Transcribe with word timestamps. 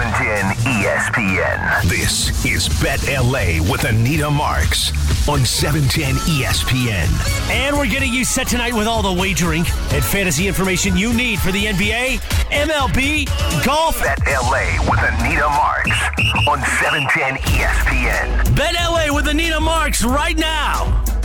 710 0.00 0.82
ESPN. 0.82 1.82
This 1.82 2.46
is 2.46 2.70
Bet 2.80 3.06
LA 3.06 3.60
with 3.70 3.84
Anita 3.84 4.30
Marks 4.30 4.92
on 5.28 5.44
710 5.44 6.14
ESPN. 6.24 7.50
And 7.50 7.76
we're 7.76 7.86
getting 7.86 8.10
you 8.10 8.24
set 8.24 8.48
tonight 8.48 8.72
with 8.72 8.86
all 8.86 9.02
the 9.02 9.12
wagering 9.12 9.66
and 9.92 10.02
fantasy 10.02 10.48
information 10.48 10.96
you 10.96 11.12
need 11.12 11.38
for 11.38 11.52
the 11.52 11.66
NBA, 11.66 12.18
MLB, 12.50 13.26
golf. 13.66 14.00
Bet 14.00 14.18
LA 14.26 14.80
with 14.88 15.00
Anita 15.00 15.48
Marks 15.50 16.00
on 16.48 16.62
710 16.80 17.36
ESPN. 17.52 18.56
Bet 18.56 18.74
LA 18.74 19.14
with 19.14 19.28
Anita 19.28 19.60
Marks 19.60 20.02
right 20.02 20.38
now. 20.38 21.19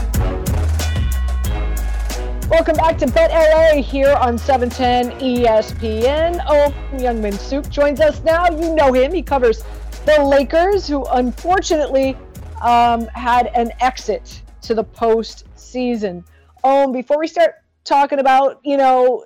Welcome 2.49 2.75
back 2.75 2.99
to 2.99 3.07
Bet 3.07 3.31
LA 3.31 3.81
here 3.81 4.13
on 4.13 4.37
710 4.37 5.19
ESPN. 5.19 6.45
Oh, 6.47 6.71
Youngmisuk 6.91 7.67
joins 7.71 7.99
us 7.99 8.21
now. 8.21 8.45
You 8.51 8.75
know 8.75 8.93
him. 8.93 9.11
He 9.11 9.23
covers 9.23 9.63
the 10.05 10.23
Lakers, 10.23 10.87
who 10.87 11.03
unfortunately 11.05 12.15
um, 12.61 13.07
had 13.07 13.47
an 13.55 13.71
exit 13.81 14.43
to 14.61 14.75
the 14.75 14.83
postseason. 14.83 16.23
Um, 16.63 16.91
before 16.91 17.17
we 17.17 17.25
start 17.25 17.55
talking 17.83 18.19
about, 18.19 18.59
you 18.63 18.77
know, 18.77 19.25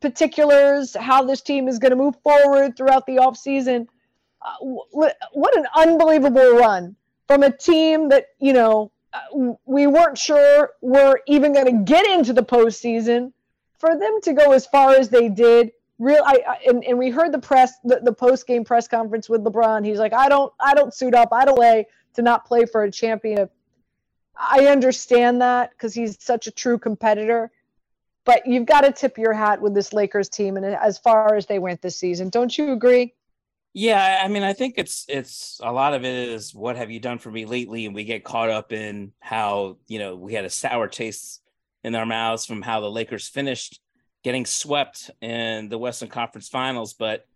particulars, 0.00 0.96
how 0.98 1.22
this 1.22 1.42
team 1.42 1.68
is 1.68 1.78
going 1.78 1.90
to 1.90 1.96
move 1.96 2.16
forward 2.24 2.76
throughout 2.76 3.06
the 3.06 3.18
offseason, 3.18 3.86
uh, 4.42 4.56
what 4.90 5.56
an 5.56 5.66
unbelievable 5.76 6.56
run 6.56 6.96
from 7.28 7.44
a 7.44 7.56
team 7.56 8.08
that, 8.08 8.26
you 8.40 8.52
know, 8.52 8.90
we 9.64 9.86
weren't 9.86 10.18
sure 10.18 10.70
we're 10.80 11.20
even 11.26 11.52
going 11.52 11.66
to 11.66 11.84
get 11.84 12.06
into 12.06 12.32
the 12.32 12.42
postseason. 12.42 13.32
For 13.78 13.96
them 13.98 14.20
to 14.22 14.32
go 14.32 14.52
as 14.52 14.66
far 14.66 14.94
as 14.94 15.10
they 15.10 15.28
did, 15.28 15.72
real, 15.98 16.22
I, 16.24 16.42
I 16.48 16.58
and, 16.66 16.82
and 16.84 16.98
we 16.98 17.10
heard 17.10 17.32
the 17.32 17.38
press, 17.38 17.74
the, 17.84 18.00
the 18.02 18.12
post 18.12 18.46
game 18.46 18.64
press 18.64 18.88
conference 18.88 19.28
with 19.28 19.44
LeBron. 19.44 19.84
He's 19.84 19.98
like, 19.98 20.14
I 20.14 20.28
don't, 20.28 20.52
I 20.58 20.74
don't 20.74 20.94
suit 20.94 21.14
up. 21.14 21.28
I 21.32 21.44
don't 21.44 21.56
play 21.56 21.86
to 22.14 22.22
not 22.22 22.46
play 22.46 22.64
for 22.64 22.84
a 22.84 22.90
champion. 22.90 23.48
I 24.36 24.66
understand 24.66 25.40
that 25.42 25.70
because 25.70 25.94
he's 25.94 26.22
such 26.22 26.46
a 26.46 26.50
true 26.50 26.78
competitor. 26.78 27.50
But 28.24 28.46
you've 28.46 28.66
got 28.66 28.80
to 28.80 28.92
tip 28.92 29.18
your 29.18 29.32
hat 29.32 29.60
with 29.60 29.72
this 29.72 29.92
Lakers 29.92 30.28
team 30.28 30.56
and 30.56 30.66
as 30.66 30.98
far 30.98 31.36
as 31.36 31.46
they 31.46 31.58
went 31.58 31.80
this 31.80 31.96
season. 31.96 32.28
Don't 32.28 32.56
you 32.56 32.72
agree? 32.72 33.14
Yeah, 33.78 34.22
I 34.24 34.28
mean, 34.28 34.42
I 34.42 34.54
think 34.54 34.76
it's 34.78 35.04
it's 35.06 35.60
a 35.62 35.70
lot 35.70 35.92
of 35.92 36.02
it 36.02 36.30
is 36.30 36.54
what 36.54 36.76
have 36.76 36.90
you 36.90 36.98
done 36.98 37.18
for 37.18 37.30
me 37.30 37.44
lately, 37.44 37.84
and 37.84 37.94
we 37.94 38.04
get 38.04 38.24
caught 38.24 38.48
up 38.48 38.72
in 38.72 39.12
how 39.20 39.76
you 39.86 39.98
know 39.98 40.16
we 40.16 40.32
had 40.32 40.46
a 40.46 40.50
sour 40.50 40.88
taste 40.88 41.42
in 41.84 41.94
our 41.94 42.06
mouths 42.06 42.46
from 42.46 42.62
how 42.62 42.80
the 42.80 42.90
Lakers 42.90 43.28
finished 43.28 43.78
getting 44.24 44.46
swept 44.46 45.10
in 45.20 45.68
the 45.68 45.76
Western 45.76 46.08
Conference 46.08 46.48
Finals. 46.48 46.94
But 46.94 47.26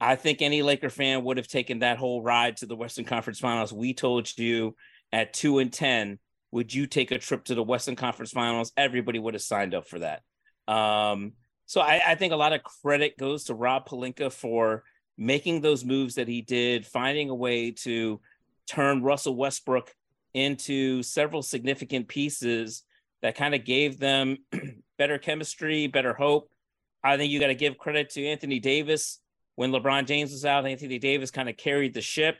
I 0.00 0.16
think 0.16 0.42
any 0.42 0.62
Laker 0.62 0.90
fan 0.90 1.22
would 1.22 1.36
have 1.36 1.46
taken 1.46 1.78
that 1.78 1.98
whole 1.98 2.24
ride 2.24 2.56
to 2.56 2.66
the 2.66 2.74
Western 2.74 3.04
Conference 3.04 3.38
Finals. 3.38 3.72
We 3.72 3.94
told 3.94 4.36
you 4.36 4.74
at 5.12 5.32
two 5.32 5.60
and 5.60 5.72
ten, 5.72 6.18
would 6.50 6.74
you 6.74 6.88
take 6.88 7.12
a 7.12 7.18
trip 7.20 7.44
to 7.44 7.54
the 7.54 7.62
Western 7.62 7.94
Conference 7.94 8.32
Finals? 8.32 8.72
Everybody 8.76 9.20
would 9.20 9.34
have 9.34 9.42
signed 9.42 9.76
up 9.76 9.86
for 9.86 10.00
that. 10.00 10.22
Um, 10.66 11.34
so 11.66 11.80
I, 11.80 12.02
I 12.04 12.14
think 12.16 12.32
a 12.32 12.36
lot 12.36 12.52
of 12.52 12.64
credit 12.64 13.16
goes 13.16 13.44
to 13.44 13.54
Rob 13.54 13.88
Pelinka 13.88 14.32
for 14.32 14.82
making 15.16 15.60
those 15.60 15.84
moves 15.84 16.16
that 16.16 16.28
he 16.28 16.42
did, 16.42 16.86
finding 16.86 17.30
a 17.30 17.34
way 17.34 17.70
to 17.70 18.20
turn 18.66 19.02
Russell 19.02 19.36
Westbrook 19.36 19.94
into 20.32 21.02
several 21.02 21.42
significant 21.42 22.08
pieces 22.08 22.82
that 23.22 23.36
kind 23.36 23.54
of 23.54 23.64
gave 23.64 23.98
them 23.98 24.38
better 24.98 25.18
chemistry, 25.18 25.86
better 25.86 26.12
hope. 26.12 26.50
I 27.02 27.16
think 27.16 27.30
you 27.30 27.40
got 27.40 27.48
to 27.48 27.54
give 27.54 27.78
credit 27.78 28.10
to 28.10 28.26
Anthony 28.26 28.58
Davis. 28.58 29.20
When 29.54 29.70
LeBron 29.70 30.06
James 30.06 30.32
was 30.32 30.44
out, 30.44 30.66
Anthony 30.66 30.98
Davis 30.98 31.30
kind 31.30 31.48
of 31.48 31.56
carried 31.56 31.94
the 31.94 32.00
ship. 32.00 32.36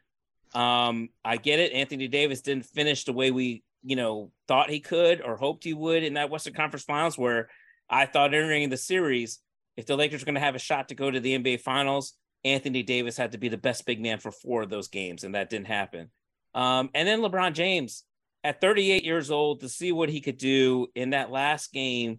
Um, 0.52 1.10
I 1.24 1.36
get 1.36 1.60
it. 1.60 1.72
Anthony 1.72 2.08
Davis 2.08 2.40
didn't 2.40 2.66
finish 2.66 3.04
the 3.04 3.12
way 3.12 3.30
we, 3.30 3.62
you 3.82 3.96
know, 3.96 4.30
thought 4.48 4.70
he 4.70 4.80
could 4.80 5.20
or 5.20 5.36
hoped 5.36 5.64
he 5.64 5.74
would 5.74 6.02
in 6.02 6.14
that 6.14 6.30
Western 6.30 6.54
Conference 6.54 6.84
Finals, 6.84 7.18
where 7.18 7.48
I 7.88 8.06
thought 8.06 8.34
entering 8.34 8.68
the 8.70 8.76
series, 8.76 9.40
if 9.76 9.86
the 9.86 9.96
Lakers 9.96 10.22
were 10.22 10.26
going 10.26 10.34
to 10.36 10.40
have 10.40 10.54
a 10.54 10.60
shot 10.60 10.88
to 10.88 10.94
go 10.94 11.10
to 11.10 11.20
the 11.20 11.38
NBA 11.38 11.60
Finals, 11.60 12.14
Anthony 12.44 12.82
Davis 12.82 13.16
had 13.16 13.32
to 13.32 13.38
be 13.38 13.48
the 13.48 13.56
best 13.56 13.86
big 13.86 14.00
man 14.00 14.18
for 14.18 14.30
four 14.30 14.62
of 14.62 14.70
those 14.70 14.88
games, 14.88 15.24
and 15.24 15.34
that 15.34 15.50
didn't 15.50 15.66
happen. 15.66 16.10
Um, 16.54 16.90
and 16.94 17.08
then 17.08 17.20
LeBron 17.20 17.54
James, 17.54 18.04
at 18.42 18.60
38 18.60 19.04
years 19.04 19.30
old, 19.30 19.60
to 19.60 19.68
see 19.68 19.92
what 19.92 20.08
he 20.08 20.20
could 20.20 20.38
do 20.38 20.88
in 20.94 21.10
that 21.10 21.30
last 21.30 21.72
game 21.72 22.18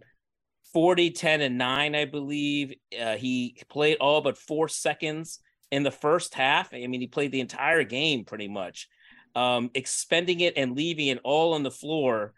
40, 0.74 1.12
10, 1.12 1.42
and 1.42 1.58
9, 1.58 1.96
I 1.96 2.06
believe. 2.06 2.74
Uh, 3.00 3.16
he 3.16 3.58
played 3.70 3.98
all 3.98 4.22
but 4.22 4.38
four 4.38 4.68
seconds 4.68 5.40
in 5.72 5.84
the 5.84 5.92
first 5.92 6.34
half. 6.34 6.74
I 6.74 6.86
mean, 6.88 7.00
he 7.00 7.08
played 7.08 7.32
the 7.32 7.40
entire 7.40 7.84
game 7.84 8.26
pretty 8.26 8.48
much. 8.48 8.90
Um, 9.36 9.70
expending 9.74 10.42
it 10.42 10.58
and 10.58 10.76
leaving 10.76 11.08
it 11.08 11.20
all 11.24 11.54
on 11.54 11.64
the 11.64 11.72
floor, 11.72 12.34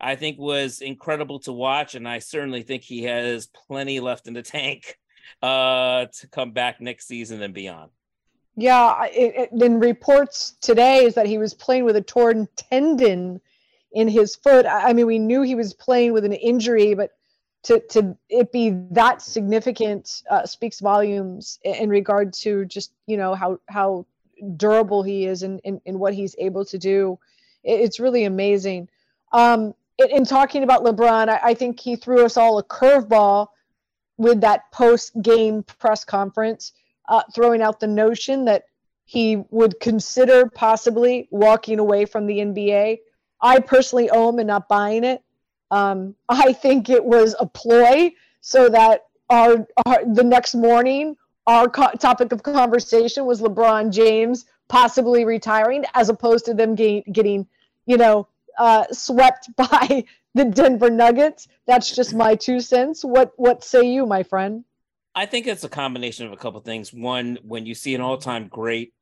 I 0.00 0.16
think 0.16 0.38
was 0.38 0.80
incredible 0.80 1.40
to 1.40 1.52
watch. 1.52 1.94
And 1.94 2.08
I 2.08 2.20
certainly 2.20 2.62
think 2.62 2.82
he 2.82 3.02
has 3.04 3.46
plenty 3.46 4.00
left 4.00 4.26
in 4.26 4.34
the 4.34 4.42
tank 4.42 4.96
uh, 5.42 6.06
to 6.06 6.26
come 6.28 6.52
back 6.52 6.80
next 6.80 7.06
season 7.06 7.42
and 7.42 7.54
beyond. 7.54 7.90
Yeah, 8.56 9.04
it, 9.04 9.50
it, 9.52 9.62
in 9.62 9.80
reports 9.80 10.56
today 10.62 11.04
is 11.04 11.14
that 11.14 11.26
he 11.26 11.36
was 11.36 11.52
playing 11.52 11.84
with 11.84 11.96
a 11.96 12.02
torn 12.02 12.48
tendon 12.56 13.40
in 13.92 14.08
his 14.08 14.34
foot. 14.34 14.64
I 14.66 14.92
mean, 14.94 15.06
we 15.06 15.18
knew 15.18 15.42
he 15.42 15.54
was 15.54 15.74
playing 15.74 16.14
with 16.14 16.24
an 16.24 16.32
injury, 16.32 16.94
but 16.94 17.10
to 17.64 17.80
to 17.90 18.16
it 18.28 18.52
be 18.52 18.70
that 18.92 19.20
significant 19.20 20.22
uh, 20.30 20.46
speaks 20.46 20.80
volumes 20.80 21.58
in 21.64 21.90
regard 21.90 22.32
to 22.32 22.64
just 22.64 22.92
you 23.06 23.16
know 23.16 23.34
how 23.34 23.58
how 23.68 24.06
durable 24.56 25.02
he 25.02 25.26
is 25.26 25.42
and 25.42 25.60
in, 25.64 25.76
in, 25.76 25.80
in, 25.86 25.98
what 25.98 26.14
he's 26.14 26.36
able 26.38 26.64
to 26.64 26.78
do. 26.78 27.18
It, 27.64 27.80
it's 27.80 27.98
really 28.00 28.24
amazing. 28.24 28.88
Um, 29.32 29.74
in, 29.98 30.10
in 30.10 30.24
talking 30.24 30.62
about 30.62 30.84
LeBron, 30.84 31.28
I, 31.28 31.40
I 31.42 31.54
think 31.54 31.80
he 31.80 31.96
threw 31.96 32.24
us 32.24 32.36
all 32.36 32.58
a 32.58 32.64
curveball 32.64 33.48
with 34.18 34.40
that 34.40 34.70
post 34.72 35.12
game 35.22 35.62
press 35.62 36.04
conference, 36.04 36.72
uh, 37.08 37.22
throwing 37.34 37.62
out 37.62 37.80
the 37.80 37.86
notion 37.86 38.44
that 38.46 38.64
he 39.04 39.44
would 39.50 39.78
consider 39.80 40.50
possibly 40.50 41.28
walking 41.30 41.78
away 41.78 42.04
from 42.04 42.26
the 42.26 42.38
NBA. 42.38 42.98
I 43.40 43.60
personally 43.60 44.10
own 44.10 44.38
and 44.38 44.48
not 44.48 44.68
buying 44.68 45.04
it. 45.04 45.22
Um, 45.70 46.14
I 46.28 46.52
think 46.52 46.88
it 46.90 47.04
was 47.04 47.34
a 47.38 47.46
ploy 47.46 48.12
so 48.40 48.68
that 48.68 49.06
our, 49.28 49.66
our 49.84 50.04
the 50.04 50.24
next 50.24 50.54
morning 50.54 51.16
our 51.46 51.68
co- 51.68 51.92
topic 51.98 52.32
of 52.32 52.42
conversation 52.42 53.24
was 53.24 53.40
LeBron 53.40 53.92
James 53.92 54.46
possibly 54.68 55.24
retiring, 55.24 55.84
as 55.94 56.08
opposed 56.08 56.44
to 56.46 56.54
them 56.54 56.74
getting, 56.74 57.04
getting 57.12 57.46
you 57.86 57.96
know, 57.96 58.26
uh, 58.58 58.84
swept 58.90 59.48
by 59.56 60.04
the 60.36 60.44
Denver 60.44 60.90
Nuggets. 60.90 61.48
That's 61.66 61.96
just 61.96 62.14
my 62.14 62.34
two 62.34 62.60
cents. 62.60 63.04
What 63.04 63.32
what 63.36 63.64
say 63.64 63.86
you, 63.86 64.06
my 64.06 64.22
friend? 64.22 64.64
I 65.14 65.24
think 65.24 65.46
it's 65.46 65.64
a 65.64 65.68
combination 65.68 66.26
of 66.26 66.32
a 66.32 66.36
couple 66.36 66.58
of 66.58 66.64
things. 66.64 66.92
One, 66.92 67.38
when 67.42 67.64
you 67.64 67.74
see 67.74 67.94
an 67.94 68.02
all-time 68.02 68.48
great 68.48 68.92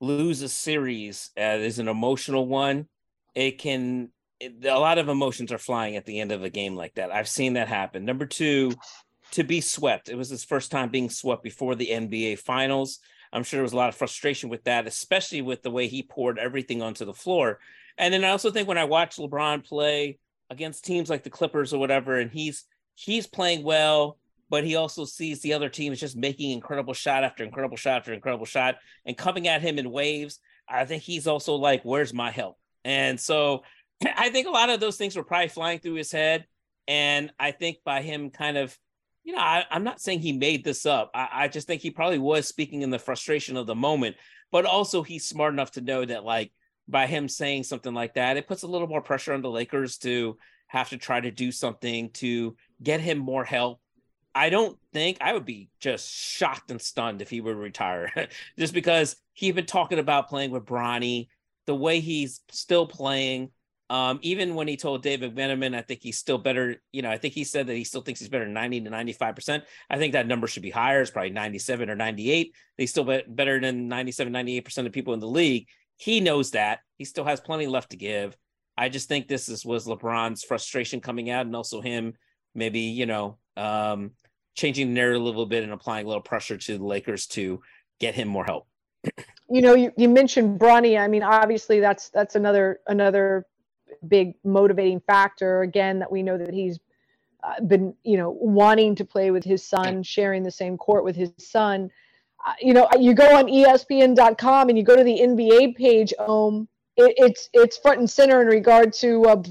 lose 0.00 0.40
a 0.40 0.48
series 0.48 1.30
uh, 1.38 1.58
is 1.60 1.78
an 1.78 1.88
emotional 1.88 2.46
one, 2.46 2.88
it 3.34 3.58
can 3.58 4.08
it, 4.40 4.64
a 4.64 4.78
lot 4.78 4.96
of 4.96 5.10
emotions 5.10 5.52
are 5.52 5.58
flying 5.58 5.96
at 5.96 6.06
the 6.06 6.20
end 6.20 6.32
of 6.32 6.42
a 6.42 6.50
game 6.50 6.74
like 6.74 6.94
that. 6.94 7.12
I've 7.12 7.28
seen 7.28 7.52
that 7.54 7.68
happen. 7.68 8.06
Number 8.06 8.24
two, 8.24 8.72
to 9.32 9.44
be 9.44 9.60
swept. 9.60 10.08
It 10.08 10.16
was 10.16 10.30
his 10.30 10.44
first 10.44 10.70
time 10.70 10.88
being 10.88 11.10
swept 11.10 11.42
before 11.42 11.74
the 11.74 11.88
NBA 11.88 12.38
Finals. 12.38 13.00
I'm 13.30 13.42
sure 13.42 13.58
there 13.58 13.62
was 13.62 13.74
a 13.74 13.76
lot 13.76 13.90
of 13.90 13.94
frustration 13.94 14.48
with 14.48 14.64
that, 14.64 14.86
especially 14.86 15.42
with 15.42 15.62
the 15.62 15.70
way 15.70 15.86
he 15.86 16.02
poured 16.02 16.38
everything 16.38 16.80
onto 16.80 17.04
the 17.04 17.12
floor. 17.12 17.58
And 17.98 18.14
then 18.14 18.24
I 18.24 18.30
also 18.30 18.50
think 18.50 18.68
when 18.68 18.78
I 18.78 18.84
watch 18.84 19.16
LeBron 19.16 19.66
play 19.66 20.18
against 20.50 20.84
teams 20.84 21.10
like 21.10 21.22
the 21.22 21.30
Clippers 21.30 21.72
or 21.72 21.78
whatever, 21.78 22.18
and 22.18 22.30
he's 22.30 22.64
he's 22.94 23.26
playing 23.26 23.62
well, 23.62 24.18
but 24.50 24.64
he 24.64 24.76
also 24.76 25.04
sees 25.04 25.40
the 25.40 25.52
other 25.52 25.68
teams 25.68 26.00
just 26.00 26.16
making 26.16 26.50
incredible 26.50 26.94
shot 26.94 27.24
after 27.24 27.44
incredible 27.44 27.76
shot 27.76 27.98
after 27.98 28.12
incredible 28.12 28.46
shot 28.46 28.76
and 29.04 29.16
coming 29.16 29.48
at 29.48 29.62
him 29.62 29.78
in 29.78 29.90
waves. 29.90 30.40
I 30.68 30.84
think 30.84 31.02
he's 31.02 31.26
also 31.26 31.54
like, 31.54 31.82
"Where's 31.84 32.12
my 32.12 32.30
help?" 32.30 32.58
And 32.84 33.20
so 33.20 33.62
I 34.16 34.30
think 34.30 34.46
a 34.46 34.50
lot 34.50 34.70
of 34.70 34.80
those 34.80 34.96
things 34.96 35.16
were 35.16 35.24
probably 35.24 35.48
flying 35.48 35.78
through 35.78 35.94
his 35.94 36.12
head. 36.12 36.46
And 36.86 37.30
I 37.38 37.50
think 37.50 37.78
by 37.84 38.02
him 38.02 38.30
kind 38.30 38.56
of, 38.56 38.76
you 39.24 39.34
know, 39.34 39.40
I, 39.40 39.64
am 39.70 39.84
not 39.84 40.00
saying 40.00 40.20
he 40.20 40.32
made 40.32 40.64
this 40.64 40.86
up. 40.86 41.10
I, 41.14 41.28
I 41.32 41.48
just 41.48 41.66
think 41.66 41.82
he 41.82 41.90
probably 41.90 42.18
was 42.18 42.48
speaking 42.48 42.82
in 42.82 42.90
the 42.90 42.98
frustration 42.98 43.56
of 43.56 43.66
the 43.66 43.74
moment, 43.74 44.16
but 44.50 44.64
also 44.64 45.02
he's 45.02 45.28
smart 45.28 45.52
enough 45.52 45.72
to 45.72 45.82
know 45.82 46.04
that 46.04 46.24
like 46.24 46.50
by 46.88 47.06
him 47.06 47.28
saying 47.28 47.64
something 47.64 47.94
like 47.94 48.14
that, 48.14 48.36
it 48.36 48.48
puts 48.48 48.62
a 48.62 48.66
little 48.66 48.88
more 48.88 49.02
pressure 49.02 49.34
on 49.34 49.42
the 49.42 49.50
Lakers 49.50 49.98
to 49.98 50.38
have 50.68 50.88
to 50.90 50.96
try 50.96 51.20
to 51.20 51.30
do 51.30 51.52
something 51.52 52.10
to 52.10 52.56
get 52.82 53.00
him 53.00 53.18
more 53.18 53.44
help. 53.44 53.80
I 54.34 54.50
don't 54.50 54.78
think 54.92 55.18
I 55.20 55.32
would 55.32 55.44
be 55.44 55.68
just 55.80 56.08
shocked 56.10 56.70
and 56.70 56.80
stunned 56.80 57.22
if 57.22 57.30
he 57.30 57.40
would 57.40 57.56
retire, 57.56 58.28
just 58.58 58.72
because 58.72 59.16
he'd 59.32 59.54
been 59.54 59.66
talking 59.66 59.98
about 59.98 60.28
playing 60.28 60.50
with 60.50 60.64
Bronny, 60.64 61.28
the 61.66 61.74
way 61.74 62.00
he's 62.00 62.40
still 62.50 62.86
playing. 62.86 63.50
Um, 63.90 64.18
even 64.22 64.54
when 64.54 64.68
he 64.68 64.76
told 64.76 65.02
David 65.02 65.34
McMenamin, 65.34 65.74
I 65.74 65.80
think 65.80 66.02
he's 66.02 66.18
still 66.18 66.36
better. 66.36 66.76
You 66.92 67.00
know, 67.00 67.10
I 67.10 67.16
think 67.16 67.32
he 67.32 67.42
said 67.42 67.66
that 67.66 67.74
he 67.74 67.84
still 67.84 68.02
thinks 68.02 68.20
he's 68.20 68.28
better 68.28 68.46
90 68.46 68.82
to 68.82 68.90
95%. 68.90 69.62
I 69.88 69.98
think 69.98 70.12
that 70.12 70.26
number 70.26 70.46
should 70.46 70.62
be 70.62 70.70
higher. 70.70 71.00
It's 71.00 71.10
probably 71.10 71.30
97 71.30 71.88
or 71.88 71.96
98. 71.96 72.54
He's 72.76 72.90
still 72.90 73.04
better 73.04 73.60
than 73.60 73.88
97, 73.88 74.32
98% 74.32 74.86
of 74.86 74.92
people 74.92 75.14
in 75.14 75.20
the 75.20 75.26
league. 75.26 75.66
He 75.98 76.20
knows 76.20 76.52
that. 76.52 76.80
He 76.96 77.04
still 77.04 77.24
has 77.24 77.40
plenty 77.40 77.66
left 77.66 77.90
to 77.90 77.96
give. 77.96 78.36
I 78.76 78.88
just 78.88 79.08
think 79.08 79.28
this 79.28 79.48
is 79.48 79.66
was 79.66 79.86
LeBron's 79.86 80.44
frustration 80.44 81.00
coming 81.00 81.28
out 81.28 81.44
and 81.44 81.54
also 81.54 81.80
him 81.80 82.14
maybe, 82.54 82.80
you 82.80 83.06
know, 83.06 83.36
um, 83.56 84.12
changing 84.54 84.88
the 84.88 84.94
narrative 84.94 85.20
a 85.20 85.24
little 85.24 85.46
bit 85.46 85.64
and 85.64 85.72
applying 85.72 86.04
a 86.04 86.08
little 86.08 86.22
pressure 86.22 86.56
to 86.56 86.78
the 86.78 86.84
Lakers 86.84 87.26
to 87.26 87.60
get 87.98 88.14
him 88.14 88.28
more 88.28 88.44
help. 88.44 88.66
You 89.50 89.62
know, 89.62 89.74
you, 89.74 89.90
you 89.96 90.10
mentioned 90.10 90.60
Bronny. 90.60 91.00
I 91.00 91.08
mean, 91.08 91.22
obviously 91.22 91.80
that's 91.80 92.10
that's 92.10 92.34
another 92.34 92.80
another 92.86 93.46
big 94.06 94.34
motivating 94.44 95.00
factor 95.00 95.62
again 95.62 96.00
that 96.00 96.12
we 96.12 96.22
know 96.22 96.36
that 96.36 96.52
he's 96.52 96.78
uh, 97.42 97.58
been 97.62 97.94
you 98.02 98.18
know 98.18 98.36
wanting 98.38 98.94
to 98.96 99.06
play 99.06 99.30
with 99.30 99.44
his 99.44 99.64
son 99.64 100.02
sharing 100.02 100.42
the 100.42 100.50
same 100.50 100.76
court 100.76 101.02
with 101.02 101.16
his 101.16 101.32
son 101.38 101.90
you 102.60 102.72
know 102.74 102.88
you 102.98 103.14
go 103.14 103.36
on 103.36 103.46
espn.com 103.46 104.68
and 104.68 104.78
you 104.78 104.84
go 104.84 104.96
to 104.96 105.04
the 105.04 105.18
nba 105.20 105.76
page 105.76 106.12
um 106.18 106.68
it, 106.96 107.14
it's 107.16 107.50
it's 107.52 107.76
front 107.76 107.98
and 107.98 108.10
center 108.10 108.40
in 108.42 108.48
regard 108.48 108.92
to 108.92 109.24
uh, 109.24 109.42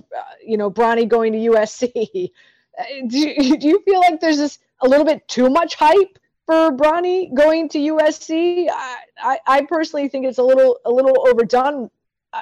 you 0.46 0.58
know 0.58 0.70
Bronny 0.70 1.08
going 1.08 1.34
to 1.34 1.40
usc 1.52 1.84
uh, 2.80 2.84
do 3.08 3.20
you, 3.20 3.58
do 3.58 3.68
you 3.68 3.82
feel 3.84 4.00
like 4.00 4.20
there's 4.20 4.38
this 4.38 4.60
a 4.82 4.88
little 4.88 5.06
bit 5.06 5.28
too 5.28 5.50
much 5.50 5.76
hype 5.76 6.20
for 6.46 6.72
Bronny 6.72 7.34
going 7.34 7.68
to 7.68 7.78
USC. 7.78 8.70
I, 8.72 8.98
I, 9.22 9.40
I, 9.46 9.62
personally 9.66 10.08
think 10.08 10.26
it's 10.26 10.38
a 10.38 10.44
little 10.44 10.80
a 10.86 10.90
little 10.90 11.28
overdone 11.28 11.90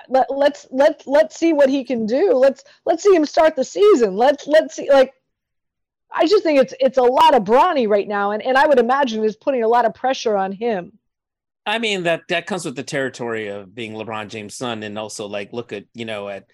let, 0.09 0.27
let's 0.29 0.67
let 0.71 1.03
let's 1.05 1.37
see 1.37 1.53
what 1.53 1.69
he 1.69 1.83
can 1.83 2.05
do. 2.05 2.33
Let's 2.33 2.63
let's 2.85 3.03
see 3.03 3.15
him 3.15 3.25
start 3.25 3.55
the 3.55 3.63
season. 3.63 4.15
Let's 4.15 4.47
let's 4.47 4.75
see 4.75 4.89
like 4.91 5.13
I 6.15 6.25
just 6.27 6.43
think 6.43 6.59
it's 6.59 6.73
it's 6.79 6.97
a 6.97 7.03
lot 7.03 7.35
of 7.35 7.43
Bronny 7.43 7.87
right 7.87 8.07
now, 8.07 8.31
and, 8.31 8.41
and 8.41 8.57
I 8.57 8.65
would 8.65 8.79
imagine 8.79 9.23
is 9.23 9.35
putting 9.35 9.63
a 9.63 9.67
lot 9.67 9.85
of 9.85 9.93
pressure 9.93 10.37
on 10.37 10.53
him. 10.53 10.97
I 11.65 11.79
mean 11.79 12.03
that 12.03 12.21
that 12.29 12.45
comes 12.45 12.63
with 12.63 12.75
the 12.75 12.83
territory 12.83 13.49
of 13.49 13.75
being 13.75 13.93
LeBron 13.93 14.29
James' 14.29 14.55
son, 14.55 14.81
and 14.83 14.97
also 14.97 15.27
like 15.27 15.51
look 15.51 15.73
at 15.73 15.85
you 15.93 16.05
know 16.05 16.29
at 16.29 16.45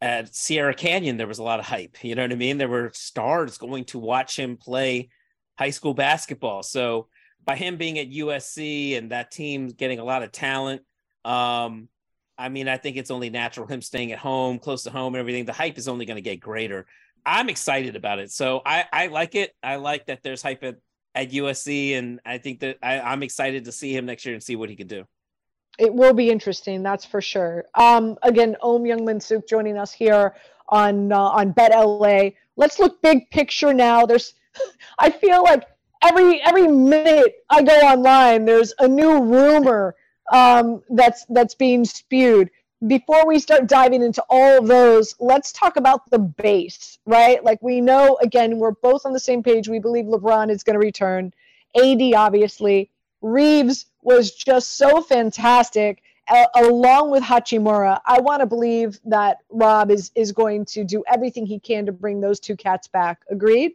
at 0.00 0.34
Sierra 0.34 0.74
Canyon 0.74 1.16
there 1.16 1.26
was 1.26 1.38
a 1.38 1.42
lot 1.42 1.58
of 1.58 1.64
hype. 1.64 2.04
You 2.04 2.14
know 2.14 2.22
what 2.22 2.32
I 2.32 2.36
mean? 2.36 2.58
There 2.58 2.68
were 2.68 2.90
stars 2.92 3.56
going 3.56 3.86
to 3.86 3.98
watch 3.98 4.38
him 4.38 4.56
play 4.56 5.08
high 5.58 5.70
school 5.70 5.94
basketball. 5.94 6.62
So 6.62 7.08
by 7.44 7.56
him 7.56 7.76
being 7.76 7.98
at 7.98 8.10
USC 8.10 8.96
and 8.96 9.10
that 9.10 9.30
team 9.30 9.68
getting 9.68 9.98
a 9.98 10.04
lot 10.04 10.22
of 10.22 10.32
talent, 10.32 10.82
um, 11.24 11.88
I 12.36 12.48
mean, 12.48 12.68
I 12.68 12.76
think 12.76 12.96
it's 12.96 13.10
only 13.10 13.30
natural 13.30 13.66
him 13.66 13.82
staying 13.82 14.12
at 14.12 14.18
home, 14.18 14.60
close 14.60 14.84
to 14.84 14.90
home, 14.90 15.14
and 15.14 15.20
everything. 15.20 15.44
The 15.44 15.52
hype 15.52 15.78
is 15.78 15.88
only 15.88 16.06
going 16.06 16.16
to 16.16 16.22
get 16.22 16.38
greater. 16.38 16.86
I'm 17.28 17.50
excited 17.50 17.94
about 17.94 18.18
it. 18.20 18.30
So 18.30 18.62
I, 18.64 18.86
I 18.90 19.06
like 19.08 19.34
it. 19.34 19.54
I 19.62 19.76
like 19.76 20.06
that 20.06 20.22
there's 20.22 20.42
hype 20.42 20.64
at, 20.64 20.76
at 21.14 21.30
USC, 21.30 21.96
and 21.98 22.20
I 22.24 22.38
think 22.38 22.60
that 22.60 22.78
I, 22.82 23.00
I'm 23.00 23.22
excited 23.22 23.66
to 23.66 23.72
see 23.72 23.94
him 23.94 24.06
next 24.06 24.24
year 24.24 24.34
and 24.34 24.42
see 24.42 24.56
what 24.56 24.70
he 24.70 24.76
can 24.76 24.86
do. 24.86 25.04
It 25.78 25.94
will 25.94 26.14
be 26.14 26.30
interesting, 26.30 26.82
that's 26.82 27.04
for 27.04 27.20
sure. 27.20 27.66
Um, 27.74 28.16
again, 28.22 28.56
Ohm 28.62 28.82
Youngmisuk 28.82 29.46
joining 29.46 29.76
us 29.76 29.92
here 29.92 30.34
on 30.70 31.12
uh, 31.12 31.18
on 31.18 31.52
Bet 31.52 31.72
LA. 31.72 32.30
Let's 32.56 32.78
look 32.78 33.00
big 33.02 33.30
picture 33.30 33.74
now. 33.74 34.06
There's, 34.06 34.32
I 34.98 35.10
feel 35.10 35.42
like 35.44 35.64
every 36.02 36.40
every 36.42 36.66
minute 36.66 37.44
I 37.50 37.62
go 37.62 37.78
online, 37.78 38.46
there's 38.46 38.72
a 38.78 38.88
new 38.88 39.22
rumor 39.22 39.94
um, 40.32 40.82
that's 40.88 41.26
that's 41.26 41.54
being 41.54 41.84
spewed. 41.84 42.50
Before 42.86 43.26
we 43.26 43.40
start 43.40 43.66
diving 43.66 44.02
into 44.02 44.22
all 44.30 44.58
of 44.58 44.68
those, 44.68 45.14
let's 45.18 45.50
talk 45.52 45.76
about 45.76 46.08
the 46.10 46.18
base, 46.18 46.98
right? 47.06 47.42
Like 47.42 47.60
we 47.60 47.80
know, 47.80 48.16
again, 48.22 48.58
we're 48.58 48.70
both 48.70 49.04
on 49.04 49.12
the 49.12 49.20
same 49.20 49.42
page. 49.42 49.68
We 49.68 49.80
believe 49.80 50.04
LeBron 50.04 50.50
is 50.50 50.62
going 50.62 50.74
to 50.74 50.84
return. 50.84 51.32
AD, 51.76 52.00
obviously. 52.14 52.90
Reaves 53.20 53.86
was 54.02 54.32
just 54.32 54.76
so 54.76 55.02
fantastic, 55.02 56.02
uh, 56.28 56.46
along 56.54 57.10
with 57.10 57.24
Hachimura. 57.24 58.00
I 58.06 58.20
want 58.20 58.40
to 58.40 58.46
believe 58.46 59.00
that 59.06 59.38
Rob 59.50 59.90
is 59.90 60.12
is 60.14 60.30
going 60.30 60.64
to 60.66 60.84
do 60.84 61.02
everything 61.08 61.46
he 61.46 61.58
can 61.58 61.86
to 61.86 61.92
bring 61.92 62.20
those 62.20 62.38
two 62.38 62.56
cats 62.56 62.86
back. 62.86 63.22
Agreed? 63.28 63.72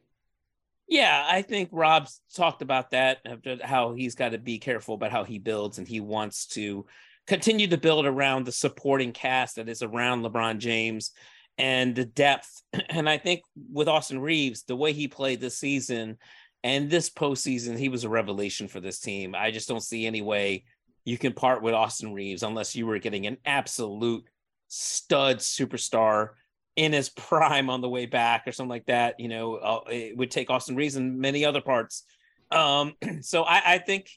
Yeah, 0.88 1.26
I 1.30 1.42
think 1.42 1.70
Rob's 1.72 2.22
talked 2.34 2.62
about 2.62 2.92
that, 2.92 3.20
how 3.64 3.94
he's 3.94 4.16
got 4.16 4.30
to 4.30 4.38
be 4.38 4.60
careful 4.60 4.96
about 4.96 5.12
how 5.12 5.24
he 5.24 5.40
builds 5.40 5.78
and 5.78 5.88
he 5.88 6.00
wants 6.00 6.46
to 6.48 6.86
continue 7.28 7.68
to 7.68 7.78
build 7.78 8.06
around 8.06 8.46
the 8.46 8.52
supporting 8.52 9.12
cast 9.12 9.56
that 9.56 9.70
is 9.70 9.82
around 9.82 10.24
LeBron 10.24 10.58
James 10.58 11.12
and 11.58 11.96
the 11.96 12.06
depth. 12.06 12.62
And 12.90 13.10
I 13.10 13.18
think 13.18 13.42
with 13.72 13.88
Austin 13.88 14.20
Reaves, 14.20 14.64
the 14.64 14.76
way 14.76 14.94
he 14.94 15.08
played 15.08 15.40
this 15.40 15.58
season 15.58 16.18
and 16.64 16.90
this 16.90 17.10
postseason, 17.10 17.78
he 17.78 17.90
was 17.90 18.04
a 18.04 18.10
revelation 18.10 18.68
for 18.68 18.80
this 18.80 19.00
team. 19.00 19.36
I 19.36 19.52
just 19.52 19.68
don't 19.68 19.84
see 19.84 20.06
any 20.06 20.22
way 20.22 20.66
you 21.06 21.18
can 21.18 21.34
part 21.34 21.62
with 21.62 21.74
Austin 21.74 22.14
Reaves 22.14 22.44
unless 22.44 22.76
you 22.76 22.86
were 22.86 23.00
getting 23.00 23.28
an 23.28 23.38
absolute 23.46 24.24
stud 24.70 25.38
superstar 25.38 26.30
in 26.76 26.94
his 26.94 27.10
prime 27.18 27.70
on 27.70 27.82
the 27.82 27.90
way 27.90 28.06
back 28.06 28.48
or 28.48 28.52
something 28.52 28.70
like 28.70 28.86
that, 28.86 29.20
you 29.20 29.28
know, 29.28 29.56
uh, 29.56 29.80
it 29.88 30.18
would 30.18 30.32
take 30.32 30.50
Austin 30.50 30.76
Reaves 30.76 30.96
and 30.96 31.20
many 31.20 31.46
other 31.46 31.62
parts. 31.62 32.04
Um, 32.52 32.94
so 33.22 33.44
I, 33.44 33.74
I, 33.74 33.78
think 33.80 34.10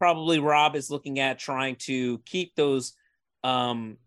probably 0.00 0.38
Rob 0.38 0.74
is 0.74 0.90
looking 0.90 1.20
at 1.20 1.38
trying 1.38 1.76
to 1.76 2.18
keep 2.20 2.56
those 2.56 2.94
um, 3.44 3.98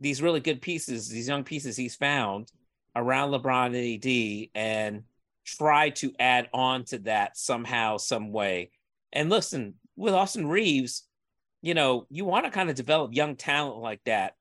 these 0.00 0.22
really 0.22 0.40
good 0.40 0.62
pieces, 0.62 1.08
these 1.08 1.28
young 1.28 1.44
pieces 1.44 1.76
he's 1.76 1.96
found 1.96 2.50
around 2.96 3.30
LeBron 3.30 3.66
and 3.66 4.04
AD, 4.04 4.50
and 4.54 5.02
try 5.44 5.90
to 5.90 6.12
add 6.18 6.48
on 6.54 6.84
to 6.84 6.98
that 7.00 7.36
somehow, 7.36 7.98
some 7.98 8.32
way. 8.32 8.70
And 9.12 9.28
listen, 9.28 9.74
with 9.96 10.14
Austin 10.14 10.46
Reaves, 10.46 11.06
you 11.62 11.74
know, 11.74 12.06
you 12.08 12.24
want 12.24 12.46
to 12.46 12.50
kind 12.50 12.70
of 12.70 12.76
develop 12.76 13.12
young 13.12 13.36
talent 13.36 13.78
like 13.78 14.00
that 14.06 14.34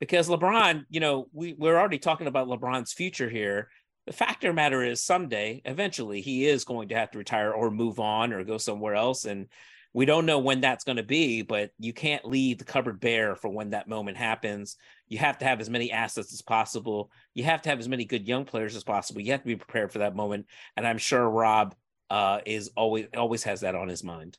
because 0.00 0.28
LeBron, 0.28 0.84
you 0.88 1.00
know, 1.00 1.28
we, 1.32 1.52
we're 1.52 1.78
already 1.78 1.98
talking 1.98 2.26
about 2.26 2.48
LeBron's 2.48 2.92
future 2.92 3.28
here. 3.28 3.68
The 4.06 4.12
factor 4.12 4.52
matter 4.52 4.82
is 4.82 5.02
someday, 5.02 5.60
eventually, 5.64 6.20
he 6.22 6.46
is 6.46 6.64
going 6.64 6.88
to 6.88 6.96
have 6.96 7.10
to 7.12 7.18
retire 7.18 7.52
or 7.52 7.70
move 7.70 8.00
on 8.00 8.32
or 8.32 8.42
go 8.42 8.58
somewhere 8.58 8.94
else. 8.94 9.26
And 9.26 9.48
we 9.94 10.06
don't 10.06 10.26
know 10.26 10.38
when 10.38 10.60
that's 10.60 10.84
going 10.84 10.96
to 10.96 11.02
be, 11.02 11.42
but 11.42 11.70
you 11.78 11.92
can't 11.92 12.24
leave 12.24 12.58
the 12.58 12.64
cupboard 12.64 13.00
bare 13.00 13.36
for 13.36 13.48
when 13.48 13.70
that 13.70 13.88
moment 13.88 14.16
happens. 14.16 14.76
You 15.08 15.18
have 15.18 15.38
to 15.38 15.44
have 15.44 15.60
as 15.60 15.68
many 15.68 15.92
assets 15.92 16.32
as 16.32 16.40
possible. 16.40 17.10
You 17.34 17.44
have 17.44 17.62
to 17.62 17.68
have 17.68 17.78
as 17.78 17.88
many 17.88 18.04
good 18.04 18.26
young 18.26 18.44
players 18.44 18.74
as 18.74 18.84
possible. 18.84 19.20
You 19.20 19.32
have 19.32 19.42
to 19.42 19.46
be 19.46 19.56
prepared 19.56 19.92
for 19.92 19.98
that 19.98 20.16
moment. 20.16 20.46
And 20.76 20.86
I'm 20.86 20.98
sure 20.98 21.28
Rob 21.28 21.74
uh, 22.08 22.40
is 22.46 22.70
always 22.76 23.06
always 23.16 23.42
has 23.44 23.60
that 23.60 23.74
on 23.74 23.88
his 23.88 24.02
mind. 24.02 24.38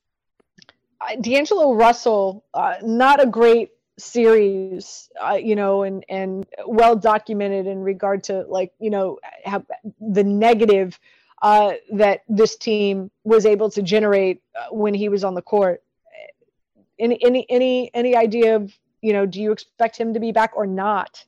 D'Angelo 1.22 1.74
Russell, 1.74 2.46
uh, 2.54 2.76
not 2.82 3.22
a 3.22 3.28
great 3.28 3.72
series 4.00 5.08
uh, 5.24 5.34
you 5.36 5.56
know 5.56 5.84
and 5.84 6.04
and 6.10 6.48
well 6.66 6.96
documented 6.96 7.68
in 7.68 7.80
regard 7.80 8.24
to 8.24 8.42
like 8.50 8.72
you 8.80 8.90
know 8.90 9.20
have 9.44 9.64
the 10.02 10.24
negative 10.24 11.00
uh, 11.44 11.74
that 11.92 12.24
this 12.28 12.56
team 12.56 13.12
was 13.24 13.46
able 13.46 13.70
to 13.70 13.84
generate 13.84 14.42
uh, 14.58 14.74
when 14.74 14.94
he 14.94 15.10
was 15.10 15.24
on 15.24 15.36
the 15.36 15.42
court 15.42 15.84
any 17.00 17.24
any 17.24 17.46
any 17.50 17.92
any 17.94 18.16
idea 18.16 18.56
of 18.56 18.74
you 19.02 19.14
know 19.14 19.26
do 19.26 19.42
you 19.42 19.52
expect 19.52 19.98
him 19.98 20.14
to 20.14 20.20
be 20.20 20.32
back 20.32 20.52
or 20.56 20.66
not 20.66 21.26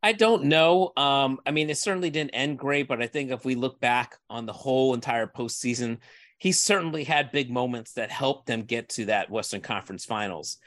I 0.00 0.12
don't 0.12 0.44
know. 0.44 0.92
Um, 0.96 1.40
I 1.44 1.50
mean, 1.50 1.68
it 1.70 1.76
certainly 1.76 2.10
didn't 2.10 2.30
end 2.30 2.56
great, 2.56 2.86
but 2.86 3.02
I 3.02 3.08
think 3.08 3.32
if 3.32 3.44
we 3.44 3.56
look 3.56 3.80
back 3.80 4.16
on 4.30 4.46
the 4.46 4.52
whole 4.52 4.94
entire 4.94 5.26
postseason, 5.26 5.98
he 6.38 6.52
certainly 6.52 7.02
had 7.02 7.32
big 7.32 7.50
moments 7.50 7.94
that 7.94 8.08
helped 8.08 8.46
them 8.46 8.62
get 8.62 8.90
to 8.90 9.06
that 9.06 9.28
Western 9.28 9.60
Conference 9.60 10.04
Finals. 10.04 10.58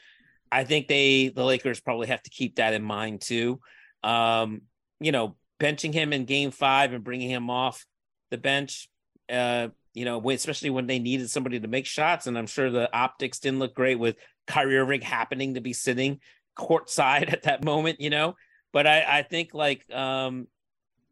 I 0.51 0.65
think 0.65 0.89
they 0.89 1.29
the 1.29 1.45
Lakers 1.45 1.79
probably 1.79 2.07
have 2.07 2.21
to 2.23 2.29
keep 2.29 2.57
that 2.57 2.73
in 2.73 2.83
mind 2.83 3.21
too. 3.21 3.61
Um, 4.03 4.63
you 4.99 5.13
know, 5.13 5.37
benching 5.61 5.93
him 5.93 6.11
in 6.11 6.25
Game 6.25 6.51
Five 6.51 6.91
and 6.91 7.01
bringing 7.01 7.29
him 7.29 7.49
off 7.49 7.85
the 8.31 8.37
bench. 8.37 8.89
Uh, 9.29 9.69
you 9.93 10.05
know, 10.05 10.29
especially 10.29 10.69
when 10.69 10.87
they 10.87 10.99
needed 10.99 11.29
somebody 11.29 11.59
to 11.59 11.67
make 11.67 11.85
shots, 11.85 12.25
and 12.25 12.37
I'm 12.37 12.47
sure 12.47 12.69
the 12.69 12.93
optics 12.95 13.39
didn't 13.39 13.59
look 13.59 13.75
great 13.75 13.99
with 13.99 14.15
Kyrie 14.47 14.77
Irving 14.77 15.01
happening 15.01 15.53
to 15.53 15.61
be 15.61 15.73
sitting 15.73 16.19
courtside 16.57 17.31
at 17.33 17.43
that 17.43 17.63
moment. 17.63 18.01
You 18.01 18.09
know, 18.09 18.35
but 18.73 18.87
I 18.87 19.19
I 19.19 19.23
think 19.23 19.53
like 19.53 19.85
um, 19.93 20.47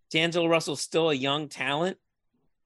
D'Angelo 0.09 0.47
Russell's 0.47 0.81
still 0.81 1.09
a 1.09 1.13
young 1.13 1.49
talent, 1.49 1.97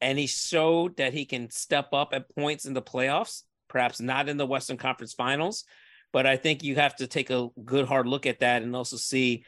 and 0.02 0.18
he 0.18 0.28
showed 0.28 0.98
that 0.98 1.14
he 1.14 1.26
can 1.26 1.50
step 1.50 1.90
up 1.94 2.14
at 2.14 2.34
points 2.36 2.66
in 2.66 2.74
the 2.74 2.82
playoffs, 2.82 3.44
perhaps 3.68 4.00
not 4.00 4.30
in 4.30 4.38
the 4.38 4.46
Western 4.46 4.78
Conference 4.78 5.14
Finals, 5.14 5.66
but 6.12 6.28
I 6.28 6.38
think 6.38 6.64
you 6.64 6.76
have 6.76 6.96
to 6.98 7.08
take 7.08 7.32
a 7.32 7.50
good 7.66 7.88
hard 7.88 8.08
look 8.08 8.26
at 8.26 8.40
that 8.40 8.62
and 8.62 8.76
also 8.76 8.98
see 8.98 9.46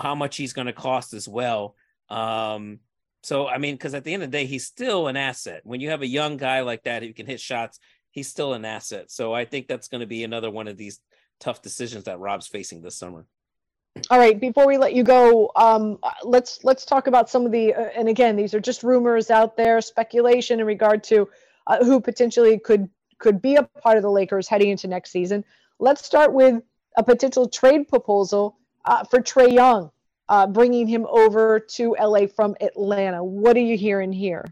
how 0.00 0.14
much 0.14 0.36
he's 0.36 0.52
going 0.52 0.66
to 0.66 0.72
cost 0.72 1.12
as 1.12 1.28
well. 1.28 1.74
Um, 2.08 2.78
so 3.24 3.48
I 3.48 3.58
mean, 3.58 3.74
because 3.74 3.94
at 3.94 4.04
the 4.04 4.12
end 4.12 4.22
of 4.22 4.30
the 4.30 4.38
day, 4.38 4.46
he's 4.46 4.66
still 4.66 5.08
an 5.08 5.16
asset. 5.16 5.62
When 5.64 5.80
you 5.80 5.90
have 5.90 6.02
a 6.02 6.06
young 6.06 6.36
guy 6.36 6.60
like 6.60 6.84
that 6.84 7.02
who 7.02 7.12
can 7.14 7.26
hit 7.26 7.40
shots, 7.40 7.80
he's 8.10 8.28
still 8.28 8.52
an 8.52 8.64
asset. 8.64 9.10
So 9.10 9.32
I 9.32 9.44
think 9.44 9.66
that's 9.66 9.88
going 9.88 10.02
to 10.02 10.06
be 10.06 10.24
another 10.24 10.50
one 10.50 10.68
of 10.68 10.76
these 10.76 11.00
tough 11.40 11.62
decisions 11.62 12.04
that 12.04 12.18
Rob's 12.18 12.46
facing 12.46 12.82
this 12.82 12.96
summer. 12.96 13.26
All 14.10 14.18
right, 14.18 14.38
before 14.38 14.66
we 14.66 14.76
let 14.76 14.92
you 14.92 15.04
go, 15.04 15.50
um, 15.56 15.98
let's 16.22 16.64
let's 16.64 16.84
talk 16.84 17.06
about 17.06 17.30
some 17.30 17.46
of 17.46 17.52
the. 17.52 17.72
Uh, 17.72 17.88
and 17.96 18.08
again, 18.08 18.36
these 18.36 18.52
are 18.52 18.60
just 18.60 18.82
rumors 18.82 19.30
out 19.30 19.56
there, 19.56 19.80
speculation 19.80 20.60
in 20.60 20.66
regard 20.66 21.02
to 21.04 21.28
uh, 21.66 21.84
who 21.84 22.00
potentially 22.00 22.58
could 22.58 22.90
could 23.18 23.40
be 23.40 23.56
a 23.56 23.62
part 23.62 23.96
of 23.96 24.02
the 24.02 24.10
Lakers 24.10 24.48
heading 24.48 24.70
into 24.70 24.88
next 24.88 25.12
season. 25.12 25.44
Let's 25.78 26.04
start 26.04 26.32
with 26.32 26.62
a 26.96 27.02
potential 27.02 27.48
trade 27.48 27.88
proposal 27.88 28.58
uh, 28.84 29.04
for 29.04 29.20
Trae 29.20 29.52
Young, 29.52 29.90
uh, 30.28 30.46
bringing 30.46 30.86
him 30.86 31.06
over 31.08 31.60
to 31.60 31.96
LA 32.00 32.26
from 32.26 32.56
Atlanta. 32.60 33.22
What 33.22 33.56
are 33.56 33.60
you 33.60 33.76
hearing 33.76 34.12
here? 34.12 34.44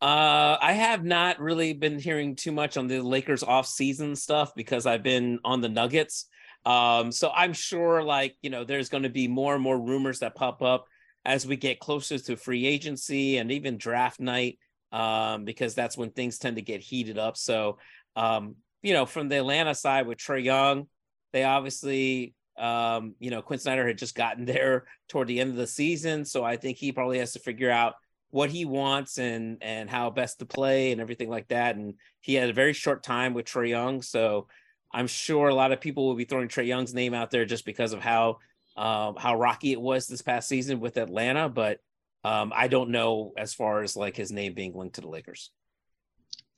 Uh, 0.00 0.58
I 0.60 0.72
have 0.72 1.04
not 1.04 1.38
really 1.38 1.74
been 1.74 1.98
hearing 1.98 2.34
too 2.34 2.50
much 2.50 2.76
on 2.76 2.88
the 2.88 3.00
Lakers 3.00 3.44
off-season 3.44 4.16
stuff 4.16 4.52
because 4.56 4.84
I've 4.84 5.04
been 5.04 5.38
on 5.44 5.60
the 5.60 5.68
Nuggets. 5.68 6.26
Um, 6.64 7.12
so 7.12 7.30
I'm 7.30 7.52
sure 7.52 8.02
like, 8.02 8.34
you 8.42 8.50
know, 8.50 8.64
there's 8.64 8.88
going 8.88 9.04
to 9.04 9.08
be 9.08 9.28
more 9.28 9.54
and 9.54 9.62
more 9.62 9.80
rumors 9.80 10.20
that 10.20 10.34
pop 10.34 10.60
up 10.60 10.86
as 11.24 11.46
we 11.46 11.56
get 11.56 11.78
closer 11.78 12.18
to 12.18 12.36
free 12.36 12.66
agency 12.66 13.38
and 13.38 13.52
even 13.52 13.76
draft 13.76 14.18
night, 14.18 14.58
um, 14.90 15.44
because 15.44 15.74
that's 15.74 15.96
when 15.96 16.10
things 16.10 16.38
tend 16.38 16.56
to 16.56 16.62
get 16.62 16.80
heated 16.80 17.16
up. 17.16 17.36
So, 17.36 17.78
um, 18.16 18.56
you 18.82 18.92
know, 18.94 19.06
from 19.06 19.28
the 19.28 19.38
Atlanta 19.38 19.74
side 19.74 20.08
with 20.08 20.18
Trae 20.18 20.42
Young, 20.42 20.88
they 21.32 21.44
obviously, 21.44 22.34
um, 22.58 23.14
you 23.18 23.30
know, 23.30 23.42
Quin 23.42 23.58
Snyder 23.58 23.86
had 23.86 23.98
just 23.98 24.14
gotten 24.14 24.44
there 24.46 24.84
toward 25.08 25.28
the 25.28 25.40
end 25.40 25.50
of 25.50 25.56
the 25.56 25.66
season. 25.66 26.24
So 26.24 26.44
I 26.44 26.56
think 26.56 26.78
he 26.78 26.92
probably 26.92 27.18
has 27.18 27.32
to 27.32 27.38
figure 27.38 27.70
out 27.70 27.94
what 28.30 28.48
he 28.48 28.64
wants 28.64 29.18
and 29.18 29.58
and 29.60 29.90
how 29.90 30.08
best 30.08 30.38
to 30.38 30.46
play 30.46 30.92
and 30.92 31.00
everything 31.00 31.28
like 31.28 31.48
that. 31.48 31.76
And 31.76 31.94
he 32.20 32.34
had 32.34 32.50
a 32.50 32.54
very 32.54 32.72
short 32.72 33.02
time 33.02 33.34
with 33.34 33.46
Trae 33.46 33.68
Young. 33.68 34.02
So 34.02 34.48
I'm 34.92 35.06
sure 35.06 35.48
a 35.48 35.54
lot 35.54 35.72
of 35.72 35.80
people 35.80 36.06
will 36.06 36.14
be 36.14 36.24
throwing 36.24 36.48
Trae 36.48 36.66
Young's 36.66 36.94
name 36.94 37.14
out 37.14 37.30
there 37.30 37.44
just 37.44 37.64
because 37.64 37.92
of 37.92 38.00
how 38.00 38.38
um, 38.76 39.16
how 39.16 39.36
rocky 39.36 39.72
it 39.72 39.80
was 39.80 40.06
this 40.06 40.22
past 40.22 40.48
season 40.48 40.80
with 40.80 40.96
Atlanta, 40.96 41.48
but 41.48 41.80
um, 42.24 42.52
I 42.54 42.68
don't 42.68 42.90
know 42.90 43.32
as 43.36 43.52
far 43.52 43.82
as 43.82 43.96
like 43.96 44.16
his 44.16 44.32
name 44.32 44.54
being 44.54 44.74
linked 44.74 44.94
to 44.94 45.00
the 45.00 45.08
Lakers. 45.08 45.50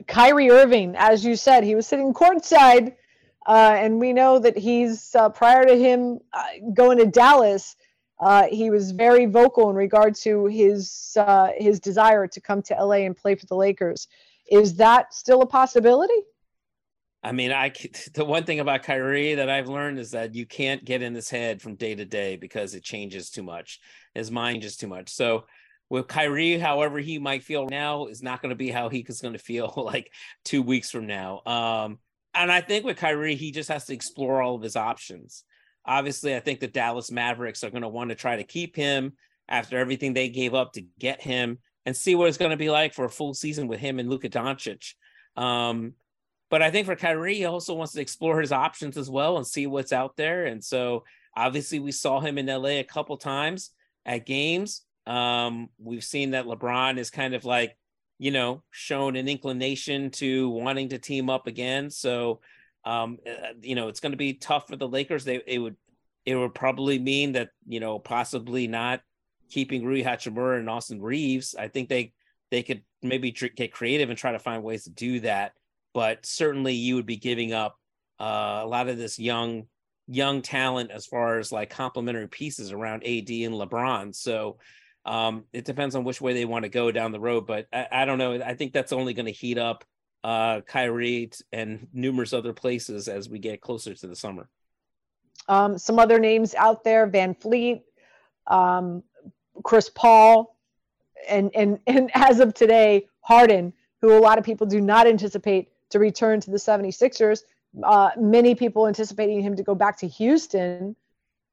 Kyrie 0.07 0.51
Irving, 0.51 0.95
as 0.97 1.25
you 1.25 1.37
said, 1.37 1.65
he 1.65 1.75
was 1.75 1.87
sitting 1.87 2.13
courtside, 2.13 2.95
uh, 3.47 3.77
and 3.79 4.01
we 4.01 4.13
know 4.13 4.39
that 4.39 4.57
he's 4.57 5.15
uh, 5.15 5.29
prior 5.29 5.65
to 5.65 5.77
him 5.77 6.19
uh, 6.33 6.43
going 6.73 6.99
to 6.99 7.07
Dallas, 7.07 7.77
uh, 8.21 8.45
he 8.51 8.71
was 8.71 8.93
very 8.93 9.27
vocal 9.27 9.71
in 9.71 9.77
regard 9.77 10.15
to 10.15 10.47
his 10.47 11.17
uh, 11.19 11.51
his 11.57 11.81
desire 11.81 12.27
to 12.27 12.41
come 12.41 12.63
to 12.63 12.75
LA 12.75 12.99
and 12.99 13.17
play 13.17 13.35
for 13.35 13.47
the 13.47 13.57
Lakers. 13.57 14.09
Is 14.51 14.77
that 14.77 15.13
still 15.13 15.43
a 15.43 15.47
possibility? 15.47 16.15
I 17.23 17.33
mean, 17.33 17.53
I 17.53 17.73
the 18.15 18.25
one 18.25 18.45
thing 18.45 18.61
about 18.61 18.83
Kyrie 18.83 19.35
that 19.35 19.51
I've 19.51 19.69
learned 19.69 19.99
is 19.99 20.13
that 20.13 20.35
you 20.35 20.47
can't 20.47 20.85
get 20.85 21.03
in 21.03 21.15
his 21.15 21.31
head 21.31 21.61
from 21.61 21.75
day 21.75 21.95
to 21.95 22.05
day 22.05 22.37
because 22.37 22.75
it 22.75 22.85
changes 22.85 23.31
too 23.31 23.43
much. 23.43 23.81
His 24.15 24.31
mind 24.31 24.63
just 24.63 24.81
too 24.81 24.89
much. 24.89 25.11
So 25.11 25.47
with 25.91 26.07
Kyrie, 26.07 26.59
however 26.59 26.99
he 26.99 27.19
might 27.19 27.43
feel 27.43 27.67
now 27.67 28.07
is 28.07 28.23
not 28.23 28.41
going 28.41 28.51
to 28.51 28.57
be 28.57 28.71
how 28.71 28.89
he 28.89 29.01
is 29.01 29.21
going 29.21 29.35
to 29.35 29.39
feel 29.39 29.73
like 29.77 30.13
two 30.45 30.63
weeks 30.63 30.91
from 30.91 31.07
now. 31.07 31.43
Um, 31.47 31.99
and 32.35 32.51
I 32.51 32.61
think 32.61 32.85
with 32.85 32.97
Kyrie, 32.97 33.37
he 33.37 33.51
just 33.51 33.69
has 33.69 33.87
to 33.87 33.95
explore 33.95 34.43
all 34.43 34.57
of 34.57 34.63
his 34.63 34.77
options. 34.77 35.45
Obviously, 35.87 36.35
I 36.35 36.41
think 36.41 36.61
the 36.61 36.69
Dallas 36.69 37.11
Mavericks 37.11 37.63
are 37.63 37.71
going 37.71 37.83
to 37.83 37.89
want 37.89 38.11
to 38.11 38.17
try 38.17 38.37
to 38.37 38.45
keep 38.45 38.75
him 38.75 39.13
after 39.49 39.79
everything 39.79 40.15
they 40.15 40.29
gave 40.29 40.55
up 40.55 40.73
to 40.73 40.83
get 40.99 41.21
him 41.21 41.59
and 41.87 41.97
see 41.97 42.15
what 42.15 42.29
it's 42.29 42.39
going 42.39 42.51
to 42.51 42.57
be 42.57 42.71
like 42.71 42.95
for 42.95 43.05
a 43.05 43.11
full 43.11 43.35
season 43.35 43.69
with 43.69 43.81
him 43.81 43.99
and 43.99 44.09
Luka 44.09 44.29
Doncic. 44.29 44.95
Um, 45.37 45.93
but 46.51 46.63
I 46.63 46.71
think 46.71 46.87
for 46.87 46.97
Kyrie, 46.97 47.35
he 47.35 47.45
also 47.45 47.75
wants 47.75 47.93
to 47.93 48.01
explore 48.01 48.41
his 48.41 48.53
options 48.53 48.97
as 48.97 49.11
well 49.11 49.37
and 49.37 49.47
see 49.47 49.67
what's 49.67 49.93
out 49.93 50.17
there. 50.17 50.47
And 50.47 50.65
so 50.65 51.05
obviously 51.37 51.81
we 51.81 51.93
saw 51.93 52.21
him 52.21 52.39
in 52.39 52.47
LA 52.47 52.79
a 52.79 52.85
couple 52.85 53.17
times 53.17 53.71
at 54.07 54.27
games. 54.27 54.83
Um, 55.07 55.69
we've 55.79 56.05
seen 56.05 56.31
that 56.31 56.47
LeBron 56.47 56.97
is 56.99 57.11
kind 57.11 57.35
of 57.35 57.45
like, 57.45 57.77
you 58.19 58.31
know, 58.31 58.63
shown 58.71 59.17
an 59.17 59.29
inclination 59.29 60.11
to 60.11 60.49
wanting 60.51 60.91
to 60.91 60.99
team 60.99 61.29
up 61.31 61.47
again. 61.47 61.91
So 61.91 62.41
um, 62.85 63.19
uh, 63.27 63.55
you 63.61 63.75
know, 63.75 63.89
it's 63.89 64.01
going 64.01 64.13
to 64.13 64.19
be 64.19 64.35
tough 64.35 64.69
for 64.69 64.77
the 64.77 64.89
Lakers. 64.89 65.25
They 65.25 65.41
it 65.47 65.59
would 65.59 65.77
it 66.27 66.37
would 66.37 66.55
probably 66.55 66.99
mean 66.99 67.33
that, 67.33 67.51
you 67.67 67.81
know, 67.81 67.99
possibly 67.99 68.67
not 68.67 69.01
keeping 69.51 69.85
Rui 69.85 70.03
Hachimura 70.03 70.59
and 70.59 70.71
Austin 70.71 71.01
Reaves. 71.01 71.55
I 71.59 71.69
think 71.69 71.89
they 71.89 72.13
they 72.51 72.63
could 72.63 72.83
maybe 73.03 73.33
get 73.33 73.73
creative 73.73 74.11
and 74.11 74.19
try 74.19 74.33
to 74.33 74.39
find 74.39 74.63
ways 74.63 74.85
to 74.85 74.91
do 74.91 75.21
that 75.21 75.53
but 75.95 76.27
certainly 76.27 76.75
you 76.75 76.97
would 76.97 77.07
be 77.07 77.17
giving 77.17 77.55
up 77.55 77.79
uh, 78.21 78.61
a 78.63 78.67
lot 78.67 78.89
of 78.89 78.99
this 78.99 79.19
young 79.19 79.67
young 80.07 80.43
talent 80.43 80.91
as 80.91 81.07
far 81.07 81.39
as 81.39 81.51
like 81.51 81.71
complementary 81.71 82.29
pieces 82.29 82.73
around 82.73 83.03
AD 83.05 83.31
and 83.31 83.55
LeBron. 83.55 84.15
So 84.15 84.59
um, 85.05 85.45
it 85.53 85.65
depends 85.65 85.95
on 85.95 86.05
which 86.05 86.21
way 86.21 86.33
they 86.33 86.45
want 86.45 86.65
to 86.65 86.69
go 86.69 86.91
down 86.91 87.13
the 87.13 87.21
road. 87.21 87.47
But 87.47 87.67
I, 87.73 87.87
I 87.91 88.05
don't 88.05 88.19
know. 88.19 88.41
I 88.43 88.55
think 88.55 88.73
that's 88.73 88.93
only 88.93 89.15
going 89.15 89.27
to 89.27 89.33
heat 89.33 89.59
up 89.59 89.85
uh, 90.23 90.63
Kyrie 90.63 91.31
and 91.53 91.89
numerous 91.93 92.33
other 92.33 92.53
places 92.53 93.09
as 93.09 93.29
we 93.29 93.39
get 93.39 93.61
closer 93.61 93.95
to 93.95 94.07
the 94.07 94.17
summer. 94.17 94.49
Um, 95.49 95.77
some 95.77 95.99
other 95.99 96.19
names 96.19 96.55
out 96.55 96.85
there: 96.85 97.07
VanVleet, 97.07 97.83
um, 98.47 99.03
Chris 99.63 99.91
Paul, 99.91 100.57
and 101.29 101.51
and 101.55 101.79
and 101.87 102.11
as 102.15 102.41
of 102.41 102.55
today, 102.55 103.07
Harden, 103.21 103.73
who 104.01 104.17
a 104.17 104.21
lot 104.21 104.39
of 104.39 104.45
people 104.45 104.67
do 104.67 104.81
not 104.81 105.07
anticipate 105.07 105.69
to 105.91 105.99
return 105.99 106.41
to 106.41 106.51
the 106.51 106.57
76ers. 106.57 107.43
Uh, 107.83 108.11
many 108.17 108.55
people 108.55 108.87
anticipating 108.87 109.41
him 109.41 109.57
to 109.57 109.63
go 109.63 109.75
back 109.75 109.99
to 109.99 110.09
Houston. 110.09 110.97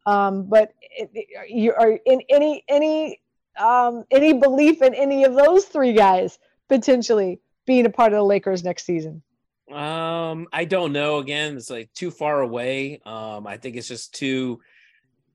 Um, 0.06 0.46
but 0.46 0.74
it, 0.82 1.12
it, 1.14 1.28
you 1.50 1.74
are 1.74 2.00
in 2.06 2.22
any 2.30 2.64
any 2.68 3.21
um, 3.58 4.04
any 4.12 4.34
belief 4.34 4.82
in 4.82 4.94
any 4.94 5.24
of 5.24 5.34
those 5.34 5.66
three 5.66 5.94
guys 5.94 6.40
potentially 6.70 7.40
being 7.66 7.86
a 7.86 7.90
part 7.90 8.14
of 8.14 8.18
the 8.18 8.24
Lakers 8.24 8.64
next 8.64 8.86
season? 8.86 9.22
Um, 9.72 10.48
I 10.52 10.66
don't 10.66 10.92
know. 10.92 11.20
Again, 11.20 11.56
it's 11.56 11.70
like 11.70 11.94
too 11.94 12.12
far 12.12 12.42
away. 12.42 13.02
Um, 13.06 13.48
I 13.48 13.58
think 13.58 13.76
it's 13.76 13.88
just 13.88 14.14
too 14.14 14.62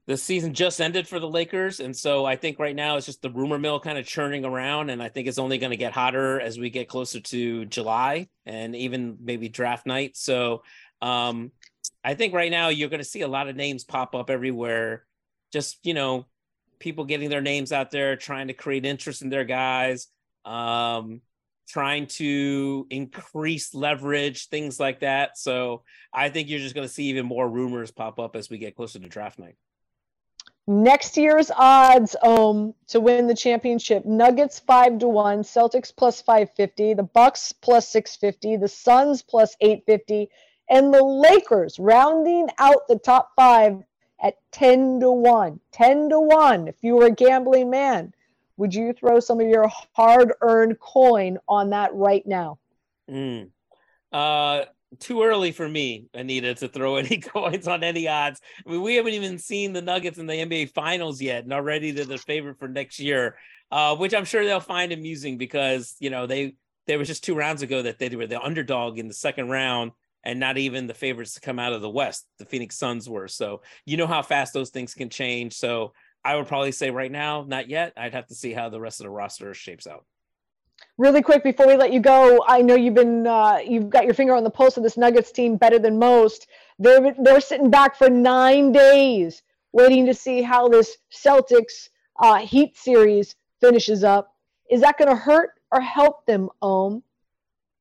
the 0.07 0.17
season 0.17 0.55
just 0.55 0.81
ended 0.81 1.09
for 1.09 1.19
the 1.19 1.29
Lakers. 1.29 1.81
And 1.81 1.95
so 1.95 2.25
I 2.25 2.37
think 2.37 2.61
right 2.61 2.77
now 2.77 2.97
it's 2.97 3.07
just 3.07 3.23
the 3.23 3.31
rumor 3.31 3.59
mill 3.59 3.81
kind 3.81 3.99
of 3.99 4.07
churning 4.07 4.45
around. 4.45 4.91
And 4.91 5.03
I 5.03 5.09
think 5.09 5.27
it's 5.27 5.39
only 5.39 5.59
going 5.59 5.73
to 5.73 5.77
get 5.77 5.93
hotter 5.93 6.41
as 6.41 6.59
we 6.59 6.71
get 6.71 6.89
closer 6.89 7.19
to 7.21 7.65
July 7.67 8.29
and 8.47 8.77
even 8.77 9.19
maybe 9.21 9.49
draft 9.49 9.85
night. 9.85 10.17
So 10.17 10.63
um, 11.03 11.51
I 12.05 12.15
think 12.15 12.35
right 12.35 12.53
now 12.53 12.69
you're 12.69 12.89
going 12.89 13.03
to 13.03 13.05
see 13.05 13.23
a 13.23 13.29
lot 13.29 13.49
of 13.49 13.57
names 13.57 13.83
pop 13.83 14.15
up 14.15 14.31
everywhere. 14.31 15.05
Just, 15.53 15.85
you 15.85 15.95
know, 15.95 16.27
people 16.79 17.05
getting 17.05 17.31
their 17.31 17.41
names 17.41 17.73
out 17.73 17.91
there, 17.91 18.17
trying 18.17 18.49
to 18.49 18.55
create 18.55 18.85
interest 18.85 19.23
in 19.23 19.29
their 19.29 19.45
guys, 19.45 20.09
um, 20.45 21.21
trying 21.69 22.07
to 22.07 22.87
increase 22.91 23.75
leverage, 23.75 24.49
things 24.49 24.79
like 24.79 25.01
that. 25.01 25.37
So 25.37 25.83
I 26.13 26.29
think 26.29 26.49
you're 26.49 26.61
just 26.61 26.75
going 26.75 26.87
to 26.87 26.93
see 26.93 27.05
even 27.05 27.27
more 27.27 27.49
rumors 27.49 27.91
pop 27.91 28.19
up 28.19 28.37
as 28.37 28.49
we 28.49 28.59
get 28.59 28.77
closer 28.77 28.99
to 28.99 29.09
draft 29.09 29.39
night. 29.39 29.57
Next 30.69 31.17
year's 31.17 31.53
odds 31.57 32.17
um, 32.25 32.75
to 32.89 32.99
win 32.99 33.29
the 33.29 33.37
championship: 33.37 34.05
Nuggets 34.05 34.59
five 34.59 34.99
to 34.99 35.07
one, 35.07 35.43
Celtics 35.43 35.95
plus 35.97 36.21
five 36.21 36.51
fifty, 36.57 36.93
the 36.93 37.05
Bucks 37.05 37.53
plus 37.53 37.89
six 37.89 38.17
fifty, 38.17 38.57
the 38.57 38.67
Suns 38.67 39.23
plus 39.23 39.57
eight 39.61 39.85
fifty, 39.87 40.29
and 40.69 40.93
the 40.93 41.05
Lakers 41.05 41.79
rounding 41.79 42.49
out 42.59 42.89
the 42.89 42.99
top 42.99 43.31
five 43.37 43.79
at 44.21 44.37
ten 44.53 45.01
to 45.01 45.11
one. 45.11 45.61
Ten 45.73 46.09
to 46.09 46.21
one. 46.21 46.69
If 46.69 46.77
you 46.83 46.97
were 46.97 47.07
a 47.07 47.11
gambling 47.11 47.71
man, 47.71 48.13
would 48.57 48.75
you 48.75 48.93
throw 48.93 49.21
some 49.21 49.41
of 49.41 49.47
your 49.47 49.71
hard-earned 49.95 50.81
coin 50.81 51.39
on 51.49 51.71
that 51.71 51.95
right 51.95 52.27
now? 52.27 52.59
Mm. 53.11 53.51
Uh, 54.13 54.65
too 54.99 55.23
early 55.23 55.53
for 55.53 55.69
me, 55.69 56.07
Anita, 56.15 56.55
to 56.55 56.69
throw 56.69 56.97
any 56.97 57.19
coins 57.21 57.69
on 57.69 57.85
any 57.85 58.09
odds. 58.09 58.41
I 58.67 58.71
mean, 58.71 58.83
we 58.83 58.97
haven't 58.97 59.15
even 59.15 59.39
seen 59.39 59.73
the 59.73 59.83
Nuggets 59.83 60.19
in 60.19 60.27
the 60.27 60.35
NBA 60.35 60.71
Finals 60.71 61.21
yet, 61.21 61.45
and 61.45 61.53
already 61.53 61.91
they're 61.91 62.05
the 62.05 62.19
favorite 62.19 62.59
for 62.59 62.69
next 62.69 62.99
year, 62.99 63.37
uh, 63.71 63.97
which 63.97 64.15
I'm 64.15 64.25
sure 64.25 64.45
they'll 64.45 64.61
find 64.61 64.93
amusing 64.93 65.39
because 65.39 65.97
you 65.99 66.11
know 66.11 66.27
they 66.27 66.55
there 66.87 66.99
was 66.99 67.09
just 67.09 67.25
two 67.25 67.35
rounds 67.35 67.63
ago 67.63 67.83
that 67.83 67.99
they 67.99 68.09
were 68.09 68.27
the 68.27 68.41
underdog 68.41 68.99
in 68.99 69.09
the 69.09 69.15
second 69.15 69.49
round 69.49 69.93
and 70.27 70.41
not 70.41 70.59
even 70.59 70.89
the 70.89 70.93
favorites 70.95 71.35
to 71.35 71.41
come 71.41 71.61
out 71.61 71.73
of 71.73 71.81
the 71.81 71.89
West. 71.89 72.27
The 72.39 72.45
Phoenix 72.45 72.77
Suns 72.77 73.09
were. 73.09 73.29
So 73.29 73.63
you 73.87 73.97
know 73.97 74.09
how 74.09 74.23
fast 74.23 74.53
those 74.53 74.71
things 74.71 74.93
can 74.93 75.09
change. 75.09 75.55
So 75.55 75.93
I 76.25 76.35
would 76.35 76.49
probably 76.49 76.73
say 76.73 76.91
right 76.91 77.13
now, 77.13 77.45
not 77.47 77.71
yet. 77.71 77.93
I'd 77.97 78.13
have 78.13 78.27
to 78.27 78.35
see 78.35 78.53
how 78.53 78.69
the 78.69 78.81
rest 78.81 78.99
of 78.99 79.05
the 79.05 79.11
roster 79.11 79.55
shapes 79.55 79.87
out. 79.87 80.05
Really 80.99 81.23
quick 81.23 81.45
before 81.45 81.69
we 81.69 81.77
let 81.77 81.93
you 81.93 82.01
go, 82.01 82.45
I 82.47 82.61
know 82.61 82.75
you've 82.75 82.95
been 82.95 83.25
uh, 83.27 83.61
you've 83.65 83.89
got 83.89 84.05
your 84.05 84.15
finger 84.15 84.35
on 84.35 84.43
the 84.43 84.51
pulse 84.51 84.77
of 84.77 84.83
this 84.83 84.97
Nuggets 84.97 85.31
team 85.31 85.57
better 85.57 85.79
than 85.79 85.99
most. 85.99 86.49
They're 86.81 87.15
they're 87.23 87.41
sitting 87.41 87.71
back 87.71 87.97
for 87.97 88.11
nine 88.11 88.73
days, 88.73 89.43
waiting 89.73 90.07
to 90.07 90.13
see 90.13 90.43
how 90.43 90.69
this 90.69 90.99
Celtics 91.15 91.89
uh, 92.19 92.39
Heat 92.39 92.77
series 92.77 93.37
finishes 93.61 94.03
up. 94.03 94.35
Is 94.71 94.81
that 94.81 94.99
going 94.99 95.09
to 95.09 95.17
hurt 95.17 95.51
or 95.71 95.81
help 95.81 96.27
them, 96.27 96.51
Ohm? 96.61 97.05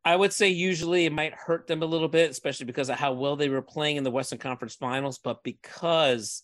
I 0.05 0.15
would 0.15 0.31
say 0.31 0.49
usually 0.49 1.05
it 1.05 1.11
might 1.11 1.33
hurt 1.33 1.65
them 1.65 1.81
a 1.81 1.87
little 1.87 2.07
bit, 2.07 2.29
especially 2.29 2.67
because 2.67 2.89
of 2.89 2.99
how 2.99 3.13
well 3.13 3.35
they 3.35 3.49
were 3.49 3.63
playing 3.63 3.97
in 3.97 4.03
the 4.03 4.11
Western 4.11 4.37
Conference 4.37 4.75
Finals. 4.75 5.17
But 5.17 5.43
because 5.43 6.43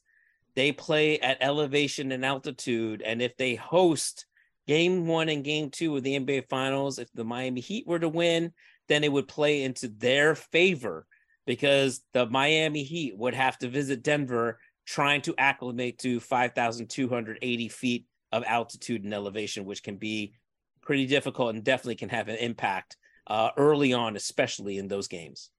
they 0.56 0.72
play 0.72 1.20
at 1.20 1.38
elevation 1.41 2.12
and 2.12 2.25
altitude, 2.25 3.03
and 3.03 3.22
if 3.22 3.38
they 3.38 3.53
host 3.53 4.25
game 4.68 5.06
one 5.06 5.30
and 5.30 5.44
game 5.44 5.70
two 5.70 5.96
of 5.96 6.01
the 6.01 6.20
NBA 6.20 6.50
Finals, 6.50 6.98
if 6.98 7.08
the 7.13 7.24
Miami 7.24 7.62
Heat 7.62 7.86
were 7.86 8.00
to 8.00 8.10
win, 8.10 8.51
then 8.88 9.03
it 9.03 9.12
would 9.12 9.27
play 9.27 9.62
into 9.62 9.88
their 9.88 10.34
favor 10.34 11.06
because 11.46 12.01
the 12.13 12.25
Miami 12.25 12.82
Heat 12.82 13.15
would 13.15 13.36
have 13.36 13.60
to 13.60 13.70
visit 13.70 14.01
Denver 14.01 14.60
trying 14.88 15.22
to 15.22 15.36
acclimate 15.38 16.00
to 16.00 16.20
5,280 16.20 17.70
feet 17.70 18.08
of 18.32 18.44
altitude 18.48 19.03
and 19.03 19.13
elevation, 19.13 19.65
which 19.65 19.84
can 19.84 19.98
be 19.98 20.34
pretty 20.82 21.06
difficult 21.06 21.53
and 21.53 21.63
definitely 21.63 21.96
can 21.96 22.10
have 22.10 22.27
an 22.27 22.38
impact 22.38 22.98
uh, 23.31 23.50
early 23.55 23.93
on, 23.93 24.17
especially 24.17 24.77
in 24.77 24.89
those 24.89 25.07
games. 25.07 25.51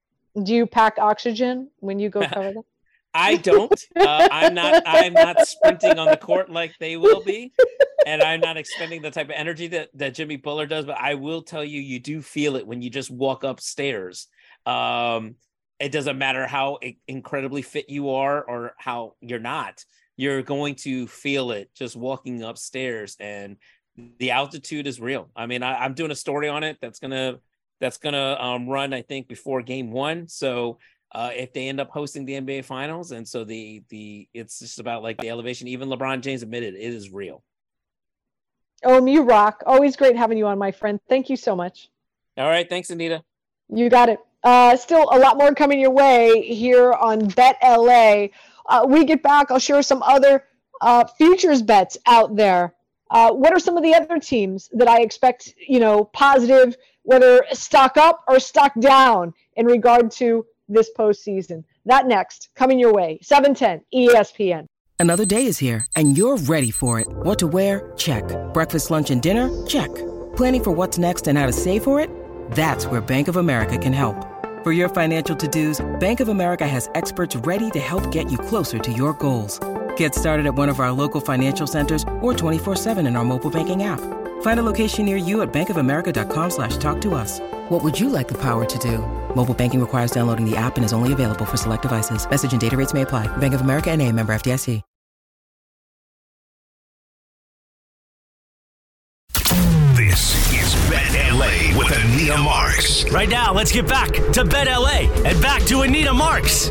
Do 0.43 0.55
you 0.55 0.67
pack 0.67 0.99
oxygen 0.99 1.71
when 1.81 1.99
you 1.99 2.11
go 2.11 2.21
cover 2.29 2.53
them? 2.53 2.65
I 3.15 3.37
don't. 3.37 3.81
Uh, 3.97 4.29
I'm 4.31 4.55
not. 4.55 4.83
I'm 4.87 5.15
not 5.15 5.47
sprinting 5.47 5.99
on 5.99 6.09
the 6.09 6.17
court 6.17 6.51
like 6.51 6.75
they 6.79 6.97
will 6.99 7.23
be, 7.23 7.53
and 8.07 8.23
I'm 8.23 8.41
not 8.41 8.57
expending 8.59 9.01
the 9.01 9.11
type 9.11 9.27
of 9.27 9.35
energy 9.37 9.69
that 9.69 9.89
that 9.95 10.15
Jimmy 10.15 10.37
Butler 10.37 10.67
does. 10.67 10.85
But 10.85 10.99
I 10.99 11.15
will 11.15 11.43
tell 11.43 11.65
you, 11.65 11.81
you 11.81 11.99
do 11.99 12.21
feel 12.21 12.57
it 12.57 12.67
when 12.67 12.83
you 12.83 12.91
just 12.91 13.11
walk 13.11 13.43
upstairs. 13.43 14.29
Um, 14.65 15.37
it 15.79 15.93
doesn't 15.93 16.17
matter 16.17 16.47
how 16.47 16.79
incredibly 17.09 17.63
fit 17.63 17.89
you 17.89 18.11
are 18.11 18.43
or 18.43 18.75
how 18.79 19.15
you're 19.21 19.41
not. 19.41 19.85
You're 20.17 20.43
going 20.43 20.77
to 20.77 21.07
feel 21.07 21.53
it 21.53 21.71
just 21.75 21.97
walking 21.97 22.43
upstairs, 22.43 23.17
and 23.21 23.57
the 24.19 24.31
altitude 24.31 24.87
is 24.87 25.01
real. 25.01 25.31
I 25.37 25.47
mean, 25.47 25.63
I, 25.63 25.85
am 25.85 25.95
doing 25.95 26.11
a 26.11 26.17
story 26.17 26.49
on 26.49 26.65
it 26.65 26.79
that's 26.81 26.99
gonna 26.99 27.41
that's 27.83 27.99
gonna 27.99 28.37
um, 28.39 28.69
run, 28.69 28.95
I 28.95 29.03
think, 29.03 29.27
before 29.27 29.61
game 29.61 29.91
one. 29.91 30.29
So 30.29 30.79
uh, 31.11 31.31
if 31.35 31.53
they 31.53 31.69
end 31.69 31.81
up 31.81 31.91
hosting 31.91 32.25
the 32.25 32.41
NBA 32.41 32.65
Finals, 32.65 33.11
and 33.11 33.27
so 33.27 33.45
the 33.45 33.83
the 33.89 34.29
it's 34.33 34.61
just 34.61 34.79
about 34.79 35.03
like 35.03 35.19
the 35.19 35.29
elevation. 35.29 35.67
Even 35.67 35.89
LeBron 35.89 36.21
James 36.21 36.43
admitted 36.43 36.75
it 36.75 36.81
is 36.81 37.11
real. 37.11 37.43
Oh, 38.85 39.05
you 39.05 39.23
rock! 39.23 39.65
Always 39.67 39.97
great 39.97 40.17
having 40.17 40.39
you 40.39 40.47
on, 40.47 40.59
my 40.59 40.71
friend. 40.71 41.01
Thank 41.09 41.29
you 41.29 41.37
so 41.37 41.57
much. 41.57 41.91
All 42.39 42.49
right, 42.49 42.69
thanks, 42.69 42.89
Anita. 42.91 43.25
You 43.69 43.91
got 43.91 44.09
it. 44.09 44.21
Uh, 44.45 44.77
still 44.77 45.09
a 45.13 45.19
lot 45.19 45.37
more 45.37 45.53
coming 45.55 45.81
your 45.81 45.91
way 45.91 46.41
here 46.43 46.93
on 46.93 47.27
Bet 47.29 47.59
LA. 47.63 48.29
Uh, 48.67 48.87
we 48.89 49.05
get 49.05 49.25
back. 49.25 49.51
I'll 49.51 49.59
share 49.59 49.83
some 49.83 50.03
other 50.05 50.45
uh, 50.81 51.05
futures 51.19 51.63
bets 51.63 51.99
out 52.07 52.37
there. 52.37 52.75
Uh, 53.11 53.31
what 53.33 53.53
are 53.53 53.59
some 53.59 53.77
of 53.77 53.83
the 53.83 53.95
other 53.95 54.19
teams 54.19 54.71
that 54.73 54.89
I 54.89 55.03
expect, 55.03 55.55
you 55.59 55.79
know, 55.79 56.05
positive, 56.05 56.77
whether 57.03 57.45
stock 57.53 57.97
up 57.97 58.25
or 58.29 58.39
stock 58.41 58.73
down 58.81 59.35
in 59.57 59.67
regard 59.67 60.11
to 60.13 60.47
this 60.69 60.91
postseason? 60.97 61.65
That 61.85 62.07
next, 62.07 62.51
coming 62.55 62.79
your 62.79 62.93
way, 62.93 63.19
710 63.23 63.83
ESPN. 63.95 64.67
Another 64.99 65.25
day 65.25 65.47
is 65.47 65.59
here, 65.59 65.85
and 65.97 66.17
you're 66.17 66.37
ready 66.37 66.71
for 66.71 67.01
it. 67.01 67.09
What 67.09 67.39
to 67.41 67.49
wear? 67.49 67.93
Check. 67.97 68.23
Breakfast, 68.55 68.89
lunch, 68.89 69.11
and 69.11 69.21
dinner? 69.21 69.51
Check. 69.67 69.93
Planning 70.37 70.63
for 70.63 70.71
what's 70.71 70.97
next 70.97 71.27
and 71.27 71.37
how 71.37 71.47
to 71.47 71.53
save 71.53 71.83
for 71.83 71.99
it? 71.99 72.09
That's 72.53 72.87
where 72.87 73.01
Bank 73.01 73.27
of 73.27 73.37
America 73.37 73.77
can 73.77 73.93
help. 73.93 74.15
For 74.63 74.71
your 74.71 74.89
financial 74.89 75.35
to-dos, 75.35 75.85
Bank 75.99 76.21
of 76.21 76.29
America 76.29 76.69
has 76.69 76.89
experts 76.95 77.35
ready 77.35 77.69
to 77.73 77.81
help 77.81 78.13
get 78.13 78.31
you 78.31 78.39
closer 78.39 78.79
to 78.79 78.93
your 78.93 79.13
goals. 79.15 79.59
Get 79.97 80.15
started 80.15 80.47
at 80.47 80.55
one 80.55 80.69
of 80.69 80.79
our 80.79 80.93
local 80.93 81.21
financial 81.21 81.67
centers 81.67 82.05
or 82.21 82.33
24-7 82.33 83.05
in 83.05 83.17
our 83.17 83.25
mobile 83.25 83.51
banking 83.51 83.83
app. 83.83 84.01
Find 84.43 84.61
a 84.61 84.63
location 84.63 85.05
near 85.05 85.17
you 85.17 85.43
at 85.43 85.53
bankofamerica.com 85.53 86.51
slash 86.51 86.77
talk 86.77 87.01
to 87.01 87.15
us. 87.15 87.41
What 87.71 87.83
would 87.83 87.99
you 87.99 88.09
like 88.09 88.29
the 88.29 88.39
power 88.39 88.65
to 88.65 88.79
do? 88.79 88.99
Mobile 89.35 89.55
banking 89.55 89.81
requires 89.81 90.13
downloading 90.13 90.49
the 90.49 90.57
app 90.57 90.77
and 90.77 90.85
is 90.85 90.93
only 90.93 91.13
available 91.13 91.45
for 91.45 91.57
select 91.57 91.83
devices. 91.83 92.29
Message 92.31 92.53
and 92.53 92.61
data 92.61 92.77
rates 92.77 92.95
may 92.95 93.03
apply. 93.03 93.27
Bank 93.39 93.55
of 93.55 93.63
America 93.63 93.91
and 93.91 94.01
a 94.01 94.13
member 94.13 94.33
FDIC. 94.33 94.83
This 99.95 100.53
is 100.53 100.91
Bet 100.91 101.33
LA 101.33 101.79
with 101.79 101.91
Anita 101.91 102.37
Marks. 102.39 103.09
Right 103.11 103.29
now, 103.29 103.53
let's 103.53 103.73
get 103.73 103.87
back 103.87 104.11
to 104.33 104.45
Bet 104.45 104.67
LA 104.67 105.09
and 105.25 105.41
back 105.41 105.63
to 105.65 105.83
Anita 105.83 106.13
Marks. 106.13 106.71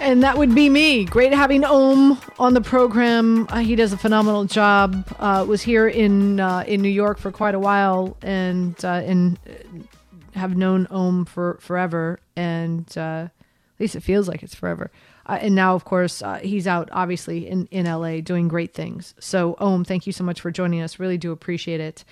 And 0.00 0.22
that 0.22 0.38
would 0.38 0.54
be 0.54 0.68
me. 0.68 1.04
Great 1.04 1.32
having 1.32 1.64
Ohm 1.64 2.18
on 2.38 2.54
the 2.54 2.60
program. 2.60 3.48
Uh, 3.50 3.58
he 3.58 3.74
does 3.74 3.92
a 3.92 3.96
phenomenal 3.96 4.44
job. 4.44 5.04
Uh, 5.18 5.44
was 5.46 5.60
here 5.60 5.88
in 5.88 6.38
uh, 6.38 6.64
in 6.66 6.82
New 6.82 6.88
York 6.88 7.18
for 7.18 7.32
quite 7.32 7.54
a 7.54 7.58
while, 7.58 8.16
and 8.22 8.82
uh, 8.84 9.02
and 9.04 9.38
have 10.34 10.56
known 10.56 10.86
Ohm 10.90 11.24
for 11.24 11.58
forever. 11.60 12.20
And 12.36 12.86
uh, 12.96 13.26
at 13.28 13.80
least 13.80 13.96
it 13.96 14.02
feels 14.02 14.28
like 14.28 14.44
it's 14.44 14.54
forever. 14.54 14.92
Uh, 15.26 15.38
and 15.40 15.54
now, 15.54 15.74
of 15.74 15.84
course, 15.84 16.22
he's 16.42 16.66
out 16.68 16.88
obviously 16.92 17.48
in 17.48 17.66
in 17.72 17.86
LA 17.86 18.20
doing 18.20 18.46
great 18.46 18.74
things. 18.74 19.14
So, 19.18 19.56
Ohm, 19.58 19.84
thank 19.84 20.06
you 20.06 20.12
so 20.12 20.22
much 20.22 20.40
for 20.40 20.52
joining 20.52 20.80
us. 20.80 21.00
Really 21.00 21.18
do 21.18 21.32
appreciate 21.32 21.80
it. 21.80 22.04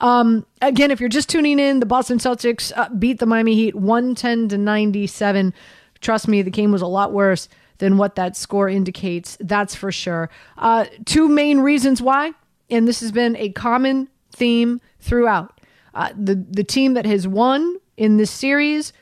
Um, 0.00 0.46
again, 0.62 0.90
if 0.90 1.00
you're 1.00 1.08
just 1.08 1.28
tuning 1.28 1.58
in, 1.58 1.80
the 1.80 1.86
Boston 1.86 2.18
Celtics 2.18 2.70
beat 2.98 3.18
the 3.18 3.26
Miami 3.26 3.54
Heat 3.54 3.74
110 3.74 4.48
to 4.50 4.58
97. 4.58 5.54
Trust 6.00 6.28
me, 6.28 6.42
the 6.42 6.50
game 6.50 6.72
was 6.72 6.82
a 6.82 6.86
lot 6.86 7.12
worse 7.12 7.48
than 7.78 7.96
what 7.96 8.14
that 8.14 8.36
score 8.36 8.68
indicates. 8.68 9.36
That's 9.40 9.74
for 9.74 9.90
sure. 9.90 10.30
Uh, 10.56 10.86
two 11.04 11.28
main 11.28 11.60
reasons 11.60 12.00
why, 12.00 12.32
and 12.68 12.86
this 12.86 13.00
has 13.00 13.12
been 13.12 13.36
a 13.36 13.50
common 13.50 14.08
theme 14.30 14.80
throughout. 15.00 15.60
Uh, 15.94 16.10
the 16.16 16.34
the 16.34 16.64
team 16.64 16.94
that 16.94 17.06
has 17.06 17.26
won 17.26 17.76
in 17.96 18.16
this 18.16 18.30
series 18.30 18.92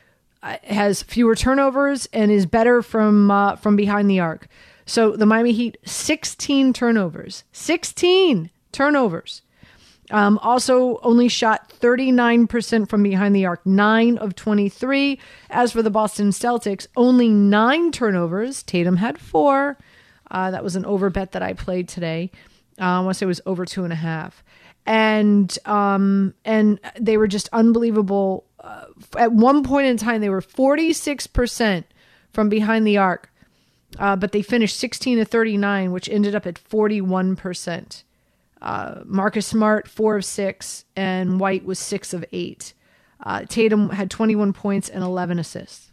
uh, 0.41 0.57
has 0.63 1.03
fewer 1.03 1.35
turnovers 1.35 2.07
and 2.11 2.31
is 2.31 2.45
better 2.45 2.81
from 2.81 3.29
uh, 3.29 3.55
from 3.55 3.75
behind 3.75 4.09
the 4.09 4.19
arc. 4.19 4.47
So 4.85 5.15
the 5.15 5.27
Miami 5.27 5.51
Heat, 5.51 5.77
16 5.85 6.73
turnovers, 6.73 7.43
16 7.51 8.49
turnovers. 8.71 9.43
Um, 10.11 10.39
also, 10.39 10.99
only 11.03 11.27
shot 11.27 11.69
39% 11.69 12.89
from 12.89 13.03
behind 13.03 13.35
the 13.35 13.45
arc, 13.45 13.65
9 13.65 14.17
of 14.17 14.35
23. 14.35 15.19
As 15.49 15.71
for 15.71 15.83
the 15.83 15.91
Boston 15.91 16.29
Celtics, 16.29 16.87
only 16.95 17.29
9 17.29 17.91
turnovers. 17.91 18.63
Tatum 18.63 18.97
had 18.97 19.19
4. 19.19 19.77
Uh, 20.31 20.51
that 20.51 20.63
was 20.63 20.75
an 20.75 20.85
over 20.85 21.09
bet 21.09 21.33
that 21.33 21.43
I 21.43 21.53
played 21.53 21.87
today. 21.87 22.31
Uh, 22.79 22.83
I 22.83 22.99
want 23.01 23.15
to 23.15 23.19
say 23.19 23.25
it 23.25 23.27
was 23.27 23.41
over 23.45 23.65
2.5. 23.65 24.33
And, 24.85 25.57
um, 25.65 26.33
and 26.43 26.79
they 26.99 27.17
were 27.17 27.27
just 27.27 27.49
unbelievable. 27.53 28.45
Uh, 28.59 28.85
at 29.17 29.31
one 29.31 29.63
point 29.63 29.87
in 29.87 29.97
time, 29.97 30.21
they 30.21 30.29
were 30.29 30.41
46% 30.41 31.83
from 32.31 32.49
behind 32.49 32.87
the 32.87 32.97
arc, 32.97 33.31
uh, 33.99 34.15
but 34.15 34.31
they 34.31 34.41
finished 34.41 34.77
16 34.77 35.19
to 35.19 35.25
39, 35.25 35.91
which 35.91 36.09
ended 36.09 36.33
up 36.33 36.47
at 36.47 36.55
41%. 36.55 38.03
Uh, 38.61 39.01
Marcus 39.05 39.47
Smart, 39.47 39.87
four 39.87 40.17
of 40.17 40.25
six, 40.25 40.85
and 40.95 41.39
White 41.39 41.65
was 41.65 41.79
six 41.79 42.13
of 42.13 42.25
eight. 42.31 42.73
Uh, 43.21 43.43
Tatum 43.47 43.89
had 43.89 44.09
21 44.09 44.53
points 44.53 44.89
and 44.89 45.03
11 45.03 45.39
assists. 45.39 45.91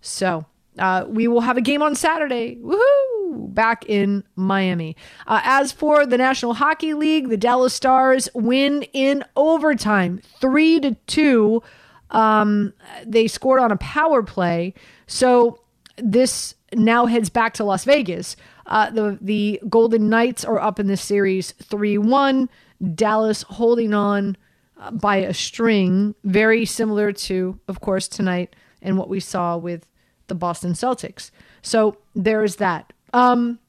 So 0.00 0.46
uh, 0.78 1.04
we 1.08 1.28
will 1.28 1.40
have 1.40 1.56
a 1.56 1.60
game 1.60 1.82
on 1.82 1.94
Saturday. 1.94 2.56
Woohoo! 2.56 3.54
Back 3.54 3.84
in 3.88 4.24
Miami. 4.36 4.96
Uh, 5.26 5.40
as 5.44 5.72
for 5.72 6.04
the 6.06 6.18
National 6.18 6.54
Hockey 6.54 6.94
League, 6.94 7.28
the 7.28 7.36
Dallas 7.36 7.74
Stars 7.74 8.28
win 8.34 8.82
in 8.92 9.24
overtime, 9.36 10.20
three 10.40 10.80
to 10.80 10.94
two. 11.06 11.62
Um, 12.10 12.74
they 13.06 13.26
scored 13.26 13.60
on 13.60 13.72
a 13.72 13.76
power 13.78 14.22
play. 14.22 14.74
So 15.06 15.61
this 15.96 16.54
now 16.74 17.06
heads 17.06 17.28
back 17.28 17.54
to 17.54 17.64
Las 17.64 17.84
Vegas. 17.84 18.36
Uh, 18.66 18.90
the 18.90 19.18
the 19.20 19.60
Golden 19.68 20.08
Knights 20.08 20.44
are 20.44 20.60
up 20.60 20.78
in 20.78 20.86
this 20.86 21.02
series 21.02 21.52
three 21.52 21.98
one. 21.98 22.48
Dallas 22.94 23.42
holding 23.42 23.94
on 23.94 24.36
uh, 24.78 24.90
by 24.90 25.16
a 25.16 25.32
string, 25.32 26.14
very 26.24 26.64
similar 26.64 27.12
to, 27.12 27.60
of 27.68 27.80
course, 27.80 28.08
tonight 28.08 28.56
and 28.80 28.98
what 28.98 29.08
we 29.08 29.20
saw 29.20 29.56
with 29.56 29.86
the 30.26 30.34
Boston 30.34 30.72
Celtics. 30.72 31.30
So 31.62 31.98
there's 32.14 32.56
that. 32.56 32.92
Um, 33.12 33.60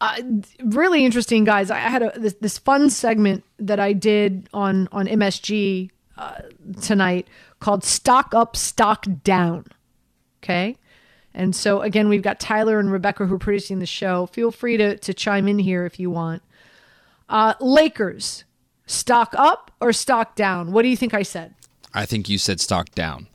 uh, 0.00 0.16
really 0.64 1.04
interesting, 1.04 1.44
guys. 1.44 1.70
I 1.70 1.78
had 1.78 2.02
a, 2.02 2.12
this, 2.18 2.34
this 2.40 2.58
fun 2.58 2.90
segment 2.90 3.44
that 3.58 3.78
I 3.78 3.92
did 3.92 4.48
on 4.52 4.88
on 4.90 5.06
MSG 5.06 5.90
uh, 6.16 6.40
tonight 6.80 7.28
called 7.60 7.84
"Stock 7.84 8.34
Up, 8.34 8.56
Stock 8.56 9.06
Down." 9.22 9.66
Okay, 10.42 10.76
and 11.34 11.56
so, 11.56 11.80
again, 11.82 12.08
we've 12.08 12.22
got 12.22 12.38
Tyler 12.40 12.78
and 12.78 12.92
Rebecca 12.92 13.26
who 13.26 13.34
are 13.34 13.38
producing 13.38 13.78
the 13.78 13.86
show. 13.86 14.26
Feel 14.26 14.50
free 14.50 14.76
to, 14.76 14.96
to 14.98 15.14
chime 15.14 15.48
in 15.48 15.58
here 15.58 15.86
if 15.86 15.98
you 15.98 16.10
want. 16.10 16.42
Uh, 17.28 17.54
Lakers, 17.60 18.44
stock 18.86 19.34
up 19.36 19.70
or 19.80 19.92
stock 19.92 20.36
down? 20.36 20.72
What 20.72 20.82
do 20.82 20.88
you 20.88 20.96
think 20.96 21.14
I 21.14 21.22
said? 21.22 21.54
I 21.94 22.06
think 22.06 22.28
you 22.28 22.38
said 22.38 22.60
stock 22.60 22.90
down. 22.90 23.28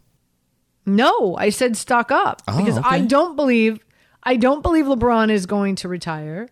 No, 0.85 1.35
I 1.37 1.49
said 1.49 1.75
stock 1.75 2.11
up 2.11 2.41
Oh, 2.47 2.57
because 2.57 2.79
I 2.83 3.01
don't 3.01 3.35
believe 3.35 3.79
I 4.23 4.35
don't 4.35 4.61
believe 4.61 4.85
LeBron 4.85 5.29
is 5.29 5.45
going 5.45 5.75
to 5.77 5.87
retire. 5.87 6.49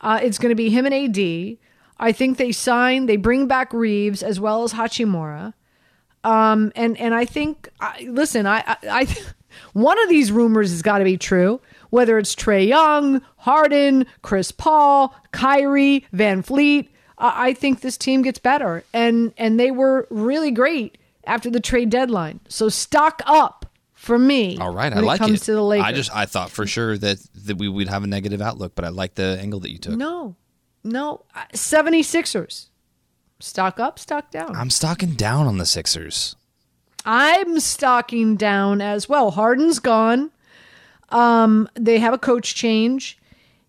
Uh, 0.00 0.20
it's 0.22 0.38
going 0.38 0.50
to 0.50 0.54
be 0.54 0.70
him 0.70 0.86
and 0.86 0.94
AD. 0.94 1.58
I 1.98 2.12
think 2.12 2.38
they 2.38 2.52
sign, 2.52 3.06
they 3.06 3.16
bring 3.16 3.46
back 3.46 3.72
Reaves 3.72 4.22
as 4.22 4.40
well 4.40 4.64
as 4.64 4.72
Hachimura. 4.72 5.54
Um, 6.22 6.72
and 6.74 6.98
and 6.98 7.14
I 7.14 7.24
think, 7.24 7.68
I, 7.80 8.08
listen, 8.10 8.46
I, 8.46 8.64
I, 8.66 8.76
I 8.90 9.04
one 9.72 10.00
of 10.02 10.08
these 10.08 10.32
rumors 10.32 10.70
has 10.70 10.82
got 10.82 10.98
to 10.98 11.04
be 11.04 11.16
true. 11.16 11.60
Whether 11.90 12.18
it's 12.18 12.34
Trae 12.34 12.66
Young, 12.66 13.22
Harden, 13.36 14.06
Chris 14.22 14.50
Paul, 14.50 15.14
Kyrie, 15.32 16.06
VanVleet, 16.12 16.88
I 17.18 17.50
I 17.50 17.54
think 17.54 17.80
this 17.80 17.96
team 17.96 18.22
gets 18.22 18.38
better, 18.38 18.84
and 18.92 19.32
and 19.38 19.58
they 19.58 19.70
were 19.70 20.06
really 20.10 20.50
great 20.50 20.98
after 21.26 21.50
the 21.50 21.60
trade 21.60 21.90
deadline. 21.90 22.40
So 22.48 22.68
stock 22.68 23.22
up 23.26 23.66
for 23.92 24.18
me. 24.18 24.58
All 24.58 24.72
right, 24.72 24.92
I 24.92 25.00
like 25.00 25.20
it 25.20 25.24
comes 25.24 25.42
it. 25.42 25.44
to 25.46 25.52
the 25.54 25.62
Lakers. 25.62 25.86
I 25.86 25.92
just 25.92 26.16
I 26.16 26.26
thought 26.26 26.50
for 26.50 26.66
sure 26.66 26.98
that 26.98 27.18
that 27.46 27.58
we 27.58 27.68
would 27.68 27.88
have 27.88 28.04
a 28.04 28.06
negative 28.06 28.42
outlook, 28.42 28.74
but 28.74 28.84
I 28.84 28.88
like 28.88 29.14
the 29.14 29.38
angle 29.40 29.60
that 29.60 29.70
you 29.70 29.78
took. 29.78 29.96
no, 29.96 30.36
no, 30.82 31.22
76ers. 31.54 32.68
Stock 33.40 33.80
up, 33.80 33.98
stock 33.98 34.30
down. 34.30 34.54
I'm 34.54 34.70
stocking 34.70 35.12
down 35.12 35.46
on 35.46 35.58
the 35.58 35.66
Sixers. 35.66 36.36
I'm 37.04 37.60
stocking 37.60 38.36
down 38.36 38.80
as 38.80 39.08
well. 39.08 39.30
Harden's 39.30 39.78
gone. 39.78 40.30
Um, 41.10 41.68
they 41.74 41.98
have 41.98 42.14
a 42.14 42.18
coach 42.18 42.54
change. 42.54 43.18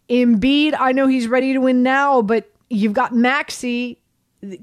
Embiid, 0.09 0.75
I 0.79 0.91
know 0.91 1.07
he's 1.07 1.27
ready 1.27 1.53
to 1.53 1.59
win 1.59 1.83
now, 1.83 2.21
but 2.21 2.49
you've 2.69 2.93
got 2.93 3.13
Maxey. 3.13 3.99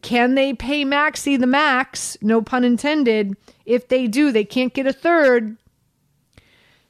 Can 0.03 0.37
they 0.37 0.55
pay 0.55 0.85
Maxey 0.85 1.37
the 1.37 1.47
max? 1.47 2.17
No 2.23 2.41
pun 2.41 2.65
intended. 2.65 3.37
If 3.67 3.89
they 3.89 4.07
do, 4.07 4.33
they 4.33 4.45
can't 4.45 4.73
get 4.73 4.87
a 4.87 4.93
third. 4.93 5.57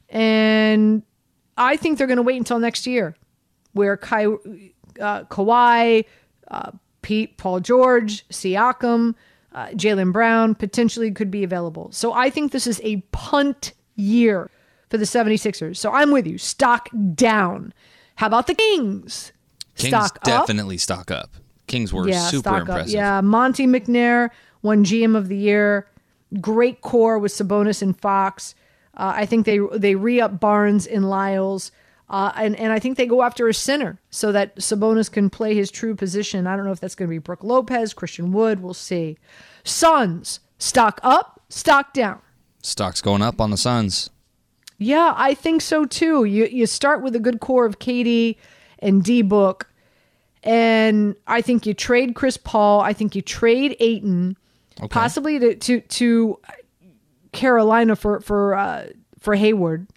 And 0.09 1.03
I 1.57 1.75
think 1.75 1.97
they're 1.97 2.07
going 2.07 2.17
to 2.17 2.23
wait 2.23 2.37
until 2.37 2.59
next 2.59 2.85
year, 2.85 3.15
where 3.73 3.97
Kai, 3.97 4.25
uh, 4.25 5.23
Kawhi, 5.25 6.05
uh, 6.49 6.71
Pete, 7.01 7.37
Paul 7.37 7.59
George, 7.59 8.27
Siakam, 8.29 9.15
uh, 9.53 9.67
Jaylen 9.67 10.11
Brown 10.11 10.55
potentially 10.55 11.11
could 11.11 11.31
be 11.31 11.43
available. 11.43 11.89
So 11.91 12.13
I 12.13 12.29
think 12.29 12.51
this 12.51 12.67
is 12.67 12.81
a 12.83 12.97
punt 13.11 13.73
year 13.95 14.49
for 14.89 14.97
the 14.97 15.05
76ers. 15.05 15.77
So 15.77 15.91
I'm 15.91 16.11
with 16.11 16.27
you. 16.27 16.37
Stock 16.37 16.89
down. 17.13 17.73
How 18.15 18.27
about 18.27 18.47
the 18.47 18.55
Kings? 18.55 19.31
Kings 19.75 19.89
stock 19.89 20.17
up. 20.17 20.23
definitely 20.23 20.77
stock 20.77 21.11
up. 21.11 21.31
Kings 21.67 21.93
were 21.93 22.11
super 22.11 22.41
stock 22.41 22.61
impressive. 22.61 22.87
Up. 22.87 22.93
Yeah, 22.93 23.21
Monte 23.21 23.65
McNair 23.65 24.29
won 24.61 24.83
GM 24.83 25.15
of 25.15 25.29
the 25.29 25.37
year. 25.37 25.87
Great 26.41 26.81
core 26.81 27.17
with 27.19 27.31
Sabonis 27.31 27.81
and 27.81 27.99
Fox. 27.99 28.55
Uh, 28.95 29.13
I 29.15 29.25
think 29.25 29.45
they 29.45 29.59
they 29.75 29.95
re 29.95 30.21
up 30.21 30.39
Barnes 30.39 30.85
and 30.85 31.09
Lyles. 31.09 31.71
Uh, 32.09 32.31
and, 32.35 32.55
and 32.57 32.71
I 32.71 32.79
think 32.79 32.97
they 32.97 33.07
go 33.07 33.23
after 33.23 33.47
a 33.47 33.53
center 33.53 33.99
so 34.09 34.31
that 34.31 34.57
Sabonis 34.57 35.11
can 35.11 35.29
play 35.29 35.55
his 35.55 35.71
true 35.71 35.95
position. 35.95 36.45
I 36.45 36.55
don't 36.55 36.65
know 36.65 36.71
if 36.71 36.79
that's 36.79 36.95
going 36.95 37.07
to 37.07 37.13
be 37.13 37.17
Brook 37.17 37.43
Lopez, 37.43 37.93
Christian 37.93 38.31
Wood. 38.31 38.61
We'll 38.61 38.73
see. 38.73 39.17
Suns, 39.63 40.39
stock 40.59 40.99
up, 41.01 41.41
stock 41.49 41.93
down. 41.93 42.21
Stock's 42.61 43.01
going 43.01 43.21
up 43.21 43.41
on 43.41 43.51
the 43.51 43.57
Suns. 43.57 44.09
Yeah, 44.77 45.13
I 45.15 45.33
think 45.33 45.61
so 45.61 45.85
too. 45.85 46.25
You 46.25 46.45
you 46.45 46.65
start 46.65 47.01
with 47.01 47.15
a 47.15 47.19
good 47.19 47.39
core 47.39 47.65
of 47.65 47.79
Katie 47.79 48.37
and 48.79 49.03
D 49.03 49.21
Book, 49.21 49.69
and 50.43 51.15
I 51.25 51.41
think 51.41 51.65
you 51.65 51.73
trade 51.73 52.15
Chris 52.15 52.37
Paul. 52.37 52.81
I 52.81 52.91
think 52.91 53.15
you 53.15 53.21
trade 53.21 53.77
Ayton, 53.79 54.35
possibly 54.89 55.39
to 55.39 55.55
to 55.55 55.79
to 55.81 56.39
Carolina 57.31 57.95
for 57.95 58.19
for 58.19 58.55
uh, 58.55 58.87
for 59.19 59.35
Hayward. 59.35 59.87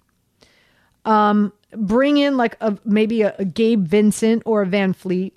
Um, 1.05 1.53
bring 1.71 2.17
in 2.17 2.37
like 2.37 2.55
a 2.61 2.77
maybe 2.85 3.21
a, 3.21 3.35
a 3.39 3.45
Gabe 3.45 3.85
Vincent 3.85 4.43
or 4.45 4.61
a 4.61 4.65
VanVleet. 4.65 5.33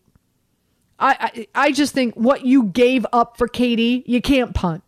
I, 0.99 1.17
I 1.55 1.67
I 1.67 1.73
just 1.73 1.95
think 1.95 2.15
what 2.15 2.45
you 2.45 2.65
gave 2.65 3.07
up 3.13 3.37
for 3.37 3.49
Katie, 3.49 4.05
you 4.07 4.21
can't 4.21 4.55
punt. 4.55 4.83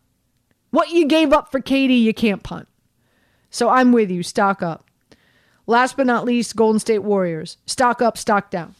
What 0.69 0.89
you 0.89 1.07
gave 1.07 1.33
up 1.33 1.51
for 1.51 1.59
Katie, 1.59 1.95
you 1.95 2.13
can't 2.13 2.43
punt. 2.43 2.67
So 3.49 3.69
I'm 3.69 3.91
with 3.91 4.09
you. 4.09 4.23
Stock 4.23 4.61
up. 4.63 4.87
Last 5.67 5.95
but 5.95 6.07
not 6.07 6.25
least, 6.25 6.55
Golden 6.55 6.79
State 6.79 6.99
Warriors. 6.99 7.57
Stock 7.65 8.01
up, 8.01 8.17
stock 8.17 8.49
down. 8.49 8.75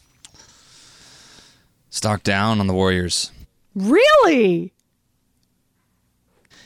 Stock 1.88 2.22
down 2.24 2.60
on 2.60 2.66
the 2.66 2.74
Warriors. 2.74 3.30
Really? 3.74 4.72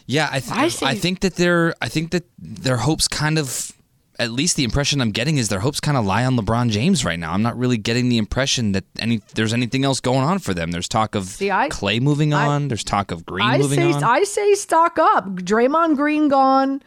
Yeah, 0.06 0.28
I, 0.32 0.40
th- 0.40 0.82
I 0.82 0.88
I, 0.88 0.94
think 0.94 1.20
that 1.20 1.34
their 1.34 1.74
I 1.82 1.88
think 1.90 2.12
that 2.12 2.24
their 2.38 2.78
hopes 2.78 3.06
kind 3.06 3.38
of 3.38 3.72
at 4.18 4.32
least 4.32 4.56
the 4.56 4.64
impression 4.64 5.00
I'm 5.00 5.12
getting 5.12 5.36
is 5.38 5.48
their 5.48 5.60
hopes 5.60 5.78
kind 5.80 5.96
of 5.96 6.04
lie 6.04 6.24
on 6.24 6.36
LeBron 6.36 6.70
James 6.70 7.04
right 7.04 7.18
now. 7.18 7.32
I'm 7.32 7.42
not 7.42 7.56
really 7.56 7.76
getting 7.76 8.08
the 8.08 8.18
impression 8.18 8.72
that 8.72 8.84
any 8.98 9.22
there's 9.34 9.52
anything 9.52 9.84
else 9.84 10.00
going 10.00 10.24
on 10.24 10.38
for 10.40 10.52
them. 10.54 10.70
There's 10.72 10.88
talk 10.88 11.14
of 11.14 11.24
See, 11.26 11.50
I- 11.50 11.68
Clay 11.68 12.00
moving 12.00 12.34
I- 12.34 12.46
on. 12.46 12.68
there's 12.68 12.82
talk 12.84 13.10
of 13.12 13.24
Green 13.24 13.46
I 13.46 13.58
moving 13.58 13.78
say 13.78 13.92
on. 13.92 14.02
I 14.04 14.24
say 14.24 14.54
stock 14.54 14.98
up. 14.98 15.26
Draymond 15.36 15.96
Green 15.96 16.28
gone. 16.28 16.82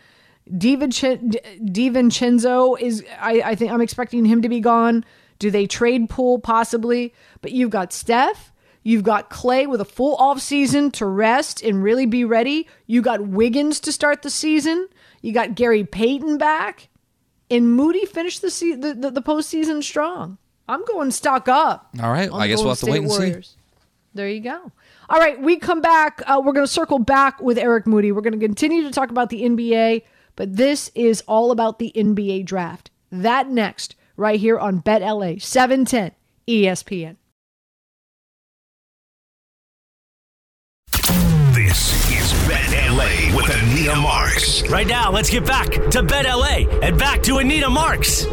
DiVincenzo 0.51 1.35
DiVincenzo 1.61 2.79
is 2.79 3.03
I, 3.19 3.41
I 3.45 3.55
think 3.55 3.71
I'm 3.71 3.81
expecting 3.81 4.25
him 4.25 4.41
to 4.41 4.49
be 4.49 4.59
gone. 4.59 5.05
Do 5.39 5.51
they 5.51 5.65
trade 5.67 6.09
Poole 6.09 6.39
possibly? 6.39 7.13
But 7.41 7.51
you've 7.51 7.69
got 7.69 7.93
Steph, 7.93 8.51
you've 8.83 9.03
got 9.03 9.29
Clay 9.29 9.67
with 9.67 9.81
a 9.81 9.85
full 9.85 10.15
off 10.15 10.39
season 10.41 10.91
to 10.91 11.05
rest 11.05 11.61
and 11.63 11.81
really 11.83 12.05
be 12.05 12.25
ready. 12.25 12.67
You 12.87 13.01
got 13.01 13.21
Wiggins 13.27 13.79
to 13.81 13.91
start 13.91 14.21
the 14.21 14.29
season. 14.29 14.87
You 15.21 15.33
got 15.33 15.55
Gary 15.55 15.83
Payton 15.83 16.37
back, 16.37 16.89
and 17.51 17.73
Moody 17.75 18.05
finished 18.05 18.41
the 18.41 18.49
se- 18.49 18.75
the, 18.75 18.93
the, 18.93 19.11
the 19.11 19.21
postseason 19.21 19.83
strong. 19.83 20.37
I'm 20.67 20.83
going 20.85 21.11
stock 21.11 21.47
up. 21.47 21.89
All 22.01 22.11
right, 22.11 22.29
I 22.31 22.47
guess 22.47 22.59
we'll 22.59 22.69
have 22.69 22.79
to 22.79 22.85
wait 22.85 23.09
State 23.09 23.35
and 23.35 23.45
see. 23.45 23.55
There 24.13 24.29
you 24.29 24.41
go. 24.41 24.71
All 25.09 25.19
right, 25.19 25.41
we 25.41 25.57
come 25.57 25.81
back. 25.81 26.21
Uh, 26.25 26.41
we're 26.43 26.53
going 26.53 26.65
to 26.65 26.71
circle 26.71 26.99
back 26.99 27.41
with 27.41 27.57
Eric 27.57 27.87
Moody. 27.87 28.11
We're 28.11 28.21
going 28.21 28.39
to 28.39 28.45
continue 28.45 28.83
to 28.83 28.91
talk 28.91 29.09
about 29.09 29.29
the 29.29 29.43
NBA, 29.43 30.03
but 30.35 30.55
this 30.55 30.91
is 30.95 31.21
all 31.27 31.51
about 31.51 31.79
the 31.79 31.91
NBA 31.95 32.45
draft. 32.45 32.89
That 33.11 33.49
next, 33.49 33.95
right 34.15 34.39
here 34.39 34.57
on 34.57 34.79
Bet 34.79 35.01
LA, 35.01 35.33
710 35.39 36.11
ESPN. 36.47 37.17
LA 43.51 43.57
Anita 43.57 43.95
Marks. 43.97 44.69
Right 44.69 44.87
now, 44.87 45.11
let's 45.11 45.29
get 45.29 45.45
back 45.45 45.67
to 45.91 46.01
Bet 46.03 46.25
LA 46.25 46.69
and 46.81 46.97
back 46.97 47.21
to 47.23 47.39
Anita 47.39 47.69
Marks. 47.69 48.25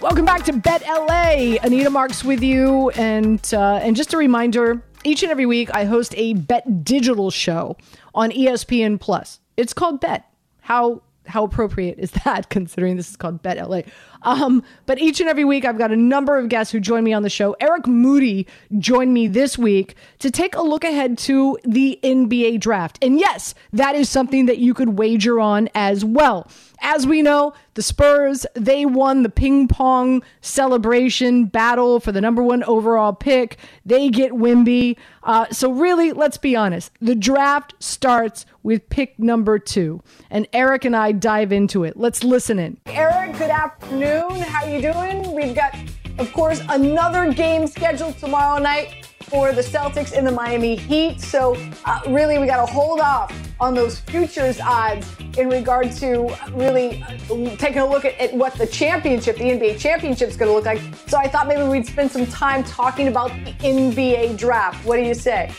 Welcome 0.00 0.24
back 0.24 0.44
to 0.44 0.54
Bet 0.54 0.82
LA. 0.86 1.56
Anita 1.62 1.90
Marks 1.90 2.24
with 2.24 2.42
you, 2.42 2.88
and 2.90 3.42
uh, 3.52 3.80
and 3.82 3.94
just 3.94 4.14
a 4.14 4.16
reminder: 4.16 4.82
each 5.04 5.22
and 5.22 5.30
every 5.30 5.44
week 5.44 5.68
I 5.74 5.84
host 5.84 6.14
a 6.16 6.32
Bet 6.32 6.82
Digital 6.82 7.30
show 7.30 7.76
on 8.14 8.30
ESPN 8.30 8.98
Plus. 8.98 9.40
It's 9.58 9.74
called 9.74 10.00
Bet. 10.00 10.24
How 10.60 11.02
how 11.26 11.44
appropriate 11.44 11.98
is 11.98 12.12
that 12.24 12.48
considering 12.50 12.96
this 12.96 13.10
is 13.10 13.16
called 13.16 13.42
Bet 13.42 13.58
LA? 13.58 13.82
Um, 14.26 14.64
but 14.86 14.98
each 14.98 15.20
and 15.20 15.30
every 15.30 15.44
week 15.44 15.64
I've 15.64 15.78
got 15.78 15.92
a 15.92 15.96
number 15.96 16.36
of 16.36 16.48
guests 16.48 16.72
who 16.72 16.80
join 16.80 17.04
me 17.04 17.12
on 17.12 17.22
the 17.22 17.30
show. 17.30 17.56
Eric 17.60 17.86
Moody 17.86 18.46
joined 18.78 19.14
me 19.14 19.28
this 19.28 19.56
week 19.56 19.94
to 20.18 20.32
take 20.32 20.56
a 20.56 20.62
look 20.62 20.82
ahead 20.82 21.16
to 21.18 21.56
the 21.64 21.98
NBA 22.02 22.58
draft. 22.58 22.98
And 23.00 23.20
yes, 23.20 23.54
that 23.72 23.94
is 23.94 24.08
something 24.08 24.46
that 24.46 24.58
you 24.58 24.74
could 24.74 24.98
wager 24.98 25.38
on 25.38 25.68
as 25.74 26.04
well. 26.04 26.50
As 26.80 27.06
we 27.06 27.22
know, 27.22 27.54
the 27.74 27.82
Spurs, 27.82 28.44
they 28.54 28.84
won 28.84 29.22
the 29.22 29.28
ping 29.28 29.68
pong 29.68 30.22
celebration 30.40 31.46
battle 31.46 32.00
for 32.00 32.12
the 32.12 32.20
number 32.20 32.42
one 32.42 32.62
overall 32.64 33.12
pick. 33.12 33.56
They 33.84 34.08
get 34.08 34.32
Wemby. 34.32 34.96
Uh, 35.22 35.46
so, 35.50 35.72
really, 35.72 36.12
let's 36.12 36.38
be 36.38 36.54
honest. 36.54 36.92
The 37.00 37.14
draft 37.14 37.74
starts 37.78 38.46
with 38.62 38.88
pick 38.88 39.18
number 39.18 39.58
two. 39.58 40.02
And 40.30 40.46
Eric 40.52 40.84
and 40.84 40.94
I 40.94 41.12
dive 41.12 41.52
into 41.52 41.84
it. 41.84 41.96
Let's 41.96 42.22
listen 42.22 42.58
in. 42.58 42.78
Eric, 42.86 43.38
good 43.38 43.50
afternoon. 43.50 44.15
How 44.20 44.64
you 44.64 44.80
doing? 44.80 45.34
We've 45.34 45.54
got, 45.54 45.76
of 46.18 46.32
course, 46.32 46.62
another 46.70 47.32
game 47.34 47.66
scheduled 47.66 48.16
tomorrow 48.16 48.58
night 48.58 49.06
for 49.20 49.52
the 49.52 49.60
Celtics 49.60 50.16
and 50.16 50.26
the 50.26 50.30
Miami 50.32 50.76
Heat. 50.76 51.20
So, 51.20 51.54
uh, 51.84 52.00
really, 52.08 52.38
we 52.38 52.46
got 52.46 52.64
to 52.64 52.72
hold 52.72 53.00
off 53.00 53.30
on 53.60 53.74
those 53.74 54.00
futures 54.00 54.58
odds 54.58 55.06
in 55.36 55.50
regard 55.50 55.92
to 55.92 56.34
really 56.52 57.02
uh, 57.02 57.56
taking 57.56 57.80
a 57.80 57.86
look 57.86 58.06
at, 58.06 58.18
at 58.18 58.32
what 58.32 58.54
the 58.54 58.66
championship, 58.66 59.36
the 59.36 59.44
NBA 59.44 59.78
championship, 59.78 60.30
is 60.30 60.36
going 60.36 60.48
to 60.48 60.54
look 60.54 60.64
like. 60.64 60.80
So, 61.08 61.18
I 61.18 61.28
thought 61.28 61.46
maybe 61.46 61.64
we'd 61.64 61.86
spend 61.86 62.10
some 62.10 62.26
time 62.26 62.64
talking 62.64 63.08
about 63.08 63.30
the 63.44 63.52
NBA 63.60 64.38
draft. 64.38 64.82
What 64.86 64.96
do 64.96 65.02
you 65.02 65.14
say? 65.14 65.52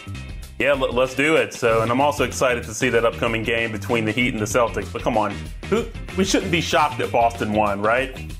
Yeah, 0.57 0.73
let- 0.73 0.95
let's 0.95 1.13
do 1.13 1.35
it. 1.35 1.53
So, 1.53 1.83
and 1.83 1.91
I'm 1.91 2.01
also 2.01 2.23
excited 2.23 2.63
to 2.63 2.73
see 2.73 2.89
that 2.89 3.05
upcoming 3.05 3.43
game 3.43 3.71
between 3.71 4.05
the 4.05 4.11
Heat 4.11 4.29
and 4.33 4.41
the 4.41 4.45
Celtics. 4.45 4.91
But 4.91 5.03
come 5.03 5.15
on, 5.15 5.35
who 5.69 5.85
we 6.17 6.25
shouldn't 6.25 6.51
be 6.51 6.61
shocked 6.61 6.97
that 6.97 7.11
Boston 7.11 7.53
won, 7.53 7.79
right? 7.81 8.33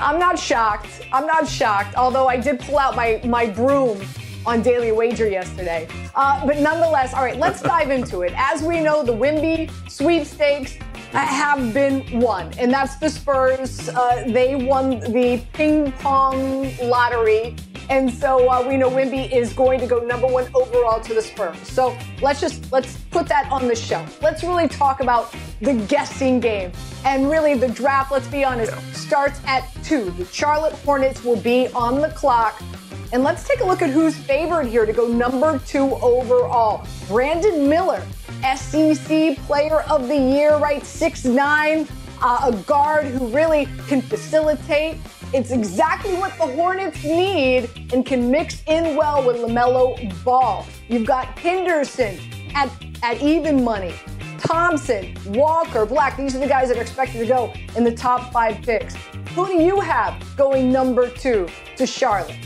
I'm 0.00 0.18
not 0.18 0.38
shocked. 0.38 1.06
I'm 1.12 1.26
not 1.26 1.46
shocked. 1.46 1.94
Although 1.96 2.28
I 2.28 2.36
did 2.36 2.60
pull 2.60 2.78
out 2.78 2.96
my 2.96 3.20
my 3.24 3.46
broom 3.46 4.00
on 4.44 4.62
Daily 4.62 4.92
Wager 4.92 5.28
yesterday. 5.28 5.88
Uh, 6.14 6.44
but 6.46 6.58
nonetheless, 6.58 7.14
all 7.14 7.22
right, 7.22 7.38
let's 7.38 7.62
dive 7.72 7.90
into 7.90 8.22
it. 8.22 8.32
As 8.36 8.62
we 8.62 8.80
know, 8.80 9.04
the 9.04 9.12
Wemby 9.12 9.70
sweepstakes 9.88 10.78
have 11.12 11.74
been 11.74 12.20
won, 12.20 12.50
and 12.58 12.72
that's 12.72 12.96
the 12.96 13.10
Spurs. 13.10 13.88
Uh, 13.88 14.24
they 14.28 14.56
won 14.56 15.00
the 15.12 15.42
ping 15.52 15.92
pong 15.92 16.74
lottery. 16.82 17.56
And 17.90 18.12
so 18.12 18.48
uh, 18.48 18.64
we 18.66 18.76
know 18.76 18.90
Wemby 18.90 19.30
is 19.30 19.52
going 19.52 19.80
to 19.80 19.86
go 19.86 19.98
number 20.00 20.26
one 20.26 20.48
overall 20.54 21.00
to 21.00 21.14
the 21.14 21.22
Spurs. 21.22 21.58
So 21.68 21.96
let's 22.20 22.40
just 22.40 22.70
let's 22.72 22.98
put 23.10 23.26
that 23.28 23.50
on 23.50 23.68
the 23.68 23.74
shelf. 23.74 24.22
Let's 24.22 24.42
really 24.42 24.68
talk 24.68 25.00
about 25.00 25.34
the 25.60 25.74
guessing 25.74 26.40
game 26.40 26.72
and 27.04 27.30
really 27.30 27.54
the 27.54 27.68
draft. 27.68 28.12
Let's 28.12 28.28
be 28.28 28.44
honest, 28.44 28.72
starts 28.94 29.40
at 29.46 29.68
two. 29.84 30.10
The 30.12 30.24
Charlotte 30.26 30.72
Hornets 30.72 31.24
will 31.24 31.40
be 31.40 31.68
on 31.68 32.00
the 32.00 32.08
clock. 32.08 32.62
And 33.12 33.22
let's 33.22 33.46
take 33.46 33.60
a 33.60 33.64
look 33.64 33.82
at 33.82 33.90
who's 33.90 34.16
favored 34.16 34.66
here 34.66 34.86
to 34.86 34.92
go 34.92 35.06
number 35.06 35.58
two 35.66 35.94
overall. 35.96 36.86
Brandon 37.08 37.68
Miller, 37.68 38.02
SEC 38.56 39.36
Player 39.40 39.82
of 39.82 40.08
the 40.08 40.16
Year, 40.16 40.56
right? 40.56 40.82
Six 40.82 41.26
nine, 41.26 41.86
uh, 42.22 42.50
a 42.50 42.56
guard 42.62 43.04
who 43.06 43.26
really 43.26 43.68
can 43.86 44.00
facilitate. 44.00 44.96
It's 45.34 45.50
exactly 45.50 46.12
what 46.14 46.36
the 46.36 46.44
Hornets 46.44 47.02
need 47.04 47.70
and 47.94 48.04
can 48.04 48.30
mix 48.30 48.62
in 48.66 48.96
well 48.96 49.26
with 49.26 49.36
LaMelo 49.36 50.22
Ball. 50.24 50.66
You've 50.88 51.06
got 51.06 51.38
Henderson 51.38 52.18
at, 52.54 52.70
at 53.02 53.22
even 53.22 53.64
money. 53.64 53.94
Thompson, 54.38 55.16
Walker, 55.28 55.86
Black, 55.86 56.18
these 56.18 56.36
are 56.36 56.38
the 56.38 56.46
guys 56.46 56.68
that 56.68 56.76
are 56.76 56.82
expected 56.82 57.20
to 57.20 57.26
go 57.26 57.50
in 57.76 57.82
the 57.82 57.94
top 57.94 58.30
five 58.30 58.60
picks. 58.60 58.94
Who 59.34 59.46
do 59.46 59.54
you 59.54 59.80
have 59.80 60.22
going 60.36 60.70
number 60.70 61.08
two 61.08 61.48
to 61.76 61.86
Charlotte? 61.86 62.36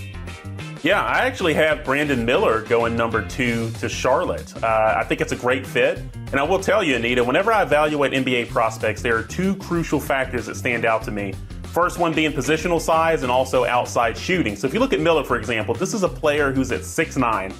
Yeah, 0.84 1.02
I 1.02 1.26
actually 1.26 1.54
have 1.54 1.82
Brandon 1.84 2.24
Miller 2.24 2.62
going 2.62 2.94
number 2.94 3.26
two 3.26 3.72
to 3.80 3.88
Charlotte. 3.88 4.54
Uh, 4.62 4.94
I 4.96 5.02
think 5.02 5.20
it's 5.20 5.32
a 5.32 5.36
great 5.36 5.66
fit. 5.66 5.98
And 6.30 6.36
I 6.36 6.44
will 6.44 6.60
tell 6.60 6.84
you, 6.84 6.94
Anita, 6.94 7.24
whenever 7.24 7.52
I 7.52 7.62
evaluate 7.62 8.12
NBA 8.12 8.50
prospects, 8.50 9.02
there 9.02 9.16
are 9.16 9.24
two 9.24 9.56
crucial 9.56 9.98
factors 9.98 10.46
that 10.46 10.54
stand 10.54 10.84
out 10.84 11.02
to 11.04 11.10
me. 11.10 11.34
First 11.76 11.98
one 11.98 12.14
being 12.14 12.32
positional 12.32 12.80
size 12.80 13.22
and 13.22 13.30
also 13.30 13.66
outside 13.66 14.16
shooting. 14.16 14.56
So 14.56 14.66
if 14.66 14.72
you 14.72 14.80
look 14.80 14.94
at 14.94 15.00
Miller, 15.00 15.22
for 15.22 15.36
example, 15.36 15.74
this 15.74 15.92
is 15.92 16.04
a 16.04 16.08
player 16.08 16.50
who's 16.50 16.72
at 16.72 16.80
6'9. 16.80 17.54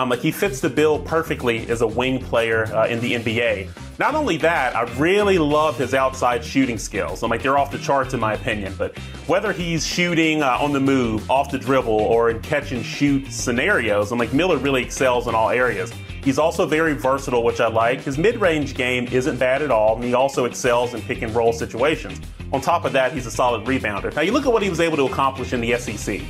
Um, 0.00 0.08
like 0.08 0.18
he 0.18 0.32
fits 0.32 0.58
the 0.58 0.68
bill 0.68 0.98
perfectly 0.98 1.68
as 1.68 1.80
a 1.80 1.86
wing 1.86 2.18
player 2.18 2.64
uh, 2.74 2.88
in 2.88 2.98
the 2.98 3.12
NBA. 3.12 3.68
Not 4.00 4.16
only 4.16 4.36
that, 4.38 4.74
I 4.74 4.82
really 4.98 5.38
love 5.38 5.78
his 5.78 5.94
outside 5.94 6.44
shooting 6.44 6.76
skills. 6.76 7.22
I'm 7.22 7.30
like 7.30 7.40
they're 7.40 7.56
off 7.56 7.70
the 7.70 7.78
charts 7.78 8.14
in 8.14 8.18
my 8.18 8.34
opinion. 8.34 8.74
But 8.76 8.98
whether 9.28 9.52
he's 9.52 9.86
shooting 9.86 10.42
uh, 10.42 10.58
on 10.58 10.72
the 10.72 10.80
move, 10.80 11.30
off 11.30 11.52
the 11.52 11.58
dribble, 11.60 11.92
or 11.92 12.30
in 12.30 12.40
catch 12.40 12.72
and 12.72 12.84
shoot 12.84 13.30
scenarios, 13.30 14.10
I'm 14.10 14.18
like 14.18 14.32
Miller 14.32 14.56
really 14.56 14.82
excels 14.82 15.28
in 15.28 15.36
all 15.36 15.50
areas. 15.50 15.92
He's 16.24 16.38
also 16.40 16.66
very 16.66 16.94
versatile, 16.94 17.44
which 17.44 17.60
I 17.60 17.68
like. 17.68 18.00
His 18.00 18.18
mid-range 18.18 18.74
game 18.74 19.06
isn't 19.12 19.38
bad 19.38 19.62
at 19.62 19.70
all, 19.70 19.94
and 19.94 20.04
he 20.04 20.14
also 20.14 20.46
excels 20.46 20.94
in 20.94 21.02
pick 21.02 21.22
and 21.22 21.32
roll 21.32 21.52
situations. 21.52 22.20
On 22.52 22.60
top 22.60 22.84
of 22.84 22.92
that, 22.92 23.12
he's 23.12 23.26
a 23.26 23.30
solid 23.30 23.64
rebounder. 23.64 24.14
Now 24.14 24.22
you 24.22 24.32
look 24.32 24.46
at 24.46 24.52
what 24.52 24.62
he 24.62 24.70
was 24.70 24.80
able 24.80 24.96
to 24.98 25.06
accomplish 25.06 25.52
in 25.52 25.60
the 25.60 25.78
SEC. 25.78 26.20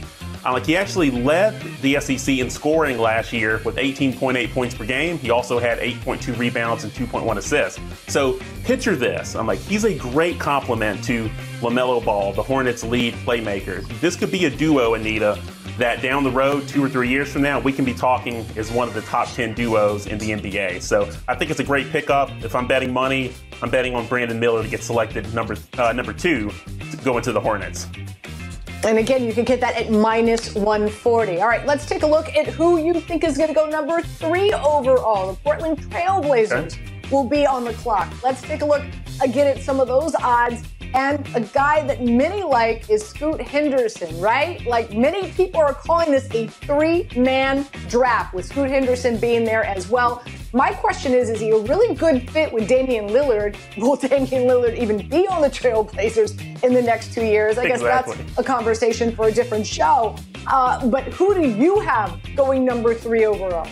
Uh, 0.45 0.53
like 0.53 0.67
he 0.67 0.77
actually 0.77 1.11
led 1.11 1.61
the 1.83 2.01
SEC 2.01 2.39
in 2.39 2.51
scoring 2.51 2.99
last 2.99 3.33
year 3.33 3.61
with 3.65 3.77
18.8 3.77 4.53
points 4.53 4.75
per 4.75 4.85
game. 4.85 5.19
He 5.19 5.31
also 5.31 5.59
had 5.59 5.79
8.2 5.79 6.37
rebounds 6.37 6.83
and 6.85 6.93
2.1 6.93 7.37
assists. 7.37 7.81
So 8.09 8.41
picture 8.65 8.97
this. 8.97 9.37
I'm 9.37 9.47
like, 9.47 9.61
he's 9.61 9.85
a 9.85 9.97
great 9.97 10.41
complement 10.41 11.03
to 11.05 11.31
LaMelo 11.61 12.05
Ball, 12.05 12.33
the 12.33 12.43
Hornets' 12.43 12.83
lead 12.83 13.15
playmaker. 13.15 13.87
This 14.01 14.17
could 14.17 14.33
be 14.33 14.47
a 14.47 14.51
duo, 14.51 14.95
Anita, 14.95 15.41
that 15.79 16.03
down 16.03 16.25
the 16.25 16.31
road, 16.31 16.69
two 16.69 16.85
or 16.85 16.89
three 16.89 17.09
years 17.09 17.33
from 17.33 17.43
now, 17.43 17.59
we 17.59 17.73
can 17.73 17.85
be 17.85 17.95
talking 17.95 18.45
as 18.57 18.71
one 18.71 18.89
of 18.89 18.95
the 18.95 19.03
top 19.03 19.29
10 19.29 19.55
duos 19.55 20.07
in 20.07 20.19
the 20.19 20.31
NBA. 20.31 20.83
So 20.83 21.11
I 21.29 21.35
think 21.35 21.51
it's 21.51 21.61
a 21.61 21.65
great 21.65 21.91
pickup. 21.91 22.31
If 22.43 22.55
I'm 22.55 22.67
betting 22.67 22.93
money, 22.93 23.33
I'm 23.63 23.71
betting 23.71 23.95
on 23.95 24.07
Brandon 24.07 24.39
Miller 24.39 24.63
to 24.63 24.69
get 24.69 24.83
selected 24.83 25.33
number 25.35 25.57
uh, 25.79 25.93
number 25.93 26.13
two 26.13 26.51
to 26.91 26.97
go 26.99 27.17
into 27.17 27.33
the 27.33 27.41
Hornets. 27.41 27.87
And 28.85 28.99
again, 28.99 29.25
you 29.25 29.33
can 29.33 29.45
get 29.45 29.61
that 29.61 29.77
at 29.77 29.93
minus 29.93 30.55
140. 30.55 31.41
All 31.41 31.47
right, 31.47 31.65
let's 31.65 31.87
take 31.87 32.03
a 32.03 32.07
look 32.07 32.29
at 32.35 32.49
who 32.49 32.85
you 32.85 33.01
think 33.01 33.23
is 33.23 33.37
going 33.37 33.49
to 33.49 33.55
go 33.55 33.67
number 33.67 34.03
three 34.03 34.53
overall. 34.53 35.33
The 35.33 35.39
Portland 35.39 35.79
Trailblazers 35.83 36.73
okay. 36.73 37.09
will 37.11 37.25
be 37.25 37.47
on 37.47 37.65
the 37.65 37.75
clock. 37.75 38.13
Let's 38.25 38.43
take 38.43 38.63
a 38.63 38.65
look 38.65 38.83
again 39.23 39.47
at 39.47 39.63
some 39.63 39.79
of 39.79 39.87
those 39.87 40.17
odds. 40.17 40.65
And 40.95 41.27
a 41.35 41.41
guy 41.41 41.87
that 41.87 42.05
many 42.05 42.43
like 42.43 42.89
is 42.91 43.07
Scoot 43.07 43.41
Henderson, 43.41 44.19
right? 44.21 44.65
Like 44.67 44.93
many 44.93 45.31
people 45.33 45.61
are 45.61 45.75
calling 45.75 46.11
this 46.11 46.29
a 46.35 46.47
three 46.47 47.09
man 47.17 47.67
draft 47.89 48.35
with 48.35 48.47
Scoot 48.47 48.69
Henderson 48.69 49.19
being 49.19 49.45
there 49.45 49.65
as 49.65 49.89
well. 49.89 50.23
My 50.55 50.73
question 50.73 51.15
is, 51.15 51.31
is 51.31 51.41
he 51.41 51.51
a 51.51 51.59
really 51.59 51.95
good 51.95 52.31
fit 52.31 52.53
with 52.53 52.69
Damian 52.69 53.09
Lillard? 53.09 53.57
Will 53.79 53.97
Damian 53.97 54.47
Lillard 54.47 54.77
even 54.77 55.09
be 55.09 55.27
on 55.27 55.41
the 55.41 55.49
Trailblazers 55.49 56.63
in 56.63 56.75
the 56.75 56.83
next 56.83 57.15
two 57.15 57.25
years? 57.25 57.57
I 57.57 57.67
guess 57.67 57.81
that's 57.81 58.13
a 58.37 58.45
conversation 58.45 59.17
for 59.17 59.29
a 59.29 59.33
different 59.33 59.67
show. 59.67 60.15
Uh, 60.47 60.87
but 60.89 61.05
who 61.05 61.33
do 61.35 61.49
you 61.49 61.81
have 61.81 62.21
going 62.37 62.65
number 62.65 62.95
three 62.95 63.25
overall? 63.25 63.67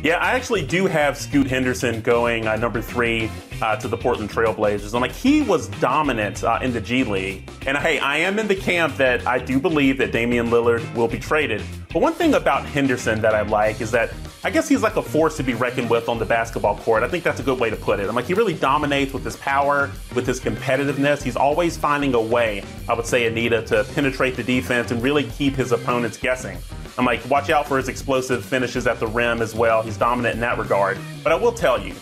Yeah, 0.00 0.18
I 0.18 0.34
actually 0.34 0.64
do 0.64 0.86
have 0.86 1.18
Scoot 1.18 1.48
Henderson 1.48 2.00
going 2.02 2.46
uh, 2.46 2.54
number 2.54 2.80
three 2.80 3.28
uh, 3.60 3.74
to 3.76 3.88
the 3.88 3.96
Portland 3.96 4.30
Trailblazers. 4.30 4.94
I'm 4.94 5.00
like, 5.00 5.10
he 5.10 5.42
was 5.42 5.66
dominant 5.80 6.44
uh, 6.44 6.60
in 6.62 6.72
the 6.72 6.80
G 6.80 7.02
League. 7.02 7.50
And 7.66 7.76
hey, 7.76 7.98
I 7.98 8.18
am 8.18 8.38
in 8.38 8.46
the 8.46 8.54
camp 8.54 8.96
that 8.98 9.26
I 9.26 9.38
do 9.40 9.58
believe 9.58 9.98
that 9.98 10.12
Damian 10.12 10.50
Lillard 10.50 10.94
will 10.94 11.08
be 11.08 11.18
traded. 11.18 11.62
But 11.92 12.00
one 12.00 12.12
thing 12.12 12.34
about 12.34 12.64
Henderson 12.64 13.20
that 13.22 13.34
I 13.34 13.42
like 13.42 13.80
is 13.80 13.90
that 13.90 14.10
I 14.44 14.50
guess 14.50 14.68
he's 14.68 14.82
like 14.82 14.94
a 14.94 15.02
force 15.02 15.36
to 15.38 15.42
be 15.42 15.54
reckoned 15.54 15.90
with 15.90 16.08
on 16.08 16.20
the 16.20 16.24
basketball 16.24 16.76
court. 16.76 17.02
I 17.02 17.08
think 17.08 17.24
that's 17.24 17.40
a 17.40 17.42
good 17.42 17.58
way 17.58 17.68
to 17.68 17.76
put 17.76 17.98
it. 17.98 18.08
I'm 18.08 18.14
like, 18.14 18.26
he 18.26 18.34
really 18.34 18.54
dominates 18.54 19.12
with 19.12 19.24
his 19.24 19.36
power, 19.38 19.90
with 20.14 20.28
his 20.28 20.38
competitiveness. 20.38 21.24
He's 21.24 21.34
always 21.34 21.76
finding 21.76 22.14
a 22.14 22.20
way, 22.20 22.62
I 22.88 22.94
would 22.94 23.06
say, 23.06 23.26
Anita, 23.26 23.62
to 23.62 23.82
penetrate 23.94 24.36
the 24.36 24.44
defense 24.44 24.92
and 24.92 25.02
really 25.02 25.24
keep 25.24 25.56
his 25.56 25.72
opponents 25.72 26.18
guessing. 26.18 26.56
I'm 26.98 27.04
like, 27.04 27.24
watch 27.30 27.48
out 27.48 27.68
for 27.68 27.76
his 27.76 27.88
explosive 27.88 28.44
finishes 28.44 28.88
at 28.88 28.98
the 28.98 29.06
rim 29.06 29.40
as 29.40 29.54
well. 29.54 29.82
He's 29.82 29.96
dominant 29.96 30.34
in 30.34 30.40
that 30.40 30.58
regard. 30.58 30.98
But 31.22 31.30
I 31.30 31.36
will 31.36 31.52
tell 31.52 31.80
you, 31.80 31.94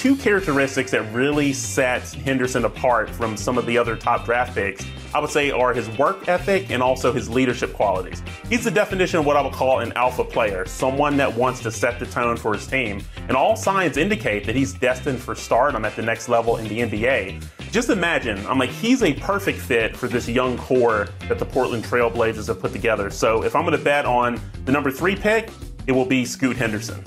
two 0.00 0.16
characteristics 0.16 0.90
that 0.92 1.02
really 1.12 1.52
set 1.52 2.08
Henderson 2.24 2.64
apart 2.64 3.10
from 3.10 3.36
some 3.36 3.58
of 3.58 3.66
the 3.66 3.76
other 3.76 3.94
top 3.94 4.24
draft 4.24 4.54
picks, 4.54 4.82
I 5.14 5.20
would 5.20 5.28
say, 5.28 5.50
are 5.50 5.74
his 5.74 5.90
work 5.98 6.26
ethic 6.26 6.70
and 6.70 6.82
also 6.82 7.12
his 7.12 7.28
leadership 7.28 7.74
qualities. 7.74 8.22
He's 8.48 8.64
the 8.64 8.70
definition 8.70 9.18
of 9.18 9.26
what 9.26 9.36
I 9.36 9.42
would 9.42 9.52
call 9.52 9.80
an 9.80 9.92
alpha 9.96 10.24
player, 10.24 10.64
someone 10.64 11.18
that 11.18 11.36
wants 11.36 11.60
to 11.64 11.70
set 11.70 11.98
the 11.98 12.06
tone 12.06 12.38
for 12.38 12.54
his 12.54 12.66
team. 12.66 13.02
And 13.28 13.36
all 13.36 13.56
signs 13.56 13.98
indicate 13.98 14.46
that 14.46 14.56
he's 14.56 14.72
destined 14.72 15.20
for 15.20 15.34
stardom 15.34 15.84
at 15.84 15.94
the 15.96 16.02
next 16.02 16.30
level 16.30 16.56
in 16.56 16.66
the 16.66 16.78
NBA. 16.78 17.44
Just 17.70 17.90
imagine, 17.90 18.38
I'm 18.46 18.58
like, 18.58 18.70
he's 18.70 19.02
a 19.02 19.12
perfect 19.12 19.58
fit 19.58 19.94
for 19.94 20.08
this 20.08 20.26
young 20.26 20.56
core 20.56 21.08
that 21.28 21.38
the 21.38 21.44
Portland 21.44 21.84
Trailblazers 21.84 22.46
have 22.46 22.58
put 22.58 22.72
together. 22.72 23.10
So 23.10 23.44
if 23.44 23.54
I'm 23.54 23.66
going 23.66 23.76
to 23.76 23.84
bet 23.84 24.06
on 24.06 24.40
the 24.64 24.72
number 24.72 24.90
three 24.90 25.14
pick, 25.14 25.50
it 25.86 25.92
will 25.92 26.06
be 26.06 26.24
Scoot 26.24 26.56
Henderson 26.56 27.04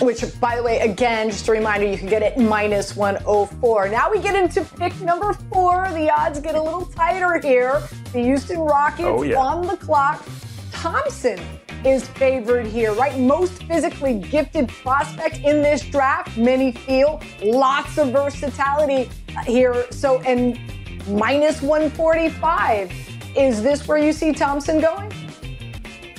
which, 0.00 0.24
by 0.40 0.56
the 0.56 0.62
way, 0.62 0.78
again, 0.80 1.30
just 1.30 1.46
a 1.48 1.52
reminder, 1.52 1.86
you 1.86 1.98
can 1.98 2.08
get 2.08 2.22
it 2.22 2.38
minus 2.38 2.96
104. 2.96 3.88
Now 3.88 4.10
we 4.10 4.20
get 4.20 4.34
into 4.34 4.64
pick 4.64 4.98
number 5.00 5.32
four. 5.52 5.88
The 5.92 6.10
odds 6.10 6.40
get 6.40 6.54
a 6.54 6.62
little 6.62 6.86
tighter 6.86 7.38
here. 7.38 7.82
The 8.12 8.22
Houston 8.22 8.60
Rockets 8.60 9.08
oh, 9.08 9.22
yeah. 9.22 9.38
on 9.38 9.66
the 9.66 9.76
clock. 9.76 10.24
Thompson 10.72 11.38
is 11.84 12.08
favored 12.08 12.66
here, 12.66 12.92
right? 12.92 13.18
Most 13.18 13.62
physically 13.64 14.14
gifted 14.14 14.68
prospect 14.68 15.36
in 15.38 15.62
this 15.62 15.82
draft. 15.82 16.36
Many 16.36 16.72
feel 16.72 17.20
lots 17.42 17.98
of 17.98 18.10
versatility 18.12 19.10
here. 19.46 19.86
So, 19.90 20.20
and 20.22 20.58
minus 21.08 21.62
145. 21.62 22.92
Is 23.36 23.62
this 23.62 23.86
where 23.86 23.98
you 23.98 24.12
see 24.12 24.32
Thompson 24.32 24.80
going? 24.80 25.12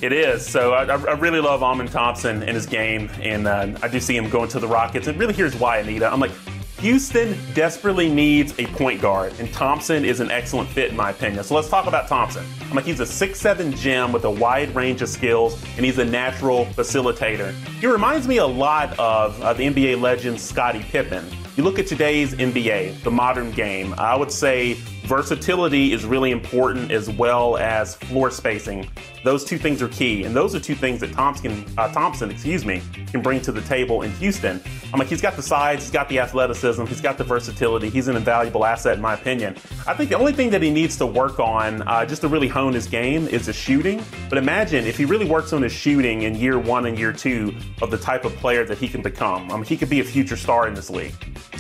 It 0.02 0.14
is. 0.14 0.44
So 0.46 0.74
I, 0.74 0.84
I, 0.86 1.14
really 1.14 1.40
love 1.40 1.62
Amen 1.62 1.88
Thompson 1.88 2.42
and 2.42 2.56
his 2.56 2.66
game, 2.66 3.10
and 3.22 3.48
uh, 3.48 3.68
I 3.84 3.88
do 3.88 4.00
see 4.00 4.18
him 4.18 4.30
going 4.30 4.50
to 4.50 4.60
the 4.60 4.68
Rockets. 4.68 5.06
And 5.06 5.20
really, 5.20 5.34
here's 5.34 5.56
why, 5.56 5.78
Anita. 5.78 6.12
I'm 6.12 6.20
like, 6.20 6.32
Houston 6.80 7.38
desperately 7.54 8.10
needs 8.10 8.58
a 8.58 8.66
point 8.66 9.00
guard, 9.00 9.34
and 9.38 9.54
Thompson 9.54 10.04
is 10.04 10.20
an 10.20 10.32
excellent 10.32 10.68
fit, 10.70 10.90
in 10.90 10.98
my 10.98 11.12
opinion. 11.12 11.44
So 11.44 11.54
let's 11.54 11.70
talk 11.70 11.86
about 11.86 12.08
Thompson. 12.08 12.44
I'm 12.64 12.76
like, 12.76 12.86
he's 12.86 13.00
a 13.00 13.06
six-seven 13.06 13.74
gem 13.74 14.12
with 14.12 14.26
a 14.26 14.32
wide 14.32 14.74
range 14.74 15.04
of 15.04 15.10
skills, 15.10 15.64
and 15.78 15.86
he's 15.86 16.00
a 16.00 16.06
natural 16.06 16.66
facilitator. 16.66 17.54
He 17.80 17.86
reminds 17.86 18.28
me 18.28 18.38
a 18.38 18.48
lot 18.48 18.98
of 18.98 19.40
uh, 19.44 19.54
the 19.54 19.68
NBA 19.68 20.02
legend 20.02 20.42
Scottie 20.42 20.82
Pippen. 20.82 21.24
You 21.56 21.64
look 21.64 21.78
at 21.78 21.86
today's 21.86 22.34
NBA, 22.34 23.04
the 23.04 23.12
modern 23.12 23.52
game, 23.52 23.94
I 24.00 24.16
would 24.16 24.32
say 24.32 24.80
versatility 25.12 25.92
is 25.92 26.06
really 26.06 26.32
important 26.32 26.90
as 26.90 27.10
well 27.10 27.58
as 27.58 27.96
floor 27.96 28.32
spacing. 28.32 28.90
Those 29.26 29.44
two 29.44 29.58
things 29.58 29.82
are 29.82 29.90
key, 29.90 30.24
and 30.24 30.34
those 30.34 30.56
are 30.56 30.60
two 30.60 30.74
things 30.74 31.02
that 31.02 31.12
Thompson, 31.12 31.66
uh, 31.78 31.92
Thompson, 31.92 32.32
excuse 32.32 32.66
me, 32.66 32.82
can 33.08 33.22
bring 33.22 33.42
to 33.42 33.52
the 33.52 33.60
table 33.64 34.04
in 34.04 34.12
Houston. 34.14 34.64
I'm 34.94 35.00
like, 35.00 35.10
he's 35.10 35.20
got 35.22 35.36
the 35.36 35.44
size, 35.44 35.80
he's 35.80 35.92
got 35.92 36.08
the 36.08 36.20
athleticism, 36.20 36.86
he's 36.86 37.02
got 37.02 37.18
the 37.18 37.26
versatility. 37.26 37.90
He's 37.90 38.08
an 38.08 38.16
invaluable 38.16 38.64
asset, 38.64 38.96
in 38.96 39.02
my 39.02 39.16
opinion. 39.16 39.58
I 39.86 39.94
think 39.94 40.10
the 40.10 40.18
only 40.18 40.32
thing 40.32 40.50
that 40.52 40.62
he 40.62 40.72
needs 40.72 40.96
to 40.98 41.06
work 41.06 41.40
on, 41.40 41.82
uh, 41.90 42.06
just 42.06 42.22
to 42.22 42.30
really 42.30 42.48
hone 42.48 42.72
his 42.72 42.88
game, 42.88 43.28
is 43.28 43.48
his 43.48 43.56
shooting. 43.56 44.02
But 44.30 44.38
imagine 44.38 44.86
if 44.86 44.98
he 44.98 45.04
really 45.04 45.26
works 45.26 45.52
on 45.52 45.62
his 45.62 45.74
shooting 45.74 46.22
in 46.22 46.36
year 46.36 46.58
one 46.58 46.86
and 46.86 46.98
year 46.98 47.12
two 47.12 47.54
of 47.82 47.92
the 47.92 47.98
type 47.98 48.24
of 48.24 48.34
player 48.38 48.64
that 48.64 48.78
he 48.78 48.88
can 48.88 49.02
become. 49.02 49.52
I 49.52 49.56
mean, 49.56 49.66
he 49.66 49.76
could 49.76 49.90
be 49.90 50.00
a 50.00 50.06
future 50.06 50.38
star 50.38 50.70
in 50.70 50.74
this 50.74 50.90
league. 50.90 51.14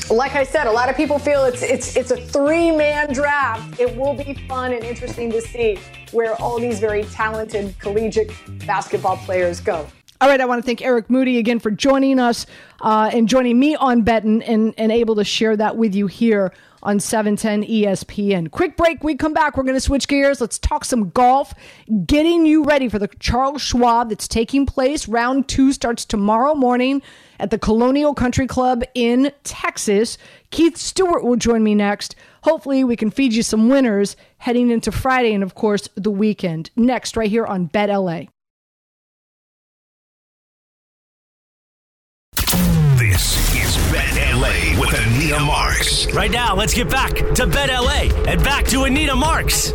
Like 0.10 0.36
I 0.36 0.46
said, 0.46 0.68
a 0.68 0.72
lot 0.72 0.90
of 0.90 0.96
people 0.96 1.20
feel 1.20 1.44
it's 1.44 1.62
it's 1.62 1.96
it's 1.98 2.12
a 2.12 2.18
three-man 2.18 3.14
draft. 3.14 3.41
It 3.80 3.96
will 3.96 4.14
be 4.14 4.36
fun 4.48 4.72
and 4.74 4.84
interesting 4.84 5.32
to 5.32 5.42
see 5.42 5.80
where 6.12 6.36
all 6.36 6.60
these 6.60 6.80
very 6.80 7.04
talented 7.06 7.78
collegiate 7.80 8.32
basketball 8.68 9.18
players 9.18 9.60
go. 9.60 9.88
All 10.22 10.30
right, 10.30 10.40
I 10.40 10.46
want 10.46 10.62
to 10.62 10.66
thank 10.66 10.84
Eric 10.84 11.10
Moody 11.10 11.40
again 11.40 11.58
for 11.58 11.72
joining 11.72 12.20
us 12.20 12.46
uh, 12.82 13.10
and 13.12 13.28
joining 13.28 13.60
me 13.60 13.76
on 13.76 14.04
Betting 14.04 14.44
and, 14.44 14.76
and 14.78 14.92
able 14.92 15.16
to 15.16 15.24
share 15.24 15.58
that 15.58 15.78
with 15.78 15.96
you 15.96 16.06
here 16.06 16.54
on 16.84 17.00
710 17.00 17.64
ESPN. 17.64 18.52
Quick 18.52 18.78
break. 18.78 19.04
We 19.04 19.16
come 19.16 19.34
back. 19.34 19.58
We're 19.58 19.64
going 19.64 19.76
to 19.76 19.82
switch 19.82 20.08
gears. 20.08 20.40
Let's 20.40 20.60
talk 20.60 20.86
some 20.86 21.10
golf. 21.10 21.56
Getting 22.06 22.46
you 22.46 22.64
ready 22.64 22.90
for 22.90 23.00
the 23.00 23.08
Charles 23.20 23.64
Schwab 23.64 24.10
that's 24.10 24.28
taking 24.28 24.68
place. 24.68 25.08
Round 25.08 25.48
two 25.48 25.74
starts 25.74 26.06
tomorrow 26.06 26.54
morning 26.54 27.02
at 27.40 27.50
the 27.50 27.58
Colonial 27.58 28.14
Country 28.14 28.46
Club 28.46 28.84
in 28.94 29.32
Texas. 29.44 30.20
Keith 30.52 30.78
Stewart 30.78 31.24
will 31.24 31.36
join 31.36 31.64
me 31.64 31.74
next. 31.74 32.16
Hopefully, 32.44 32.84
we 32.84 32.96
can 32.96 33.12
feed 33.12 33.34
you 33.34 33.44
some 33.44 33.70
winners 33.70 34.16
heading 34.38 34.72
into 34.72 34.92
Friday 34.92 35.34
and, 35.34 35.44
of 35.44 35.56
course, 35.56 35.88
the 35.96 36.12
weekend. 36.12 36.72
Next, 36.76 37.16
right 37.16 37.30
here 37.30 37.46
on 37.46 37.66
Bet 37.66 37.90
LA. 37.90 38.24
This 42.98 43.56
is 43.56 43.92
Bet 43.92 44.36
LA 44.36 44.80
with 44.80 44.94
Anita 44.94 45.40
Marks. 45.40 46.12
Right 46.14 46.32
now, 46.32 46.56
let's 46.56 46.74
get 46.74 46.90
back 46.90 47.14
to 47.36 47.46
Bet 47.46 47.70
LA 47.70 48.10
and 48.28 48.44
back 48.44 48.66
to 48.66 48.84
Anita 48.84 49.16
Marks. 49.16 49.72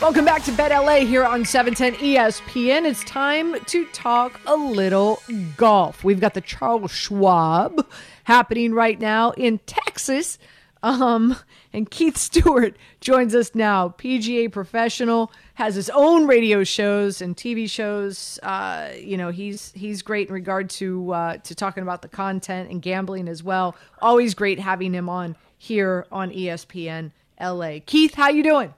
Welcome 0.00 0.24
back 0.24 0.44
to 0.44 0.52
Bet 0.52 0.70
LA 0.70 1.00
here 1.00 1.24
on 1.24 1.44
710 1.44 2.00
ESPN. 2.00 2.84
It's 2.84 3.02
time 3.02 3.58
to 3.64 3.84
talk 3.86 4.40
a 4.46 4.54
little 4.54 5.20
golf. 5.56 6.04
We've 6.04 6.20
got 6.20 6.34
the 6.34 6.40
Charles 6.40 6.92
Schwab 6.92 7.84
happening 8.22 8.72
right 8.72 8.98
now 9.00 9.32
in 9.32 9.58
Texas. 9.66 10.38
Um, 10.84 11.34
and 11.72 11.90
Keith 11.90 12.16
Stewart 12.16 12.76
joins 13.00 13.34
us 13.34 13.56
now, 13.56 13.88
PGA 13.88 14.52
professional, 14.52 15.32
has 15.54 15.74
his 15.74 15.90
own 15.90 16.28
radio 16.28 16.62
shows 16.62 17.20
and 17.20 17.36
TV 17.36 17.68
shows. 17.68 18.38
Uh, 18.44 18.92
you 18.96 19.16
know, 19.16 19.30
he's 19.30 19.72
he's 19.72 20.02
great 20.02 20.28
in 20.28 20.34
regard 20.34 20.70
to 20.70 21.12
uh, 21.12 21.36
to 21.38 21.56
talking 21.56 21.82
about 21.82 22.02
the 22.02 22.08
content 22.08 22.70
and 22.70 22.80
gambling 22.80 23.26
as 23.26 23.42
well. 23.42 23.74
Always 24.00 24.34
great 24.34 24.60
having 24.60 24.94
him 24.94 25.08
on 25.08 25.34
here 25.58 26.06
on 26.12 26.30
ESPN 26.30 27.10
LA. 27.40 27.78
Keith, 27.84 28.14
how 28.14 28.28
you 28.28 28.44
doing? 28.44 28.72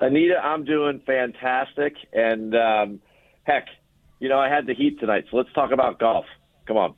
Anita, 0.00 0.36
I'm 0.36 0.64
doing 0.64 1.00
fantastic. 1.06 1.94
And 2.12 2.54
um, 2.54 3.00
heck, 3.44 3.66
you 4.20 4.28
know, 4.28 4.38
I 4.38 4.48
had 4.48 4.66
the 4.66 4.74
heat 4.74 5.00
tonight, 5.00 5.24
so 5.30 5.36
let's 5.36 5.52
talk 5.52 5.72
about 5.72 5.98
golf. 5.98 6.26
Come 6.66 6.76
on. 6.76 6.94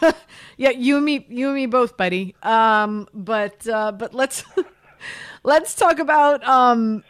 yeah, 0.56 0.70
you 0.70 0.96
and 0.96 1.04
me, 1.04 1.26
you 1.28 1.46
and 1.48 1.56
me 1.56 1.66
both, 1.66 1.96
buddy. 1.96 2.34
Um, 2.42 3.08
but 3.14 3.66
uh, 3.66 3.92
but 3.92 4.14
let's 4.14 4.44
let's 5.42 5.74
talk 5.74 5.98
about 5.98 6.46
um, 6.46 7.02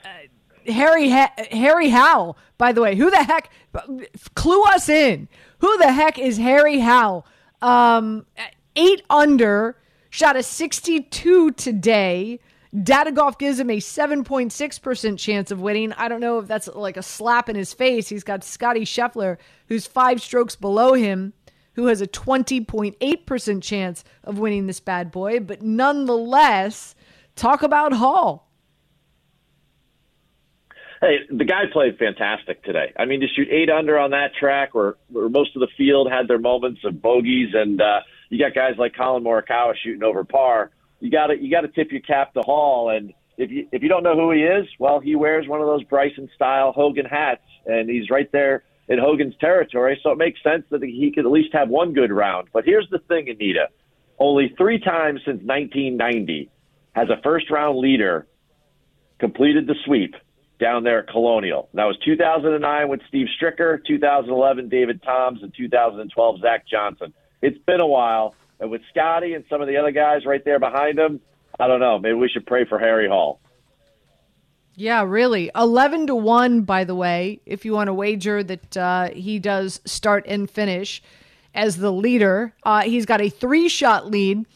Harry 0.66 1.10
ha- 1.10 1.32
Harry 1.50 1.90
Hall. 1.90 2.36
By 2.58 2.72
the 2.72 2.80
way, 2.80 2.94
who 2.94 3.10
the 3.10 3.22
heck? 3.22 3.50
Clue 4.34 4.62
us 4.64 4.88
in. 4.88 5.28
Who 5.58 5.78
the 5.78 5.92
heck 5.92 6.18
is 6.18 6.38
Harry 6.38 6.80
Hall? 6.80 7.26
Um, 7.60 8.26
eight 8.76 9.02
under, 9.10 9.76
shot 10.10 10.36
a 10.36 10.42
62 10.42 11.52
today. 11.52 12.40
Data 12.80 13.12
Golf 13.12 13.36
gives 13.36 13.60
him 13.60 13.68
a 13.68 13.76
7.6% 13.78 15.18
chance 15.18 15.50
of 15.50 15.60
winning. 15.60 15.92
I 15.92 16.08
don't 16.08 16.20
know 16.20 16.38
if 16.38 16.48
that's 16.48 16.68
like 16.68 16.96
a 16.96 17.02
slap 17.02 17.50
in 17.50 17.56
his 17.56 17.74
face. 17.74 18.08
He's 18.08 18.24
got 18.24 18.42
Scotty 18.42 18.86
Scheffler, 18.86 19.36
who's 19.68 19.86
five 19.86 20.22
strokes 20.22 20.56
below 20.56 20.94
him, 20.94 21.34
who 21.74 21.86
has 21.86 22.00
a 22.00 22.06
20.8% 22.06 23.62
chance 23.62 24.04
of 24.24 24.38
winning 24.38 24.66
this 24.66 24.80
bad 24.80 25.10
boy. 25.10 25.40
But 25.40 25.60
nonetheless, 25.60 26.94
talk 27.36 27.62
about 27.62 27.92
Hall. 27.92 28.48
Hey, 31.02 31.18
the 31.30 31.44
guy 31.44 31.64
played 31.70 31.98
fantastic 31.98 32.62
today. 32.62 32.92
I 32.96 33.04
mean, 33.04 33.20
to 33.20 33.28
shoot 33.28 33.48
eight 33.50 33.68
under 33.68 33.98
on 33.98 34.12
that 34.12 34.34
track 34.38 34.74
where, 34.74 34.96
where 35.08 35.28
most 35.28 35.56
of 35.56 35.60
the 35.60 35.68
field 35.76 36.10
had 36.10 36.26
their 36.26 36.38
moments 36.38 36.80
of 36.84 37.02
bogeys, 37.02 37.50
and 37.52 37.82
uh, 37.82 38.00
you 38.30 38.38
got 38.38 38.54
guys 38.54 38.76
like 38.78 38.94
Collin 38.94 39.24
Morikawa 39.24 39.74
shooting 39.76 40.04
over 40.04 40.24
par 40.24 40.70
you 41.02 41.10
got 41.10 41.26
to 41.26 41.36
you 41.38 41.50
got 41.50 41.62
to 41.62 41.68
tip 41.68 41.90
your 41.90 42.00
cap 42.00 42.32
to 42.34 42.40
Hall. 42.42 42.90
And 42.90 43.12
if 43.36 43.50
you 43.50 43.66
if 43.72 43.82
you 43.82 43.88
don't 43.88 44.04
know 44.04 44.14
who 44.14 44.30
he 44.30 44.42
is, 44.42 44.66
well, 44.78 45.00
he 45.00 45.16
wears 45.16 45.48
one 45.48 45.60
of 45.60 45.66
those 45.66 45.82
Bryson 45.84 46.30
style 46.34 46.72
Hogan 46.72 47.06
hats, 47.06 47.42
and 47.66 47.90
he's 47.90 48.08
right 48.08 48.30
there 48.30 48.62
in 48.88 48.98
Hogan's 48.98 49.34
territory. 49.40 49.98
So 50.02 50.12
it 50.12 50.18
makes 50.18 50.40
sense 50.42 50.64
that 50.70 50.82
he 50.82 51.12
could 51.12 51.26
at 51.26 51.32
least 51.32 51.52
have 51.52 51.68
one 51.68 51.92
good 51.92 52.12
round. 52.12 52.48
But 52.52 52.64
here's 52.64 52.88
the 52.90 53.00
thing, 53.00 53.28
Anita: 53.28 53.68
only 54.18 54.54
three 54.56 54.78
times 54.78 55.20
since 55.24 55.42
1990 55.42 56.48
has 56.92 57.08
a 57.10 57.20
first 57.22 57.50
round 57.50 57.78
leader 57.78 58.28
completed 59.18 59.66
the 59.66 59.74
sweep 59.84 60.14
down 60.60 60.84
there 60.84 61.00
at 61.00 61.08
Colonial. 61.08 61.68
That 61.74 61.86
was 61.86 61.98
2009 62.04 62.88
with 62.88 63.00
Steve 63.08 63.26
Stricker, 63.40 63.84
2011 63.84 64.68
David 64.68 65.02
Toms, 65.02 65.42
and 65.42 65.52
2012 65.56 66.40
Zach 66.40 66.64
Johnson. 66.68 67.12
It's 67.40 67.58
been 67.66 67.80
a 67.80 67.86
while. 67.86 68.36
And 68.62 68.70
with 68.70 68.82
Scotty 68.90 69.34
and 69.34 69.44
some 69.50 69.60
of 69.60 69.66
the 69.66 69.76
other 69.76 69.90
guys 69.90 70.24
right 70.24 70.42
there 70.44 70.60
behind 70.60 70.96
him, 70.96 71.20
I 71.58 71.66
don't 71.66 71.80
know. 71.80 71.98
Maybe 71.98 72.14
we 72.14 72.28
should 72.28 72.46
pray 72.46 72.64
for 72.64 72.78
Harry 72.78 73.08
Hall. 73.08 73.40
Yeah, 74.76 75.02
really. 75.02 75.50
11 75.56 76.06
to 76.06 76.14
1, 76.14 76.62
by 76.62 76.84
the 76.84 76.94
way, 76.94 77.40
if 77.44 77.64
you 77.64 77.72
want 77.72 77.88
to 77.88 77.94
wager 77.94 78.44
that 78.44 78.76
uh, 78.76 79.08
he 79.10 79.40
does 79.40 79.80
start 79.84 80.26
and 80.28 80.48
finish 80.48 81.02
as 81.54 81.76
the 81.76 81.90
leader. 81.90 82.54
Uh, 82.62 82.82
he's 82.82 83.04
got 83.04 83.20
a 83.20 83.28
three 83.28 83.68
shot 83.68 84.08
lead 84.08 84.46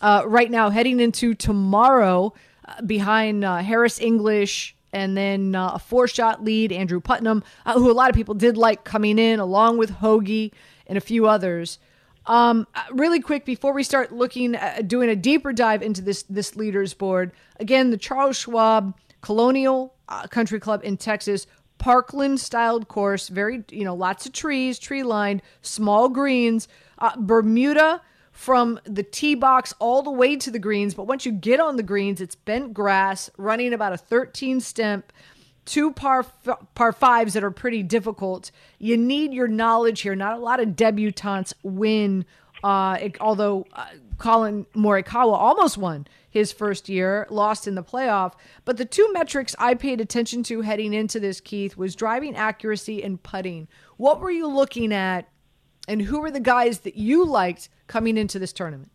uh, 0.00 0.22
right 0.24 0.50
now 0.50 0.70
heading 0.70 1.00
into 1.00 1.34
tomorrow 1.34 2.32
uh, 2.66 2.82
behind 2.82 3.44
uh, 3.44 3.56
Harris 3.56 4.00
English 4.00 4.76
and 4.92 5.16
then 5.16 5.56
uh, 5.56 5.72
a 5.74 5.78
four 5.80 6.06
shot 6.06 6.44
lead, 6.44 6.70
Andrew 6.70 7.00
Putnam, 7.00 7.42
who 7.74 7.90
a 7.90 7.92
lot 7.92 8.10
of 8.10 8.14
people 8.14 8.34
did 8.34 8.56
like 8.56 8.84
coming 8.84 9.18
in 9.18 9.40
along 9.40 9.76
with 9.76 9.90
Hoge 9.90 10.52
and 10.86 10.96
a 10.96 11.00
few 11.00 11.26
others. 11.26 11.80
Um, 12.26 12.66
uh, 12.74 12.82
really 12.92 13.20
quick 13.20 13.44
before 13.44 13.72
we 13.72 13.82
start 13.82 14.12
looking 14.12 14.54
at 14.56 14.88
doing 14.88 15.08
a 15.08 15.16
deeper 15.16 15.52
dive 15.52 15.82
into 15.82 16.02
this 16.02 16.24
this 16.24 16.56
leaders 16.56 16.92
board, 16.92 17.32
again 17.60 17.90
the 17.90 17.96
Charles 17.96 18.36
Schwab 18.36 18.96
Colonial 19.20 19.94
uh, 20.08 20.26
Country 20.26 20.58
Club 20.58 20.80
in 20.84 20.96
Texas, 20.96 21.46
Parkland 21.78 22.40
styled 22.40 22.88
course, 22.88 23.28
very 23.28 23.64
you 23.70 23.84
know 23.84 23.94
lots 23.94 24.26
of 24.26 24.32
trees, 24.32 24.78
tree 24.78 25.02
lined, 25.02 25.42
small 25.62 26.08
greens, 26.08 26.68
uh, 26.98 27.12
Bermuda 27.16 28.02
from 28.32 28.78
the 28.84 29.02
tee 29.02 29.34
box 29.34 29.72
all 29.78 30.02
the 30.02 30.10
way 30.10 30.36
to 30.36 30.50
the 30.50 30.58
greens. 30.58 30.94
But 30.94 31.06
once 31.06 31.24
you 31.24 31.32
get 31.32 31.58
on 31.58 31.76
the 31.76 31.82
greens, 31.82 32.20
it's 32.20 32.34
bent 32.34 32.74
grass, 32.74 33.30
running 33.38 33.72
about 33.72 33.92
a 33.92 33.96
13 33.96 34.60
stimp 34.60 35.12
two 35.66 35.92
par 35.92 36.24
par 36.74 36.92
fives 36.92 37.34
that 37.34 37.44
are 37.44 37.50
pretty 37.50 37.82
difficult. 37.82 38.50
You 38.78 38.96
need 38.96 39.34
your 39.34 39.48
knowledge 39.48 40.00
here. 40.00 40.14
Not 40.14 40.38
a 40.38 40.40
lot 40.40 40.60
of 40.60 40.70
debutantes 40.70 41.52
win. 41.62 42.24
Uh, 42.64 42.96
it, 43.00 43.20
although 43.20 43.66
uh, 43.74 43.86
Collin 44.16 44.64
Morikawa 44.74 45.34
almost 45.34 45.76
won 45.76 46.06
his 46.30 46.52
first 46.52 46.88
year, 46.88 47.26
lost 47.30 47.68
in 47.68 47.74
the 47.74 47.82
playoff. 47.82 48.32
But 48.64 48.78
the 48.78 48.84
two 48.84 49.12
metrics 49.12 49.54
I 49.58 49.74
paid 49.74 50.00
attention 50.00 50.42
to 50.44 50.62
heading 50.62 50.94
into 50.94 51.20
this, 51.20 51.40
Keith, 51.40 51.76
was 51.76 51.94
driving 51.94 52.34
accuracy 52.34 53.02
and 53.02 53.22
putting. 53.22 53.68
What 53.98 54.20
were 54.20 54.30
you 54.30 54.46
looking 54.46 54.92
at, 54.92 55.28
and 55.86 56.02
who 56.02 56.20
were 56.20 56.30
the 56.30 56.40
guys 56.40 56.80
that 56.80 56.96
you 56.96 57.24
liked 57.24 57.68
coming 57.86 58.16
into 58.16 58.38
this 58.38 58.52
tournament? 58.52 58.90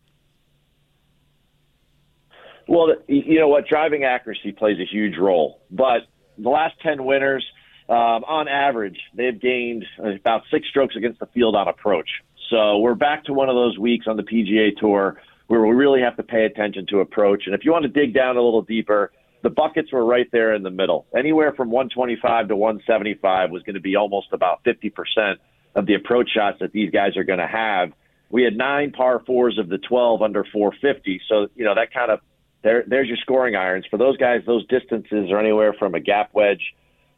Well, 2.67 2.95
you 3.07 3.39
know 3.39 3.47
what? 3.47 3.67
Driving 3.67 4.03
accuracy 4.03 4.51
plays 4.51 4.80
a 4.80 4.86
huge 4.86 5.17
role, 5.17 5.61
but 5.72 6.07
the 6.38 6.49
last 6.49 6.75
10 6.82 7.03
winners, 7.03 7.45
um, 7.89 8.23
on 8.23 8.47
average, 8.47 8.99
they've 9.15 9.39
gained 9.39 9.86
about 9.99 10.43
six 10.51 10.67
strokes 10.69 10.95
against 10.95 11.19
the 11.19 11.25
field 11.27 11.55
on 11.55 11.67
approach. 11.67 12.09
So 12.49 12.79
we're 12.79 12.95
back 12.95 13.25
to 13.25 13.34
one 13.34 13.49
of 13.49 13.55
those 13.55 13.77
weeks 13.77 14.07
on 14.07 14.17
the 14.17 14.23
PGA 14.23 14.75
Tour 14.77 15.21
where 15.47 15.61
we 15.61 15.75
really 15.75 16.01
have 16.01 16.15
to 16.15 16.23
pay 16.23 16.45
attention 16.45 16.86
to 16.88 16.99
approach. 16.99 17.43
And 17.45 17.53
if 17.53 17.65
you 17.65 17.71
want 17.71 17.84
to 17.84 17.89
dig 17.89 18.13
down 18.13 18.38
a 18.38 18.41
little 18.41 18.61
deeper, 18.61 19.11
the 19.43 19.49
buckets 19.49 19.91
were 19.91 20.05
right 20.05 20.27
there 20.32 20.53
in 20.53 20.63
the 20.63 20.69
middle. 20.69 21.05
Anywhere 21.17 21.53
from 21.53 21.71
125 21.71 22.47
to 22.49 22.55
175 22.55 23.51
was 23.51 23.63
going 23.63 23.75
to 23.75 23.82
be 23.82 23.95
almost 23.95 24.27
about 24.32 24.63
50% 24.63 25.36
of 25.75 25.86
the 25.86 25.95
approach 25.95 26.29
shots 26.34 26.59
that 26.59 26.71
these 26.71 26.91
guys 26.91 27.17
are 27.17 27.23
going 27.23 27.39
to 27.39 27.47
have. 27.47 27.91
we 28.29 28.43
had 28.43 28.55
nine 28.55 28.91
par 28.91 29.21
fours 29.25 29.57
of 29.57 29.67
the 29.67 29.77
12 29.77 30.21
under 30.21 30.45
450. 30.53 31.21
So, 31.27 31.47
you 31.55 31.65
know, 31.65 31.75
that 31.75 31.93
kind 31.93 32.11
of, 32.11 32.19
there, 32.64 32.84
there's 32.86 33.07
your 33.07 33.18
scoring 33.18 33.55
irons. 33.55 33.86
For 33.89 33.97
those 33.97 34.18
guys, 34.18 34.41
those 34.45 34.66
distances 34.68 35.32
are 35.32 35.39
anywhere 35.39 35.74
from 35.74 35.95
a 35.95 35.99
gap 35.99 36.32
wedge 36.34 36.62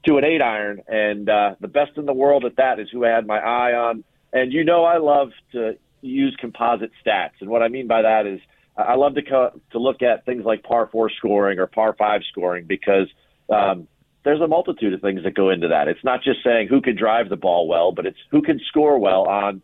to 0.06 0.18
an 0.18 0.24
eight 0.24 0.42
iron. 0.42 0.82
And 0.88 1.30
uh, 1.30 1.56
the 1.60 1.68
best 1.68 1.92
in 1.98 2.06
the 2.06 2.14
world 2.14 2.46
at 2.46 2.58
that 2.58 2.80
is 2.80 2.90
who 2.92 3.06
I 3.06 3.10
had 3.10 3.26
my 3.26 3.40
eye 3.40 3.74
on. 3.74 4.04
And 4.32 4.52
you 4.52 4.64
know, 4.64 4.84
I 4.84 4.98
love 4.98 5.30
to 5.52 5.78
use 6.02 6.36
composite 6.40 6.92
stats. 7.06 7.42
And 7.42 7.50
what 7.50 7.62
I 7.62 7.68
mean 7.68 7.88
by 7.88 8.02
that 8.02 8.26
is 8.26 8.40
I 8.76 8.96
love 8.96 9.16
to, 9.16 9.22
co- 9.22 9.62
to 9.72 9.80
look 9.80 10.02
at 10.02 10.26
things 10.26 10.44
like 10.46 10.64
par 10.64 10.90
four 10.92 11.10
scoring 11.10 11.60
or 11.60 11.68
par 11.68 11.96
five 11.98 12.22
scoring 12.32 12.66
because 12.66 13.08
um, 13.50 13.88
there's 14.24 14.42
a 14.42 14.48
multitude 14.48 14.94
of 14.94 15.02
things 15.02 15.24
that 15.24 15.36
go 15.36 15.50
into 15.50 15.68
that. 15.70 15.88
It's 15.88 16.04
not 16.04 16.24
just 16.24 16.44
saying 16.44 16.68
who 16.70 16.82
can 16.82 16.96
drive 16.96 17.30
the 17.30 17.36
ball 17.36 17.68
well, 17.68 17.92
but 17.92 18.06
it's 18.06 18.18
who 18.32 18.42
can 18.42 18.60
score 18.68 18.98
well 18.98 19.28
on. 19.28 19.62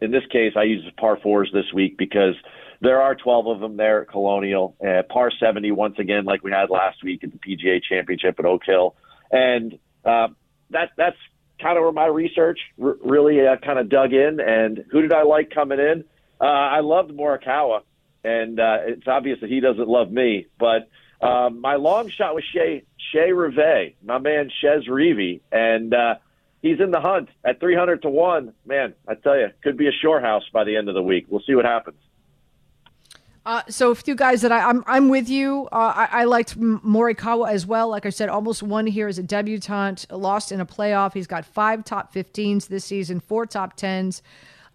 In 0.00 0.10
this 0.10 0.24
case, 0.30 0.52
I 0.56 0.62
use 0.62 0.84
the 0.84 0.92
par 0.92 1.18
fours 1.22 1.50
this 1.52 1.72
week 1.74 1.98
because 1.98 2.34
there 2.80 3.00
are 3.00 3.14
12 3.14 3.46
of 3.46 3.60
them 3.60 3.76
there 3.76 4.02
at 4.02 4.08
Colonial. 4.08 4.76
Uh, 4.86 5.02
par 5.02 5.32
70 5.38 5.72
once 5.72 5.98
again, 5.98 6.24
like 6.24 6.44
we 6.44 6.52
had 6.52 6.70
last 6.70 7.02
week 7.02 7.24
at 7.24 7.30
the 7.32 7.38
PGA 7.38 7.82
Championship 7.82 8.38
at 8.38 8.44
Oak 8.44 8.62
Hill, 8.64 8.94
and 9.32 9.78
uh, 10.04 10.28
that 10.70 10.90
that's 10.96 11.16
kind 11.60 11.76
of 11.76 11.82
where 11.82 11.92
my 11.92 12.06
research 12.06 12.60
r- 12.80 12.96
really 13.02 13.44
uh, 13.44 13.56
kind 13.56 13.78
of 13.80 13.88
dug 13.88 14.12
in. 14.12 14.38
And 14.40 14.84
who 14.90 15.02
did 15.02 15.12
I 15.12 15.24
like 15.24 15.50
coming 15.50 15.80
in? 15.80 16.04
Uh, 16.40 16.44
I 16.44 16.80
loved 16.80 17.10
Morikawa, 17.10 17.80
and 18.22 18.60
uh, 18.60 18.78
it's 18.82 19.08
obvious 19.08 19.40
that 19.40 19.50
he 19.50 19.58
doesn't 19.58 19.88
love 19.88 20.12
me, 20.12 20.46
but 20.58 20.88
um, 21.20 21.60
my 21.60 21.74
long 21.74 22.10
shot 22.10 22.34
was 22.34 22.44
Chez 22.52 22.84
Chez 23.12 23.32
Rivet, 23.32 23.96
my 24.04 24.18
man 24.18 24.50
Chez 24.60 24.86
Reavie, 24.88 25.40
and 25.50 25.92
uh, 25.92 26.14
he's 26.62 26.80
in 26.80 26.90
the 26.90 27.00
hunt 27.00 27.28
at 27.44 27.60
300 27.60 28.02
to 28.02 28.10
one. 28.10 28.52
Man, 28.66 28.94
I 29.06 29.14
tell 29.14 29.38
you, 29.38 29.48
could 29.62 29.76
be 29.76 29.88
a 29.88 29.92
shore 29.92 30.20
house 30.20 30.44
by 30.52 30.64
the 30.64 30.76
end 30.76 30.88
of 30.88 30.94
the 30.94 31.02
week. 31.02 31.26
We'll 31.28 31.42
see 31.46 31.54
what 31.54 31.64
happens. 31.64 31.96
Uh, 33.46 33.62
so 33.68 33.90
a 33.90 33.94
few 33.94 34.14
guys 34.14 34.42
that 34.42 34.52
I, 34.52 34.68
I'm 34.68 34.84
I'm 34.86 35.08
with 35.08 35.30
you. 35.30 35.68
Uh, 35.72 35.92
I, 35.96 36.08
I 36.20 36.24
liked 36.24 36.60
Morikawa 36.60 37.48
as 37.50 37.64
well. 37.66 37.88
Like 37.88 38.04
I 38.04 38.10
said, 38.10 38.28
almost 38.28 38.62
won 38.62 38.86
here 38.86 39.08
as 39.08 39.18
a 39.18 39.22
debutant. 39.22 40.04
Lost 40.10 40.52
in 40.52 40.60
a 40.60 40.66
playoff. 40.66 41.14
He's 41.14 41.26
got 41.26 41.46
five 41.46 41.82
top 41.82 42.12
15s 42.12 42.68
this 42.68 42.84
season, 42.84 43.20
four 43.20 43.46
top 43.46 43.74
10s, 43.78 44.20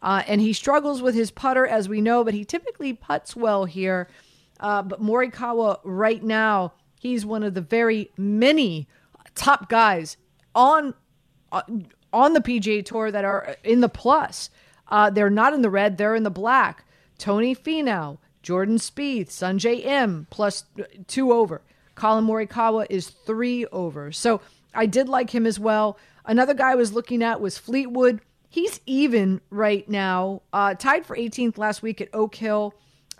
uh, 0.01 0.23
and 0.25 0.41
he 0.41 0.53
struggles 0.53 1.03
with 1.03 1.13
his 1.13 1.29
putter, 1.29 1.67
as 1.67 1.87
we 1.87 2.01
know. 2.01 2.23
But 2.23 2.33
he 2.33 2.43
typically 2.43 2.93
puts 2.93 3.35
well 3.35 3.65
here. 3.65 4.07
Uh, 4.59 4.81
but 4.81 4.99
Morikawa 4.99 5.79
right 5.83 6.23
now, 6.23 6.73
he's 6.99 7.27
one 7.27 7.43
of 7.43 7.53
the 7.53 7.61
very 7.61 8.09
many 8.17 8.87
top 9.35 9.69
guys 9.69 10.17
on 10.55 10.95
on 12.11 12.33
the 12.33 12.41
PGA 12.41 12.85
Tour 12.85 13.11
that 13.11 13.25
are 13.25 13.55
in 13.63 13.81
the 13.81 13.89
plus. 13.89 14.49
Uh, 14.87 15.09
they're 15.09 15.29
not 15.29 15.53
in 15.53 15.61
the 15.61 15.69
red; 15.69 15.97
they're 15.97 16.15
in 16.15 16.23
the 16.23 16.29
black. 16.29 16.85
Tony 17.17 17.55
Finau, 17.55 18.17
Jordan 18.41 18.77
Spieth, 18.77 19.29
Sungjae 19.29 19.85
Im 19.85 20.27
plus 20.29 20.65
two 21.07 21.31
over. 21.31 21.61
Collin 21.95 22.25
Morikawa 22.25 22.87
is 22.89 23.09
three 23.09 23.65
over. 23.67 24.11
So 24.11 24.41
I 24.73 24.87
did 24.87 25.07
like 25.07 25.29
him 25.29 25.45
as 25.45 25.59
well. 25.59 25.97
Another 26.25 26.53
guy 26.53 26.71
I 26.71 26.75
was 26.75 26.93
looking 26.93 27.21
at 27.21 27.39
was 27.39 27.57
Fleetwood. 27.57 28.21
He's 28.49 28.81
even 28.85 29.41
right 29.49 29.87
now, 29.87 30.41
uh, 30.51 30.73
tied 30.75 31.05
for 31.05 31.15
18th 31.15 31.57
last 31.57 31.81
week 31.81 32.01
at 32.01 32.09
Oak 32.13 32.35
Hill 32.35 32.73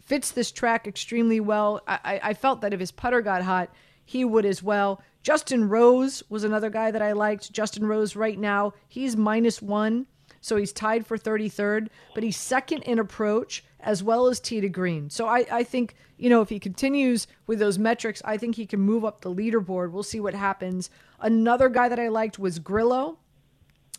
fits 0.03 0.31
this 0.31 0.51
track 0.51 0.87
extremely 0.87 1.39
well. 1.39 1.81
I, 1.87 2.19
I 2.21 2.33
felt 2.33 2.61
that 2.61 2.73
if 2.73 2.79
his 2.79 2.91
putter 2.91 3.21
got 3.21 3.41
hot, 3.41 3.69
he 4.05 4.25
would 4.25 4.45
as 4.45 4.61
well. 4.61 5.01
Justin 5.23 5.69
Rose 5.69 6.21
was 6.29 6.43
another 6.43 6.69
guy 6.69 6.91
that 6.91 7.01
I 7.01 7.13
liked. 7.13 7.51
Justin 7.51 7.85
Rose 7.85 8.15
right 8.15 8.37
now, 8.37 8.73
he's 8.89 9.15
minus 9.15 9.61
one, 9.61 10.05
so 10.41 10.57
he's 10.57 10.73
tied 10.73 11.07
for 11.07 11.17
33rd, 11.17 11.87
but 12.13 12.23
he's 12.23 12.35
second 12.35 12.83
in 12.83 12.99
approach 12.99 13.63
as 13.79 14.03
well 14.03 14.27
as 14.27 14.41
tee 14.41 14.59
to 14.59 14.67
green. 14.67 15.09
So 15.09 15.25
I, 15.25 15.45
I 15.49 15.63
think, 15.63 15.95
you 16.17 16.29
know, 16.29 16.41
if 16.41 16.49
he 16.49 16.59
continues 16.59 17.27
with 17.47 17.59
those 17.59 17.79
metrics, 17.79 18.21
I 18.25 18.37
think 18.37 18.55
he 18.55 18.65
can 18.65 18.81
move 18.81 19.05
up 19.05 19.21
the 19.21 19.33
leaderboard. 19.33 19.91
We'll 19.91 20.03
see 20.03 20.19
what 20.19 20.33
happens. 20.33 20.89
Another 21.19 21.69
guy 21.69 21.87
that 21.87 21.99
I 21.99 22.09
liked 22.09 22.37
was 22.37 22.59
Grillo. 22.59 23.17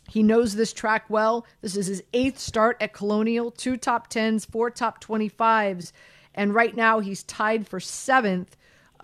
He 0.07 0.21
knows 0.21 0.55
this 0.55 0.73
track 0.73 1.05
well. 1.09 1.47
This 1.61 1.75
is 1.75 1.87
his 1.87 2.03
eighth 2.13 2.37
start 2.37 2.77
at 2.79 2.93
Colonial, 2.93 3.49
two 3.49 3.75
top 3.77 4.11
10s, 4.11 4.45
four 4.45 4.69
top 4.69 5.03
25s. 5.03 5.91
And 6.35 6.53
right 6.53 6.75
now 6.75 6.99
he's 6.99 7.23
tied 7.23 7.67
for 7.67 7.79
seventh. 7.79 8.55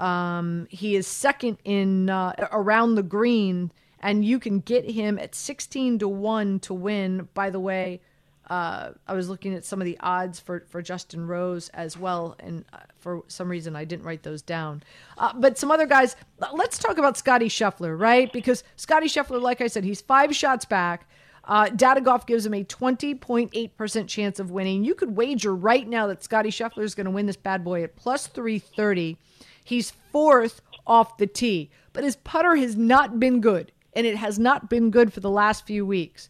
Um, 0.01 0.67
he 0.71 0.95
is 0.95 1.05
second 1.05 1.59
in 1.63 2.09
uh, 2.09 2.33
around 2.51 2.95
the 2.95 3.03
green, 3.03 3.71
and 3.99 4.25
you 4.25 4.39
can 4.39 4.59
get 4.59 4.89
him 4.89 5.19
at 5.19 5.35
16 5.35 5.99
to 5.99 6.07
1 6.07 6.59
to 6.61 6.73
win. 6.73 7.29
By 7.35 7.51
the 7.51 7.59
way, 7.59 8.01
uh, 8.49 8.93
I 9.07 9.13
was 9.13 9.29
looking 9.29 9.53
at 9.53 9.63
some 9.63 9.79
of 9.79 9.85
the 9.85 9.99
odds 9.99 10.39
for, 10.39 10.65
for 10.69 10.81
Justin 10.81 11.27
Rose 11.27 11.69
as 11.69 11.99
well, 11.99 12.35
and 12.39 12.65
uh, 12.73 12.79
for 12.97 13.21
some 13.27 13.47
reason 13.47 13.75
I 13.75 13.85
didn't 13.85 14.03
write 14.03 14.23
those 14.23 14.41
down. 14.41 14.81
Uh, 15.19 15.33
but 15.35 15.59
some 15.59 15.69
other 15.69 15.85
guys, 15.85 16.15
let's 16.51 16.79
talk 16.79 16.97
about 16.97 17.15
Scotty 17.15 17.47
Scheffler, 17.47 17.97
right? 17.97 18.33
Because 18.33 18.63
Scotty 18.77 19.07
Scheffler, 19.07 19.39
like 19.39 19.61
I 19.61 19.67
said, 19.67 19.83
he's 19.83 20.01
five 20.01 20.35
shots 20.35 20.65
back. 20.65 21.07
Uh, 21.43 21.69
Data 21.69 22.01
Golf 22.01 22.25
gives 22.25 22.43
him 22.43 22.55
a 22.55 22.63
20.8% 22.63 24.07
chance 24.07 24.39
of 24.39 24.49
winning. 24.49 24.83
You 24.83 24.95
could 24.95 25.15
wager 25.15 25.55
right 25.55 25.87
now 25.87 26.07
that 26.07 26.23
Scotty 26.23 26.49
Scheffler 26.49 26.83
is 26.83 26.95
going 26.95 27.05
to 27.05 27.11
win 27.11 27.27
this 27.27 27.37
bad 27.37 27.63
boy 27.63 27.83
at 27.83 27.95
plus 27.95 28.25
330. 28.25 29.17
He's 29.63 29.91
fourth 30.11 30.61
off 30.85 31.17
the 31.17 31.27
tee, 31.27 31.69
but 31.93 32.03
his 32.03 32.15
putter 32.15 32.55
has 32.55 32.75
not 32.75 33.19
been 33.19 33.41
good, 33.41 33.71
and 33.93 34.05
it 34.07 34.17
has 34.17 34.39
not 34.39 34.69
been 34.69 34.91
good 34.91 35.13
for 35.13 35.19
the 35.19 35.29
last 35.29 35.65
few 35.65 35.85
weeks 35.85 36.29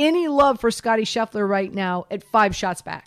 any 0.00 0.28
love 0.28 0.60
for 0.60 0.70
Scotty 0.70 1.02
Scheffler 1.02 1.48
right 1.48 1.72
now 1.72 2.06
at 2.10 2.22
five 2.24 2.56
shots 2.56 2.82
back? 2.82 3.06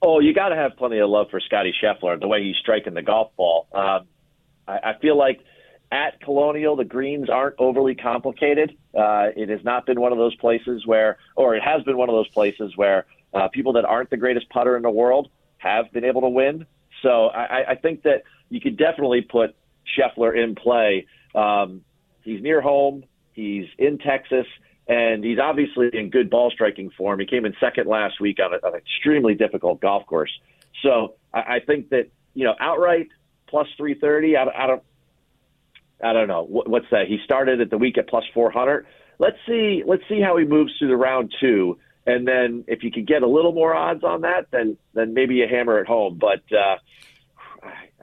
Oh, 0.00 0.20
you 0.20 0.34
got 0.34 0.50
to 0.50 0.56
have 0.56 0.76
plenty 0.76 0.98
of 0.98 1.08
love 1.08 1.28
for 1.30 1.40
Scotty 1.40 1.74
Scheffler, 1.82 2.20
the 2.20 2.28
way 2.28 2.42
he's 2.42 2.56
striking 2.56 2.94
the 2.94 3.02
golf 3.02 3.34
ball. 3.36 3.66
Um, 3.72 4.06
I, 4.68 4.78
I 4.90 4.98
feel 5.00 5.16
like 5.16 5.40
at 5.90 6.20
Colonial, 6.20 6.76
the 6.76 6.84
greens 6.84 7.30
aren't 7.30 7.56
overly 7.58 7.94
complicated. 7.94 8.76
Uh, 8.94 9.28
it 9.34 9.48
has 9.48 9.64
not 9.64 9.86
been 9.86 10.00
one 10.00 10.12
of 10.12 10.18
those 10.18 10.34
places 10.36 10.86
where, 10.86 11.16
or 11.36 11.56
it 11.56 11.62
has 11.62 11.82
been 11.84 11.96
one 11.96 12.08
of 12.08 12.14
those 12.14 12.28
places 12.28 12.76
where 12.76 13.06
uh, 13.32 13.48
people 13.48 13.72
that 13.72 13.84
aren't 13.84 14.10
the 14.10 14.16
greatest 14.16 14.48
putter 14.50 14.76
in 14.76 14.82
the 14.82 14.90
world 14.90 15.30
have 15.56 15.90
been 15.92 16.04
able 16.04 16.20
to 16.20 16.28
win. 16.28 16.66
So 17.04 17.26
I, 17.28 17.72
I 17.72 17.74
think 17.76 18.02
that 18.02 18.24
you 18.48 18.60
could 18.60 18.76
definitely 18.76 19.20
put 19.20 19.54
Scheffler 19.96 20.36
in 20.36 20.56
play. 20.56 21.06
Um, 21.34 21.82
he's 22.22 22.42
near 22.42 22.60
home. 22.60 23.04
He's 23.32 23.66
in 23.78 23.98
Texas, 23.98 24.46
and 24.88 25.22
he's 25.22 25.38
obviously 25.38 25.90
in 25.92 26.10
good 26.10 26.30
ball 26.30 26.50
striking 26.50 26.90
form. 26.90 27.20
He 27.20 27.26
came 27.26 27.44
in 27.44 27.54
second 27.60 27.86
last 27.86 28.20
week 28.20 28.38
on, 28.40 28.54
a, 28.54 28.66
on 28.66 28.74
an 28.74 28.80
extremely 28.80 29.34
difficult 29.34 29.80
golf 29.80 30.06
course. 30.06 30.32
So 30.82 31.14
I, 31.32 31.56
I 31.56 31.60
think 31.60 31.90
that 31.90 32.08
you 32.34 32.44
know 32.44 32.54
outright 32.58 33.08
plus 33.46 33.68
three 33.76 33.94
thirty. 33.94 34.36
I, 34.36 34.44
I 34.44 34.66
don't. 34.66 34.82
I 36.02 36.12
don't 36.12 36.28
know 36.28 36.42
what, 36.42 36.68
what's 36.68 36.86
that. 36.90 37.06
He 37.06 37.18
started 37.24 37.60
at 37.60 37.70
the 37.70 37.78
week 37.78 37.98
at 37.98 38.08
plus 38.08 38.24
four 38.34 38.50
hundred. 38.50 38.86
Let's 39.18 39.38
see. 39.46 39.82
Let's 39.86 40.02
see 40.08 40.20
how 40.20 40.36
he 40.36 40.44
moves 40.44 40.72
through 40.78 40.88
the 40.88 40.96
round 40.96 41.32
two, 41.40 41.78
and 42.06 42.26
then 42.26 42.64
if 42.66 42.82
you 42.82 42.90
could 42.90 43.06
get 43.06 43.22
a 43.22 43.26
little 43.26 43.52
more 43.52 43.74
odds 43.74 44.04
on 44.04 44.22
that, 44.22 44.46
then 44.50 44.76
then 44.92 45.14
maybe 45.14 45.42
a 45.42 45.48
hammer 45.48 45.78
at 45.78 45.86
home. 45.86 46.18
But 46.18 46.42
uh, 46.52 46.76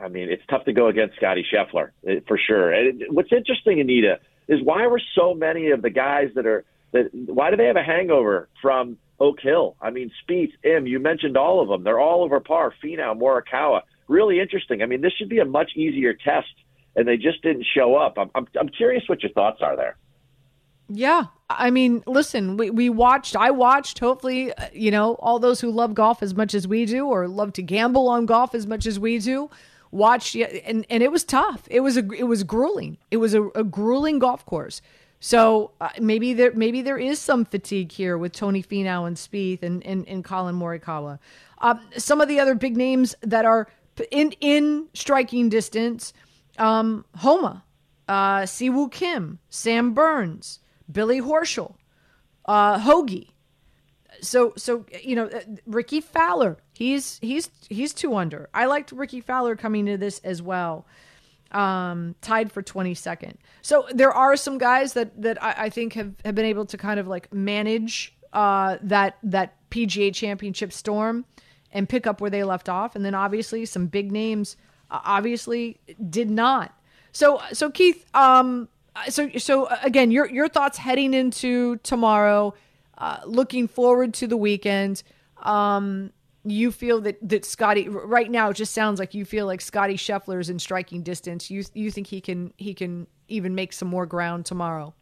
I 0.02 0.08
mean, 0.08 0.30
it's 0.30 0.44
tough 0.50 0.66
to 0.66 0.74
go 0.74 0.88
against 0.88 1.16
Scotty 1.18 1.46
Scheffler 1.52 1.92
eh, 2.08 2.20
for 2.28 2.38
sure. 2.38 2.72
And 2.72 3.04
what's 3.10 3.32
interesting, 3.32 3.80
Anita, 3.80 4.20
is 4.48 4.60
why 4.64 4.88
were 4.88 5.02
so 5.16 5.34
many 5.34 5.70
of 5.70 5.82
the 5.82 5.90
guys 5.90 6.30
that 6.36 6.46
are 6.46 6.66
that 6.94 7.10
why 7.14 7.52
do 7.52 7.58
they 7.58 7.68
have 7.68 7.78
a 7.78 7.84
hangover 7.84 8.50
from 8.62 8.98
Oak 9.20 9.40
Hill? 9.40 9.76
I 9.82 9.92
mean, 9.92 10.12
Spieth, 10.24 10.52
Im, 10.64 10.88
you 10.88 11.00
mentioned 11.00 11.38
all 11.38 11.62
of 11.62 11.70
them. 11.70 11.84
They're 11.84 12.00
all 12.00 12.24
over 12.24 12.40
par. 12.40 12.74
Finau, 12.84 13.18
Morikawa, 13.18 13.82
really 14.08 14.40
interesting. 14.40 14.82
I 14.82 14.88
mean, 14.88 15.02
this 15.02 15.14
should 15.14 15.30
be 15.30 15.40
a 15.40 15.46
much 15.46 15.72
easier 15.76 16.14
test, 16.14 16.54
and 16.96 17.08
they 17.08 17.18
just 17.18 17.42
didn't 17.44 17.66
show 17.76 17.96
up. 17.96 18.18
I'm 18.18 18.32
I'm, 18.34 18.48
I'm 18.60 18.70
curious 18.70 19.04
what 19.08 19.22
your 19.22 19.32
thoughts 19.32 19.62
are 19.62 19.76
there. 19.76 19.98
Yeah. 20.94 21.26
I 21.50 21.70
mean, 21.70 22.04
listen, 22.08 22.58
we, 22.58 22.70
we 22.70 22.90
watched, 22.90 23.36
I 23.36 23.52
watched, 23.52 24.00
hopefully, 24.00 24.54
uh, 24.54 24.68
you 24.74 24.92
know, 24.92 25.16
all 25.16 25.40
those 25.40 25.62
who 25.62 25.72
love 25.72 25.94
golf 25.94 26.22
as 26.24 26.36
much 26.36 26.54
as 26.54 26.68
we 26.68 26.86
do 26.86 27.08
or 27.08 27.28
love 27.28 27.54
to 27.54 27.62
gamble 27.62 28.08
on 28.10 28.26
golf 28.26 28.56
as 28.56 28.68
much 28.68 28.86
as 28.86 29.00
we 29.00 29.20
do 29.20 29.50
watched 29.92 30.36
and 30.36 30.86
and 30.90 31.04
it 31.04 31.12
was 31.12 31.24
tough. 31.24 31.68
It 31.70 31.82
was 31.82 31.98
a 31.98 32.10
it 32.12 32.24
was 32.24 32.44
grueling. 32.44 32.98
It 33.12 33.18
was 33.18 33.34
a, 33.34 33.44
a 33.50 33.64
grueling 33.64 34.20
golf 34.20 34.46
course. 34.46 34.82
So 35.20 35.72
uh, 35.80 35.90
maybe 36.00 36.34
there 36.34 36.54
maybe 36.54 36.82
there 36.82 36.98
is 36.98 37.20
some 37.20 37.46
fatigue 37.46 37.92
here 37.92 38.18
with 38.18 38.32
Tony 38.32 38.64
Finau 38.64 39.06
and 39.06 39.18
Spieth 39.18 39.62
and 39.62 39.86
and, 39.86 40.08
and 40.08 40.24
Collin 40.24 40.56
Morikawa. 40.56 41.20
Uh, 41.60 41.76
some 41.98 42.22
of 42.22 42.28
the 42.28 42.40
other 42.40 42.56
big 42.56 42.76
names 42.76 43.14
that 43.22 43.46
are 43.46 43.68
in 44.10 44.32
in 44.40 44.88
striking 44.94 45.50
distance: 45.50 46.14
um, 46.58 47.06
Homa, 47.18 47.64
uh, 48.08 48.42
Siwoo 48.42 48.92
Kim, 48.92 49.40
Sam 49.50 49.94
Burns, 49.94 50.60
Billy 50.92 51.22
Horschel, 51.22 51.76
uh, 52.46 52.80
Hoge. 52.80 53.28
So 54.22 54.54
so 54.58 54.86
you 55.02 55.16
know 55.16 55.26
uh, 55.28 55.42
Rickie 55.66 56.02
Fowler 56.02 56.58
He's 56.82 57.20
he's 57.22 57.48
he's 57.70 57.94
two 57.94 58.16
under. 58.16 58.50
I 58.56 58.66
liked 58.66 58.92
Rickie 58.92 59.22
Fowler 59.22 59.56
coming 59.56 59.86
to 59.86 59.98
this 59.98 60.18
as 60.24 60.42
well. 60.42 60.88
Um, 61.52 62.16
tied 62.22 62.52
for 62.52 62.64
22nd. 62.64 63.36
So 63.62 63.86
there 63.94 64.12
are 64.12 64.36
some 64.36 64.58
guys 64.58 64.94
that 64.94 65.22
that 65.22 65.44
I, 65.44 65.66
I 65.66 65.70
think 65.70 65.94
have, 65.94 66.16
have 66.26 66.34
been 66.34 66.46
able 66.46 66.66
to 66.66 66.78
kind 66.80 67.00
of 67.00 67.08
like 67.08 67.32
manage 67.32 68.16
uh, 68.34 68.78
that 68.82 69.20
that 69.22 69.58
PGA 69.70 70.12
Championship 70.12 70.74
storm 70.74 71.24
and 71.72 71.88
pick 71.88 72.08
up 72.08 72.20
where 72.20 72.32
they 72.32 72.44
left 72.44 72.68
off, 72.68 72.96
and 72.96 73.06
then 73.06 73.14
obviously 73.14 73.64
some 73.68 73.86
big 73.86 74.12
names 74.12 74.58
uh, 74.90 75.02
obviously 75.06 75.80
did 76.10 76.32
not. 76.32 76.74
So 77.12 77.44
so 77.54 77.70
Keith, 77.70 78.08
um, 78.16 78.70
so 79.10 79.30
so 79.38 79.66
uh, 79.66 79.78
again, 79.84 80.12
your 80.12 80.30
your 80.30 80.48
thoughts 80.48 80.78
heading 80.78 81.14
into 81.14 81.78
tomorrow, 81.78 82.54
uh, 82.98 83.20
looking 83.26 83.68
forward 83.68 84.14
to 84.16 84.28
the 84.28 84.38
weekend. 84.38 85.04
Um, 85.42 86.12
you 86.44 86.72
feel 86.72 87.02
that 87.02 87.18
that 87.28 87.46
Scotty 87.46 87.88
right 87.88 88.30
now 88.30 88.50
it 88.50 88.56
just 88.56 88.74
sounds 88.74 89.00
like 89.00 89.14
you 89.14 89.26
feel 89.26 89.46
like 89.46 89.62
Scotty 89.62 89.96
Scheffler 89.96 90.40
is 90.40 90.50
in 90.50 90.60
striking 90.60 91.04
distance. 91.04 91.50
You 91.50 91.64
you 91.74 91.92
think 91.92 92.08
he 92.08 92.22
can 92.22 92.54
he 92.58 92.74
can 92.74 93.08
even 93.28 93.56
make 93.56 93.74
some 93.74 93.88
more 93.88 94.06
ground 94.06 94.46
tomorrow? 94.46 94.94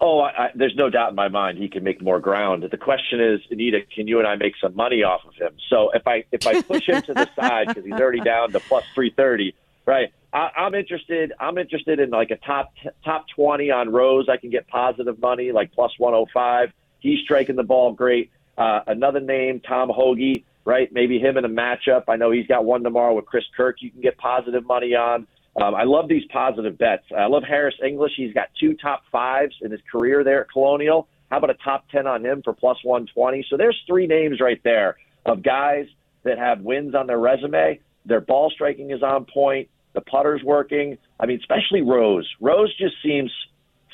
Oh, 0.00 0.18
I, 0.18 0.30
I, 0.30 0.50
there's 0.56 0.74
no 0.74 0.90
doubt 0.90 1.10
in 1.10 1.14
my 1.14 1.28
mind 1.28 1.58
he 1.58 1.68
can 1.68 1.84
make 1.84 2.02
more 2.02 2.18
ground. 2.18 2.66
The 2.68 2.76
question 2.76 3.20
is, 3.20 3.40
Anita, 3.52 3.82
can 3.94 4.08
you 4.08 4.18
and 4.18 4.26
I 4.26 4.34
make 4.34 4.54
some 4.60 4.74
money 4.74 5.04
off 5.04 5.20
of 5.24 5.34
him? 5.34 5.56
So 5.70 5.90
if 5.94 6.06
I 6.06 6.24
if 6.32 6.46
I 6.46 6.60
push 6.60 6.88
him 6.88 7.02
to 7.02 7.14
the 7.14 7.28
side 7.36 7.68
because 7.68 7.84
he's 7.84 7.94
already 7.94 8.20
down 8.20 8.52
to 8.52 8.60
plus 8.60 8.84
three 8.94 9.10
thirty, 9.16 9.54
right? 9.86 10.12
I, 10.32 10.50
I'm 10.56 10.74
interested. 10.74 11.32
I'm 11.38 11.58
interested 11.58 12.00
in 12.00 12.10
like 12.10 12.30
a 12.30 12.36
top 12.36 12.72
top 13.04 13.26
twenty 13.34 13.70
on 13.70 13.90
Rose. 13.90 14.28
I 14.28 14.36
can 14.36 14.50
get 14.50 14.66
positive 14.68 15.18
money, 15.20 15.52
like 15.52 15.72
plus 15.72 15.92
one 15.98 16.14
hundred 16.14 16.28
five. 16.32 16.72
He's 17.00 17.20
striking 17.24 17.56
the 17.56 17.62
ball 17.62 17.92
great. 17.92 18.30
Uh, 18.56 18.80
another 18.86 19.20
name, 19.20 19.60
Tom 19.60 19.90
Hoge, 19.90 20.44
right? 20.64 20.92
Maybe 20.92 21.18
him 21.18 21.36
in 21.36 21.44
a 21.44 21.48
matchup. 21.48 22.04
I 22.08 22.16
know 22.16 22.30
he's 22.30 22.46
got 22.46 22.64
one 22.64 22.82
tomorrow 22.82 23.14
with 23.14 23.26
Chris 23.26 23.44
Kirk. 23.56 23.76
You 23.80 23.90
can 23.90 24.00
get 24.00 24.18
positive 24.18 24.64
money 24.64 24.94
on. 24.94 25.26
Um, 25.60 25.74
I 25.74 25.84
love 25.84 26.08
these 26.08 26.24
positive 26.32 26.78
bets. 26.78 27.04
I 27.16 27.26
love 27.26 27.42
Harris 27.46 27.74
English. 27.84 28.12
He's 28.16 28.32
got 28.32 28.48
two 28.58 28.74
top 28.74 29.02
fives 29.10 29.54
in 29.60 29.70
his 29.70 29.80
career 29.90 30.24
there 30.24 30.42
at 30.42 30.50
Colonial. 30.50 31.08
How 31.30 31.38
about 31.38 31.50
a 31.50 31.56
top 31.64 31.88
10 31.90 32.06
on 32.06 32.24
him 32.24 32.42
for 32.42 32.52
plus 32.52 32.78
120? 32.82 33.46
So 33.50 33.56
there's 33.56 33.78
three 33.86 34.06
names 34.06 34.40
right 34.40 34.60
there 34.64 34.96
of 35.26 35.42
guys 35.42 35.86
that 36.24 36.38
have 36.38 36.60
wins 36.60 36.94
on 36.94 37.06
their 37.06 37.18
resume. 37.18 37.80
Their 38.06 38.20
ball 38.20 38.50
striking 38.50 38.90
is 38.90 39.02
on 39.02 39.26
point. 39.26 39.68
The 39.94 40.00
putter's 40.00 40.42
working. 40.42 40.98
I 41.20 41.26
mean, 41.26 41.38
especially 41.38 41.82
Rose. 41.82 42.28
Rose 42.40 42.74
just 42.76 42.94
seems, 43.02 43.30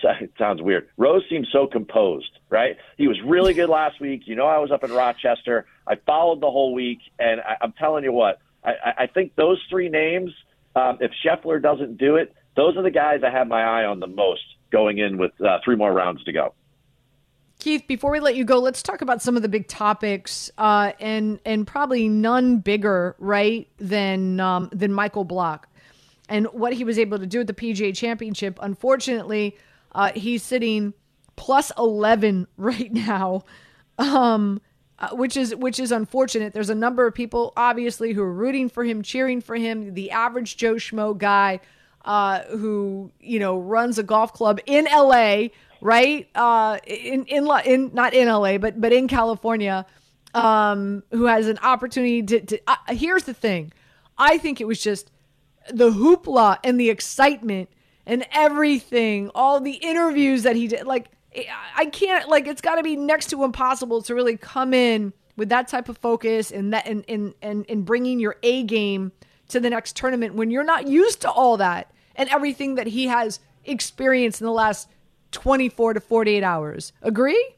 it 0.03 0.33
sounds 0.39 0.63
weird. 0.63 0.89
Rose 0.97 1.23
seems 1.29 1.49
so 1.53 1.67
composed, 1.67 2.39
right? 2.51 2.77
He 2.97 3.09
was 3.09 3.19
really 3.25 3.55
good 3.55 3.69
last 3.69 4.01
week. 4.01 4.23
You 4.27 4.37
know, 4.37 4.47
I 4.47 4.59
was 4.59 4.71
up 4.71 4.85
in 4.85 4.93
Rochester. 4.93 5.67
I 5.87 5.97
followed 6.07 6.41
the 6.41 6.51
whole 6.51 6.75
week. 6.75 7.01
And 7.19 7.41
I, 7.41 7.57
I'm 7.61 7.73
telling 7.73 8.05
you 8.05 8.13
what, 8.13 8.41
I, 8.65 8.73
I 8.99 9.07
think 9.07 9.35
those 9.37 9.63
three 9.71 9.89
names– 9.89 10.33
um, 10.79 10.99
if 11.01 11.11
Scheffler 11.25 11.61
doesn't 11.61 11.99
do 11.99 12.17
it, 12.17 12.35
those 12.57 12.77
are 12.77 12.83
the 12.83 12.91
guys 12.91 13.21
I 13.25 13.31
have 13.31 13.49
my 13.49 13.63
eye 13.63 13.85
on 13.85 14.01
the 14.01 14.07
most 14.07 14.43
going 14.71 14.99
in 14.99 15.19
with 15.19 15.33
uh, 15.41 15.59
three 15.65 15.77
more 15.77 15.93
rounds 15.93 16.23
to 16.25 16.33
go. 16.33 16.55
Keith, 17.59 17.85
before 17.89 18.13
we 18.13 18.21
let 18.21 18.37
you 18.37 18.45
go, 18.45 18.61
let's 18.61 18.83
talk 18.83 19.03
about 19.03 19.21
some 19.21 19.35
of 19.35 19.43
the 19.43 19.49
big 19.49 19.67
topics, 19.67 20.49
uh, 20.59 20.93
and 21.01 21.41
and 21.45 21.67
probably 21.67 22.09
none 22.09 22.59
bigger, 22.59 23.17
right, 23.19 23.69
than 23.79 24.39
um, 24.39 24.69
than 24.73 24.93
Michael 24.93 25.25
Block 25.25 25.68
and 26.29 26.47
what 26.47 26.73
he 26.73 26.85
was 26.85 26.99
able 26.99 27.19
to 27.19 27.27
do 27.27 27.41
at 27.41 27.47
the 27.47 27.55
PGA 27.55 27.97
Championship. 27.97 28.59
Unfortunately, 28.63 29.57
uh, 29.93 30.13
he's 30.15 30.43
sitting 30.43 30.95
plus 31.37 31.73
eleven 31.79 32.47
right 32.57 32.93
now. 32.93 33.45
Um, 33.99 34.61
uh, 35.01 35.11
which 35.11 35.37
is 35.37 35.55
which 35.55 35.79
is 35.79 35.93
unfortunate. 35.93 36.53
There's 36.53 36.71
a 36.71 36.75
number 36.75 37.07
of 37.07 37.15
people 37.15 37.53
obviously 37.57 38.13
who 38.13 38.23
are 38.23 38.33
rooting 38.33 38.69
for 38.69 38.85
him, 38.85 39.03
cheering 39.03 39.41
for 39.41 39.55
him. 39.55 39.95
The 39.95 40.11
average 40.11 40.57
Joe 40.57 40.75
Schmo 40.75 41.17
guy 41.17 41.61
uh, 42.05 42.43
who 42.45 43.13
you 43.21 43.39
know 43.39 43.59
runs 43.59 43.99
a 43.99 44.03
golf 44.03 44.33
club 44.33 44.61
in 44.67 44.87
L.A. 44.87 45.53
Right 45.81 46.29
uh, 46.35 46.79
in 46.87 47.25
in 47.27 47.49
in 47.65 47.91
not 47.95 48.15
in 48.15 48.27
L.A. 48.27 48.57
but 48.57 48.81
but 48.81 48.93
in 48.93 49.07
California, 49.07 49.87
um, 50.35 51.05
who 51.13 51.27
has 51.27 51.47
an 51.47 51.59
opportunity 51.59 52.23
to. 52.23 52.41
to 52.41 52.61
uh, 52.67 52.77
here's 52.89 53.25
the 53.25 53.35
thing, 53.35 53.73
I 54.17 54.39
think 54.39 54.61
it 54.61 54.67
was 54.67 54.83
just 54.83 55.13
the 55.73 55.91
hoopla 55.91 56.59
and 56.65 56.79
the 56.79 56.91
excitement 56.91 57.69
and 58.07 58.27
everything, 58.33 59.31
all 59.35 59.61
the 59.61 59.73
interviews 59.73 60.43
that 60.43 60.57
he 60.57 60.69
did, 60.69 60.87
like 60.87 61.11
I 61.77 61.87
can't 61.87 62.29
like 62.29 62.47
it's 62.47 62.61
got 62.61 62.77
to 62.77 62.83
be 62.83 62.97
next 62.97 63.31
to 63.31 63.45
impossible 63.45 64.03
to 64.03 64.15
really 64.15 64.37
come 64.37 64.73
in 64.73 65.13
with 65.37 65.51
that 65.51 65.69
type 65.69 65.89
of 65.89 65.99
focus 65.99 66.51
and 66.51 66.73
that 66.73 66.87
and 66.87 67.05
and 67.09 67.35
and, 67.43 67.67
and 67.69 67.85
bringing 67.85 68.19
your 68.19 68.37
A 68.43 68.63
game 68.63 69.13
to 69.49 69.61
the 69.61 69.71
next 69.71 69.97
tournament 69.97 70.35
when 70.35 70.51
you're 70.51 70.65
not 70.65 70.89
used 70.89 71.21
to 71.23 71.31
all 71.31 71.57
that 71.59 71.91
and 72.17 72.29
everything 72.31 72.75
that 72.75 72.87
he 72.87 73.07
has 73.07 73.41
experienced 73.65 74.41
in 74.41 74.47
the 74.47 74.53
last 74.53 74.89
24 75.31 75.95
to 75.95 76.01
48 76.01 76.43
hours. 76.43 76.93
Agree? 77.03 77.55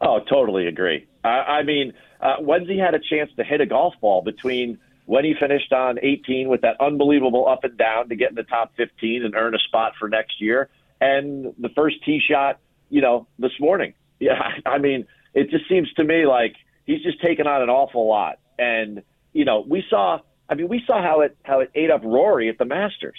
Oh, 0.00 0.20
totally 0.20 0.66
agree. 0.66 1.06
I, 1.22 1.28
I 1.28 1.62
mean, 1.62 1.92
uh, 2.20 2.36
when's 2.36 2.68
he 2.68 2.78
had 2.78 2.94
a 2.94 2.98
chance 2.98 3.30
to 3.36 3.44
hit 3.44 3.60
a 3.60 3.66
golf 3.66 3.94
ball 4.00 4.22
between 4.22 4.78
when 5.06 5.24
he 5.24 5.34
finished 5.38 5.72
on 5.72 5.98
18 6.00 6.48
with 6.48 6.62
that 6.62 6.80
unbelievable 6.80 7.48
up 7.48 7.64
and 7.64 7.76
down 7.76 8.08
to 8.08 8.16
get 8.16 8.30
in 8.30 8.34
the 8.34 8.42
top 8.44 8.72
15 8.76 9.24
and 9.24 9.34
earn 9.34 9.54
a 9.54 9.58
spot 9.58 9.92
for 9.98 10.08
next 10.08 10.40
year? 10.40 10.68
and 11.02 11.52
the 11.58 11.68
first 11.70 11.96
tee 12.04 12.20
shot, 12.26 12.60
you 12.88 13.00
know, 13.02 13.26
this 13.38 13.52
morning. 13.60 13.94
Yeah, 14.22 14.40
I 14.64 14.78
mean, 14.78 15.06
it 15.34 15.50
just 15.50 15.68
seems 15.68 15.92
to 15.94 16.04
me 16.04 16.26
like 16.26 16.54
he's 16.86 17.02
just 17.02 17.20
taken 17.20 17.48
on 17.48 17.60
an 17.60 17.70
awful 17.70 18.06
lot. 18.08 18.38
And 18.56 19.02
you 19.32 19.44
know, 19.44 19.64
we 19.68 19.82
saw. 19.90 20.20
I 20.48 20.54
mean, 20.54 20.68
we 20.68 20.80
saw 20.86 21.02
how 21.02 21.22
it 21.22 21.36
how 21.42 21.58
it 21.58 21.72
ate 21.74 21.90
up 21.90 22.02
Rory 22.04 22.48
at 22.48 22.56
the 22.56 22.64
Masters, 22.64 23.18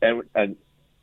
and 0.00 0.22
and 0.32 0.54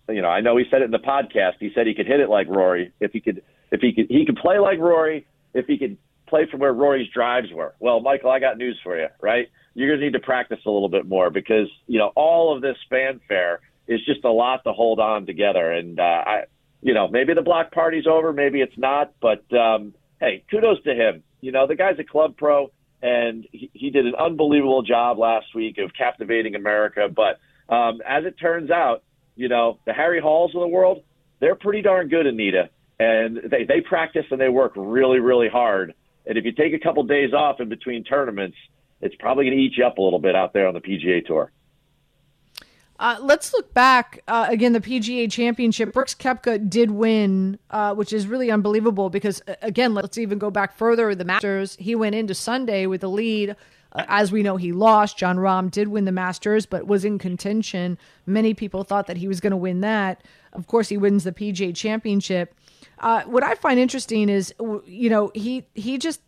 you 0.07 0.21
know, 0.21 0.29
I 0.29 0.39
know 0.39 0.55
he 0.55 0.63
said 0.71 0.83
it 0.83 0.85
in 0.85 0.91
the 0.91 0.99
podcast. 0.99 1.55
He 1.59 1.69
said 1.75 1.85
he 1.85 1.93
could 1.93 2.07
hit 2.07 2.21
it 2.21 2.29
like 2.29 2.47
Rory 2.47 2.93
if 3.01 3.11
he 3.11 3.19
could 3.19 3.43
if 3.73 3.81
he 3.81 3.91
could 3.91 4.05
he 4.09 4.25
could 4.25 4.37
play 4.37 4.57
like 4.57 4.79
Rory 4.79 5.27
if 5.53 5.65
he 5.65 5.77
could 5.77 5.97
play 6.27 6.45
from 6.49 6.61
where 6.61 6.71
Rory's 6.71 7.09
drives 7.13 7.51
were. 7.51 7.75
Well, 7.81 7.99
Michael, 7.99 8.31
I 8.31 8.39
got 8.39 8.57
news 8.57 8.79
for 8.81 8.97
you, 8.97 9.07
right? 9.19 9.49
You're 9.73 9.89
going 9.89 9.99
to 9.99 10.05
need 10.05 10.13
to 10.13 10.19
practice 10.19 10.59
a 10.65 10.69
little 10.69 10.89
bit 10.89 11.07
more 11.07 11.29
because 11.29 11.67
you 11.87 11.99
know 11.99 12.11
all 12.15 12.55
of 12.55 12.61
this 12.61 12.77
fanfare 12.89 13.61
is 13.87 13.99
just 14.05 14.23
a 14.23 14.31
lot 14.31 14.63
to 14.63 14.73
hold 14.73 14.99
on 14.99 15.25
together. 15.25 15.71
And 15.71 15.99
uh, 15.99 16.03
I, 16.03 16.43
you 16.81 16.93
know, 16.93 17.07
maybe 17.07 17.33
the 17.33 17.41
block 17.41 17.71
party's 17.71 18.07
over, 18.07 18.33
maybe 18.33 18.61
it's 18.61 18.77
not, 18.77 19.13
but 19.21 19.43
um, 19.55 19.93
hey, 20.19 20.43
kudos 20.49 20.81
to 20.83 20.93
him. 20.93 21.23
You 21.41 21.51
know, 21.51 21.67
the 21.67 21.75
guy's 21.75 21.99
a 21.99 22.03
club 22.03 22.37
pro, 22.37 22.71
and 23.01 23.45
he, 23.51 23.69
he 23.73 23.89
did 23.89 24.05
an 24.05 24.15
unbelievable 24.15 24.81
job 24.83 25.17
last 25.17 25.47
week 25.55 25.77
of 25.77 25.91
captivating 25.93 26.55
America. 26.55 27.07
But 27.13 27.39
um, 27.73 28.01
as 28.07 28.25
it 28.25 28.35
turns 28.39 28.71
out, 28.71 29.03
you 29.35 29.49
know, 29.49 29.79
the 29.85 29.93
Harry 29.93 30.21
Halls 30.21 30.53
of 30.55 30.61
the 30.61 30.67
world, 30.67 31.03
they're 31.39 31.55
pretty 31.55 31.81
darn 31.81 32.09
good, 32.09 32.27
Anita, 32.27 32.69
and 32.99 33.37
they 33.49 33.63
they 33.63 33.81
practice 33.81 34.25
and 34.29 34.39
they 34.39 34.49
work 34.49 34.73
really 34.75 35.19
really 35.19 35.49
hard. 35.49 35.93
And 36.25 36.37
if 36.37 36.45
you 36.45 36.51
take 36.51 36.73
a 36.73 36.79
couple 36.79 37.03
days 37.03 37.33
off 37.33 37.59
in 37.59 37.67
between 37.67 38.03
tournaments, 38.03 38.57
it's 39.01 39.15
probably 39.15 39.45
going 39.45 39.57
to 39.57 39.63
eat 39.63 39.77
you 39.77 39.85
up 39.85 39.97
a 39.97 40.01
little 40.01 40.19
bit 40.19 40.35
out 40.35 40.53
there 40.53 40.67
on 40.67 40.73
the 40.73 40.81
PGA 40.81 41.25
Tour. 41.25 41.51
Uh, 43.01 43.17
let's 43.19 43.51
look 43.51 43.73
back 43.73 44.21
uh, 44.27 44.45
again. 44.47 44.73
The 44.73 44.79
PGA 44.79 45.29
Championship. 45.31 45.91
Brooks 45.91 46.13
Koepka 46.13 46.69
did 46.69 46.91
win, 46.91 47.57
uh, 47.71 47.95
which 47.95 48.13
is 48.13 48.27
really 48.27 48.51
unbelievable 48.51 49.09
because 49.09 49.41
uh, 49.47 49.55
again, 49.63 49.95
let's 49.95 50.19
even 50.19 50.37
go 50.37 50.51
back 50.51 50.77
further. 50.77 51.15
The 51.15 51.25
Masters. 51.25 51.75
He 51.77 51.95
went 51.95 52.13
into 52.13 52.35
Sunday 52.35 52.85
with 52.85 53.03
a 53.03 53.07
lead. 53.07 53.55
Uh, 53.93 54.05
as 54.07 54.31
we 54.31 54.43
know, 54.43 54.55
he 54.55 54.71
lost. 54.71 55.17
Jon 55.17 55.37
Rahm 55.37 55.71
did 55.71 55.87
win 55.87 56.05
the 56.05 56.11
Masters, 56.11 56.67
but 56.67 56.85
was 56.85 57.03
in 57.03 57.17
contention. 57.17 57.97
Many 58.27 58.53
people 58.53 58.83
thought 58.83 59.07
that 59.07 59.17
he 59.17 59.27
was 59.27 59.39
going 59.39 59.51
to 59.51 59.57
win 59.57 59.81
that. 59.81 60.23
Of 60.53 60.67
course, 60.67 60.89
he 60.89 60.97
wins 60.97 61.23
the 61.23 61.31
PGA 61.31 61.75
Championship. 61.75 62.53
Uh, 62.99 63.23
what 63.23 63.43
I 63.43 63.55
find 63.55 63.79
interesting 63.79 64.29
is, 64.29 64.53
you 64.85 65.09
know, 65.09 65.31
he 65.33 65.65
he 65.73 65.97
just 65.97 66.21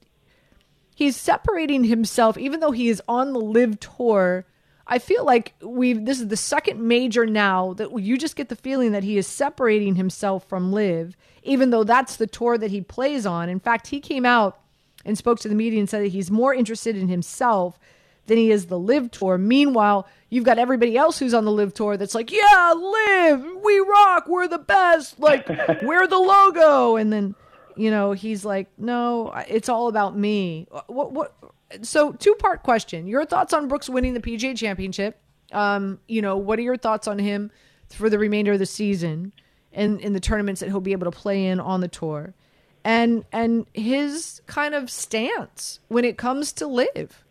he's 0.93 1.15
separating 1.15 1.83
himself, 1.83 2.37
even 2.37 2.59
though 2.59 2.71
he 2.71 2.89
is 2.89 3.01
on 3.07 3.33
the 3.33 3.39
LIV 3.39 3.79
tour 3.79 4.45
I 4.85 4.99
feel 4.99 5.23
like 5.23 5.53
we've 5.61 6.03
this 6.05 6.19
is 6.19 6.27
the 6.27 6.37
second 6.37 6.81
major 6.81 7.25
now 7.25 7.73
that 7.73 7.97
you 7.99 8.17
just 8.17 8.35
get 8.35 8.49
the 8.49 8.55
feeling 8.55 8.91
that 8.91 9.03
he 9.03 9.17
is 9.17 9.27
separating 9.27 9.95
himself 9.95 10.47
from 10.47 10.73
LIV, 10.73 11.15
even 11.43 11.69
though 11.69 11.83
that's 11.83 12.17
the 12.17 12.27
tour 12.27 12.57
that 12.57 12.71
he 12.71 12.81
plays 12.81 13.25
on. 13.25 13.49
In 13.49 13.59
fact, 13.59 13.87
he 13.87 13.99
came 13.99 14.25
out 14.25 14.59
and 15.05 15.17
spoke 15.17 15.39
to 15.39 15.49
the 15.49 15.55
media 15.55 15.79
and 15.79 15.89
said 15.89 16.03
that 16.03 16.11
he's 16.11 16.29
more 16.29 16.53
interested 16.53 16.97
in 16.97 17.07
himself 17.07 17.79
than 18.25 18.37
he 18.37 18.51
is 18.51 18.67
the 18.67 18.79
LIV 18.79 19.11
tour. 19.11 19.37
Meanwhile, 19.37 20.07
you've 20.29 20.45
got 20.45 20.59
everybody 20.59 20.97
else 20.97 21.19
who's 21.19 21.33
on 21.33 21.45
the 21.45 21.51
LIV 21.51 21.73
tour 21.73 21.97
that's 21.97 22.15
like, 22.15 22.31
yeah, 22.31 22.73
LIV, 22.75 23.63
we 23.63 23.79
rock, 23.79 24.27
we're 24.27 24.47
the 24.47 24.59
best, 24.59 25.19
like 25.19 25.47
we're 25.81 26.07
the 26.07 26.17
logo, 26.17 26.97
and 26.97 27.11
then 27.11 27.35
you 27.77 27.91
know 27.91 28.11
he's 28.11 28.45
like, 28.45 28.67
no, 28.77 29.33
it's 29.47 29.69
all 29.69 29.87
about 29.87 30.17
me. 30.17 30.67
What 30.87 31.11
what 31.11 31.35
so 31.81 32.11
two 32.13 32.35
part 32.35 32.63
question. 32.63 33.07
Your 33.07 33.25
thoughts 33.25 33.53
on 33.53 33.67
Brooks 33.67 33.89
winning 33.89 34.13
the 34.13 34.19
PGA 34.19 34.57
Championship? 34.57 35.19
Um, 35.51 35.99
you 36.07 36.21
know, 36.21 36.37
what 36.37 36.59
are 36.59 36.63
your 36.63 36.77
thoughts 36.77 37.07
on 37.07 37.19
him 37.19 37.51
for 37.89 38.09
the 38.09 38.17
remainder 38.17 38.53
of 38.53 38.59
the 38.59 38.65
season 38.65 39.33
and 39.71 39.99
in 40.01 40.13
the 40.13 40.19
tournaments 40.19 40.61
that 40.61 40.69
he'll 40.69 40.81
be 40.81 40.93
able 40.93 41.09
to 41.11 41.17
play 41.17 41.45
in 41.45 41.59
on 41.59 41.81
the 41.81 41.87
tour? 41.87 42.33
And 42.83 43.23
and 43.31 43.65
his 43.73 44.41
kind 44.45 44.75
of 44.75 44.89
stance 44.89 45.79
when 45.87 46.03
it 46.05 46.17
comes 46.17 46.51
to 46.53 46.67
LIV. 46.67 47.23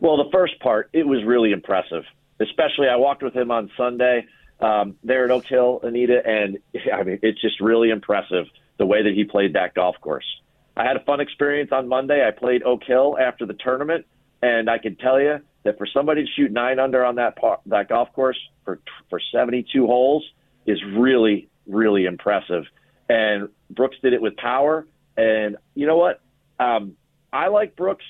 Well, 0.00 0.16
the 0.16 0.30
first 0.30 0.58
part, 0.60 0.90
it 0.92 1.06
was 1.06 1.24
really 1.24 1.52
impressive. 1.52 2.04
Especially, 2.40 2.88
I 2.88 2.96
walked 2.96 3.22
with 3.22 3.34
him 3.34 3.50
on 3.50 3.70
Sunday 3.76 4.26
um, 4.60 4.96
there 5.04 5.24
at 5.24 5.30
Oak 5.30 5.44
Hill, 5.46 5.80
Anita, 5.82 6.20
and 6.24 6.58
I 6.92 7.02
mean, 7.02 7.18
it's 7.22 7.40
just 7.40 7.60
really 7.60 7.90
impressive 7.90 8.46
the 8.78 8.86
way 8.86 9.02
that 9.02 9.12
he 9.14 9.24
played 9.24 9.54
that 9.54 9.74
golf 9.74 9.96
course. 10.00 10.26
I 10.76 10.84
had 10.84 10.96
a 10.96 11.04
fun 11.04 11.20
experience 11.20 11.70
on 11.72 11.88
Monday. 11.88 12.26
I 12.26 12.30
played 12.30 12.62
Oak 12.62 12.82
Hill 12.84 13.16
after 13.20 13.46
the 13.46 13.54
tournament, 13.54 14.06
and 14.42 14.70
I 14.70 14.78
can 14.78 14.96
tell 14.96 15.20
you 15.20 15.40
that 15.64 15.76
for 15.76 15.86
somebody 15.86 16.24
to 16.24 16.32
shoot 16.36 16.52
nine 16.52 16.78
under 16.78 17.04
on 17.04 17.16
that 17.16 17.36
par, 17.36 17.58
that 17.66 17.88
golf 17.88 18.12
course 18.12 18.38
for 18.64 18.80
for 19.10 19.20
72 19.32 19.86
holes 19.86 20.24
is 20.66 20.78
really 20.96 21.48
really 21.66 22.06
impressive. 22.06 22.64
And 23.08 23.48
Brooks 23.70 23.96
did 24.02 24.12
it 24.12 24.22
with 24.22 24.36
power. 24.36 24.86
And 25.16 25.56
you 25.74 25.86
know 25.86 25.96
what? 25.96 26.20
Um, 26.58 26.96
I 27.32 27.48
like 27.48 27.76
Brooks 27.76 28.04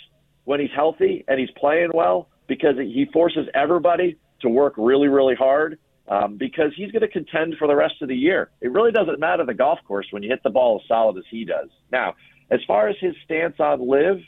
when 0.44 0.61
he's 0.61 0.70
healthy 0.74 1.24
and 1.26 1.40
he's 1.40 1.51
playing 1.57 1.90
well 1.92 2.28
because 2.46 2.76
he 2.76 3.07
forces 3.12 3.49
everybody 3.55 4.18
to 4.40 4.49
work 4.49 4.74
really 4.76 5.09
really 5.09 5.34
hard. 5.34 5.78
Um, 6.11 6.38
because 6.38 6.72
he's 6.74 6.90
going 6.90 7.02
to 7.02 7.09
contend 7.09 7.56
for 7.59 7.68
the 7.68 7.76
rest 7.76 8.00
of 8.00 8.09
the 8.09 8.16
year. 8.16 8.48
It 8.62 8.72
really 8.72 8.92
doesn't 8.92 9.20
matter 9.20 9.44
the 9.44 9.52
golf 9.52 9.78
course 9.86 10.06
when 10.11 10.22
you 10.22 10.30
hit 10.30 10.42
the 10.42 10.48
ball 10.48 10.80
as 10.82 10.88
solid 10.88 11.18
as 11.18 11.24
he 11.30 11.44
does. 11.44 11.68
Now, 11.92 12.14
as 12.50 12.61
far 12.66 12.88
as 12.88 12.96
his 12.98 13.14
stance 13.26 13.61
on 13.61 13.86
LIV, 13.86 14.22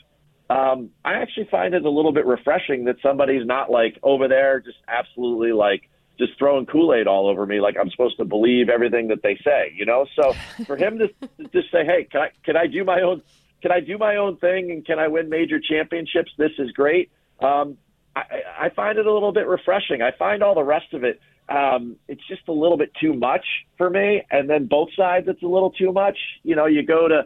um, 0.51 0.89
I 1.05 1.13
actually 1.13 1.47
find 1.49 1.73
it 1.73 1.85
a 1.85 1.89
little 1.89 2.11
bit 2.11 2.25
refreshing 2.25 2.85
that 2.85 2.97
somebody's 3.01 3.47
not 3.47 3.71
like 3.71 3.97
over 4.03 4.27
there 4.27 4.59
just 4.59 4.77
absolutely 4.87 5.53
like 5.53 5.89
just 6.19 6.37
throwing 6.37 6.65
Kool 6.65 6.93
Aid 6.93 7.07
all 7.07 7.27
over 7.27 7.45
me, 7.45 7.61
like 7.61 7.75
I'm 7.79 7.89
supposed 7.89 8.17
to 8.17 8.25
believe 8.25 8.69
everything 8.69 9.07
that 9.07 9.23
they 9.23 9.39
say, 9.43 9.73
you 9.75 9.85
know. 9.85 10.05
So 10.15 10.33
for 10.65 10.75
him 10.75 10.99
to 10.99 11.07
just 11.53 11.71
say, 11.71 11.85
"Hey, 11.85 12.07
can 12.11 12.21
I 12.21 12.29
can 12.43 12.57
I 12.57 12.67
do 12.67 12.83
my 12.83 13.01
own 13.01 13.21
can 13.61 13.71
I 13.71 13.79
do 13.79 13.97
my 13.97 14.17
own 14.17 14.37
thing 14.37 14.71
and 14.71 14.85
can 14.85 14.99
I 14.99 15.07
win 15.07 15.29
major 15.29 15.59
championships? 15.59 16.31
This 16.37 16.51
is 16.59 16.71
great." 16.71 17.11
Um, 17.39 17.77
I, 18.15 18.23
I 18.59 18.69
find 18.69 18.99
it 18.99 19.05
a 19.05 19.13
little 19.13 19.31
bit 19.31 19.47
refreshing. 19.47 20.01
I 20.01 20.11
find 20.11 20.43
all 20.43 20.53
the 20.53 20.63
rest 20.63 20.93
of 20.93 21.03
it 21.03 21.21
um, 21.49 21.97
it's 22.07 22.25
just 22.27 22.47
a 22.47 22.51
little 22.53 22.77
bit 22.77 22.91
too 22.99 23.13
much 23.13 23.45
for 23.77 23.89
me. 23.89 24.23
And 24.31 24.49
then 24.49 24.67
both 24.67 24.89
sides, 24.95 25.27
it's 25.27 25.43
a 25.43 25.47
little 25.47 25.71
too 25.71 25.91
much. 25.91 26.17
You 26.43 26.55
know, 26.55 26.65
you 26.65 26.83
go 26.83 27.07
to, 27.07 27.23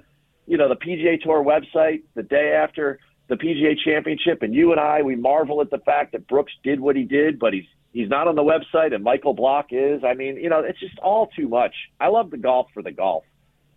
you 0.47 0.57
know, 0.57 0.69
the 0.69 0.75
PGA 0.75 1.21
Tour 1.21 1.43
website 1.43 2.03
the 2.15 2.23
day 2.23 2.53
after 2.53 2.99
the 3.27 3.35
PGA 3.35 3.75
Championship, 3.83 4.43
and 4.43 4.53
you 4.53 4.71
and 4.71 4.79
I, 4.79 5.01
we 5.01 5.15
marvel 5.15 5.61
at 5.61 5.71
the 5.71 5.79
fact 5.79 6.11
that 6.11 6.27
Brooks 6.27 6.53
did 6.63 6.79
what 6.79 6.95
he 6.95 7.03
did, 7.03 7.39
but 7.39 7.53
he's 7.53 7.65
he's 7.91 8.09
not 8.09 8.27
on 8.27 8.35
the 8.35 8.43
website, 8.43 8.93
and 8.93 9.03
Michael 9.03 9.33
Block 9.33 9.67
is. 9.71 10.03
I 10.03 10.13
mean, 10.13 10.37
you 10.37 10.49
know, 10.49 10.59
it's 10.59 10.79
just 10.79 10.99
all 10.99 11.27
too 11.35 11.47
much. 11.47 11.73
I 11.99 12.09
love 12.09 12.29
the 12.29 12.37
golf 12.37 12.67
for 12.73 12.83
the 12.83 12.91
golf, 12.91 13.23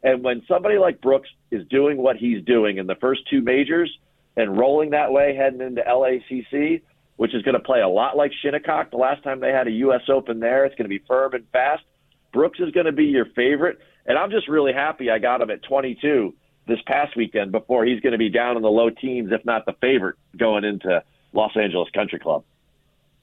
and 0.02 0.22
when 0.22 0.42
somebody 0.46 0.76
like 0.76 1.00
Brooks 1.00 1.30
is 1.50 1.66
doing 1.68 1.96
what 1.96 2.16
he's 2.16 2.44
doing 2.44 2.76
in 2.76 2.86
the 2.86 2.96
first 2.96 3.22
two 3.30 3.40
majors 3.40 3.90
and 4.36 4.56
rolling 4.56 4.90
that 4.90 5.12
way 5.12 5.34
heading 5.34 5.62
into 5.62 5.82
LACC, 5.82 6.82
which 7.18 7.34
is 7.34 7.42
going 7.42 7.54
to 7.54 7.60
play 7.60 7.80
a 7.80 7.88
lot 7.88 8.16
like 8.16 8.32
Shinnecock. 8.42 8.90
The 8.90 8.96
last 8.96 9.22
time 9.24 9.40
they 9.40 9.50
had 9.50 9.66
a 9.66 9.72
U.S. 9.72 10.02
Open 10.08 10.38
there, 10.40 10.64
it's 10.64 10.74
going 10.76 10.88
to 10.88 10.88
be 10.88 11.04
firm 11.06 11.34
and 11.34 11.44
fast. 11.52 11.82
Brooks 12.32 12.60
is 12.60 12.70
going 12.70 12.86
to 12.86 12.92
be 12.92 13.06
your 13.06 13.26
favorite, 13.26 13.78
and 14.06 14.16
I'm 14.16 14.30
just 14.30 14.48
really 14.48 14.72
happy 14.72 15.10
I 15.10 15.18
got 15.18 15.40
him 15.40 15.50
at 15.50 15.62
22 15.64 16.32
this 16.68 16.78
past 16.86 17.16
weekend 17.16 17.50
before 17.50 17.84
he's 17.84 18.00
going 18.00 18.12
to 18.12 18.18
be 18.18 18.28
down 18.28 18.56
in 18.56 18.62
the 18.62 18.70
low 18.70 18.88
teens, 18.90 19.30
if 19.32 19.44
not 19.44 19.66
the 19.66 19.72
favorite, 19.80 20.14
going 20.36 20.64
into 20.64 21.02
Los 21.32 21.56
Angeles 21.56 21.88
Country 21.90 22.20
Club. 22.20 22.44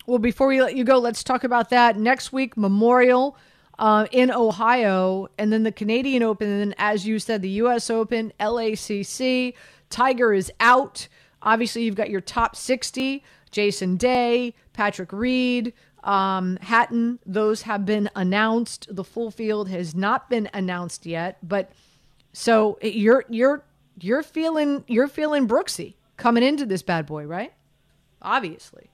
Well, 0.07 0.19
before 0.19 0.47
we 0.47 0.61
let 0.61 0.75
you 0.75 0.83
go, 0.83 0.99
let's 0.99 1.23
talk 1.23 1.45
about 1.45 1.69
that 1.69 1.97
next 1.97 2.33
week. 2.33 2.57
Memorial 2.57 3.37
uh, 3.79 4.07
in 4.11 4.29
Ohio, 4.29 5.29
and 5.37 5.53
then 5.53 5.63
the 5.63 5.71
Canadian 5.71 6.21
Open, 6.21 6.49
and 6.49 6.59
then 6.59 6.75
as 6.77 7.07
you 7.07 7.17
said, 7.17 7.41
the 7.41 7.49
U.S. 7.49 7.89
Open, 7.89 8.33
LACC. 8.41 9.53
Tiger 9.89 10.33
is 10.33 10.51
out. 10.59 11.07
Obviously, 11.41 11.83
you've 11.83 11.95
got 11.95 12.09
your 12.09 12.21
top 12.21 12.57
60. 12.57 13.23
Jason 13.55 13.95
Day, 13.95 14.53
Patrick 14.73 15.13
Reed, 15.13 15.71
um, 16.03 16.57
Hatton, 16.57 17.19
those 17.25 17.61
have 17.61 17.85
been 17.85 18.09
announced. 18.13 18.93
The 18.93 19.05
full 19.05 19.31
field 19.31 19.69
has 19.69 19.95
not 19.95 20.29
been 20.29 20.49
announced 20.53 21.05
yet, 21.05 21.37
but 21.41 21.71
so 22.33 22.77
you're 22.81 23.23
you're 23.29 23.63
you're 24.01 24.23
feeling 24.23 24.83
you're 24.87 25.07
feeling 25.07 25.47
Brooksy 25.47 25.93
coming 26.17 26.43
into 26.43 26.65
this 26.65 26.83
bad 26.83 27.05
boy, 27.05 27.27
right? 27.27 27.53
Obviously. 28.21 28.91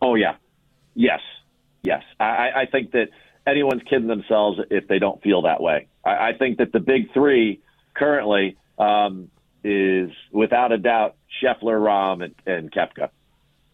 Oh 0.00 0.14
yeah, 0.14 0.36
yes, 0.94 1.20
yes. 1.82 2.04
I, 2.20 2.50
I 2.54 2.66
think 2.70 2.92
that 2.92 3.08
anyone's 3.48 3.82
kidding 3.90 4.06
themselves 4.06 4.60
if 4.70 4.86
they 4.86 5.00
don't 5.00 5.20
feel 5.22 5.42
that 5.42 5.60
way. 5.60 5.88
I, 6.04 6.10
I 6.10 6.32
think 6.38 6.58
that 6.58 6.70
the 6.72 6.78
big 6.78 7.12
three 7.12 7.60
currently 7.94 8.56
um, 8.78 9.28
is 9.64 10.10
without 10.30 10.70
a 10.70 10.78
doubt 10.78 11.16
Scheffler, 11.42 11.80
Rahm, 11.80 12.22
and, 12.22 12.34
and 12.46 12.70
Koepka. 12.70 13.10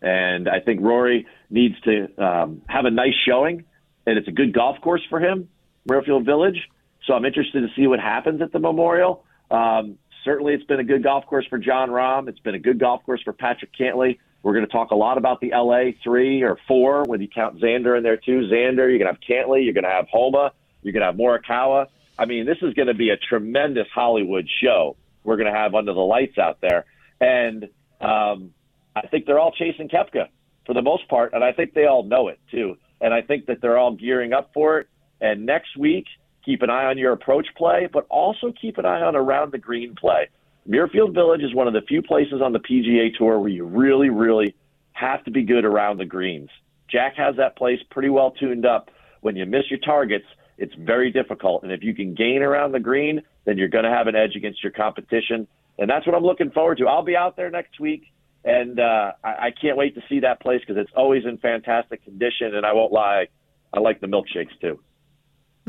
And 0.00 0.48
I 0.48 0.60
think 0.60 0.80
Rory 0.80 1.26
needs 1.50 1.74
to 1.82 2.22
um, 2.22 2.62
have 2.68 2.84
a 2.84 2.90
nice 2.90 3.14
showing, 3.26 3.64
and 4.06 4.18
it's 4.18 4.28
a 4.28 4.32
good 4.32 4.52
golf 4.52 4.80
course 4.80 5.02
for 5.10 5.20
him, 5.20 5.48
Muirfield 5.88 6.24
Village. 6.24 6.68
So 7.06 7.14
I'm 7.14 7.24
interested 7.24 7.60
to 7.60 7.68
see 7.74 7.86
what 7.86 8.00
happens 8.00 8.40
at 8.42 8.52
the 8.52 8.58
Memorial. 8.58 9.24
Um, 9.50 9.98
certainly, 10.24 10.54
it's 10.54 10.64
been 10.64 10.80
a 10.80 10.84
good 10.84 11.02
golf 11.02 11.26
course 11.26 11.46
for 11.48 11.58
Jon 11.58 11.90
Rahm. 11.90 12.28
It's 12.28 12.38
been 12.40 12.54
a 12.54 12.60
good 12.60 12.78
golf 12.78 13.02
course 13.04 13.22
for 13.22 13.32
Patrick 13.32 13.72
Cantlay. 13.78 14.18
We're 14.42 14.52
going 14.52 14.66
to 14.66 14.72
talk 14.72 14.92
a 14.92 14.96
lot 14.96 15.18
about 15.18 15.40
the 15.40 15.50
LA 15.50 15.92
three 16.04 16.42
or 16.42 16.58
four 16.68 17.04
when 17.04 17.20
you 17.20 17.28
count 17.28 17.60
Xander 17.60 17.96
in 17.96 18.04
there 18.04 18.16
too. 18.16 18.48
Xander, 18.52 18.88
you're 18.88 18.98
going 18.98 19.12
to 19.12 19.18
have 19.18 19.20
Cantlay, 19.20 19.64
you're 19.64 19.74
going 19.74 19.84
to 19.84 19.90
have 19.90 20.06
Homa, 20.08 20.52
you're 20.82 20.92
going 20.92 21.00
to 21.00 21.06
have 21.06 21.16
Morikawa. 21.16 21.86
I 22.18 22.26
mean, 22.26 22.46
this 22.46 22.58
is 22.62 22.74
going 22.74 22.88
to 22.88 22.94
be 22.94 23.10
a 23.10 23.16
tremendous 23.16 23.88
Hollywood 23.92 24.48
show 24.62 24.96
we're 25.24 25.36
going 25.36 25.52
to 25.52 25.58
have 25.58 25.74
under 25.74 25.92
the 25.92 26.00
lights 26.00 26.38
out 26.38 26.60
there. 26.60 26.84
And 27.20 27.68
um, 28.00 28.54
I 28.96 29.06
think 29.06 29.26
they're 29.26 29.38
all 29.38 29.52
chasing 29.52 29.88
Koepka 29.88 30.28
for 30.66 30.74
the 30.74 30.82
most 30.82 31.08
part, 31.08 31.32
and 31.32 31.42
I 31.42 31.52
think 31.52 31.74
they 31.74 31.86
all 31.86 32.02
know 32.02 32.28
it 32.28 32.38
too. 32.50 32.76
And 33.00 33.14
I 33.14 33.22
think 33.22 33.46
that 33.46 33.60
they're 33.60 33.78
all 33.78 33.94
gearing 33.94 34.32
up 34.32 34.50
for 34.52 34.80
it. 34.80 34.88
And 35.20 35.46
next 35.46 35.76
week, 35.76 36.06
keep 36.44 36.62
an 36.62 36.70
eye 36.70 36.86
on 36.86 36.98
your 36.98 37.12
approach 37.12 37.46
play, 37.56 37.88
but 37.92 38.06
also 38.08 38.52
keep 38.60 38.78
an 38.78 38.84
eye 38.84 39.00
on 39.00 39.16
around 39.16 39.52
the 39.52 39.58
green 39.58 39.94
play. 39.94 40.28
Muirfield 40.68 41.14
Village 41.14 41.42
is 41.42 41.54
one 41.54 41.66
of 41.66 41.72
the 41.72 41.80
few 41.82 42.02
places 42.02 42.42
on 42.42 42.52
the 42.52 42.58
PGA 42.58 43.16
Tour 43.16 43.38
where 43.38 43.48
you 43.48 43.64
really, 43.64 44.10
really 44.10 44.54
have 44.92 45.24
to 45.24 45.30
be 45.30 45.42
good 45.42 45.64
around 45.64 45.98
the 45.98 46.04
greens. 46.04 46.50
Jack 46.90 47.14
has 47.16 47.36
that 47.36 47.56
place 47.56 47.78
pretty 47.90 48.08
well 48.08 48.32
tuned 48.32 48.66
up. 48.66 48.90
When 49.20 49.36
you 49.36 49.46
miss 49.46 49.70
your 49.70 49.80
targets, 49.80 50.26
it's 50.58 50.74
very 50.74 51.10
difficult. 51.10 51.62
And 51.62 51.72
if 51.72 51.82
you 51.82 51.94
can 51.94 52.14
gain 52.14 52.42
around 52.42 52.72
the 52.72 52.80
green, 52.80 53.22
then 53.44 53.56
you're 53.56 53.68
going 53.68 53.84
to 53.84 53.90
have 53.90 54.06
an 54.06 54.16
edge 54.16 54.36
against 54.36 54.62
your 54.62 54.72
competition. 54.72 55.46
And 55.78 55.88
that's 55.88 56.06
what 56.06 56.14
I'm 56.14 56.24
looking 56.24 56.50
forward 56.50 56.78
to. 56.78 56.86
I'll 56.86 57.02
be 57.02 57.16
out 57.16 57.36
there 57.36 57.50
next 57.50 57.78
week 57.80 58.12
and 58.44 58.78
uh, 58.78 59.12
I, 59.22 59.28
I 59.28 59.50
can't 59.50 59.76
wait 59.76 59.94
to 59.94 60.02
see 60.08 60.20
that 60.20 60.40
place 60.40 60.60
because 60.60 60.80
it's 60.80 60.92
always 60.96 61.24
in 61.24 61.38
fantastic 61.38 62.04
condition. 62.04 62.54
And 62.54 62.64
I 62.64 62.72
won't 62.72 62.92
lie, 62.92 63.28
I 63.72 63.80
like 63.80 64.00
the 64.00 64.06
milkshakes 64.06 64.58
too. 64.60 64.80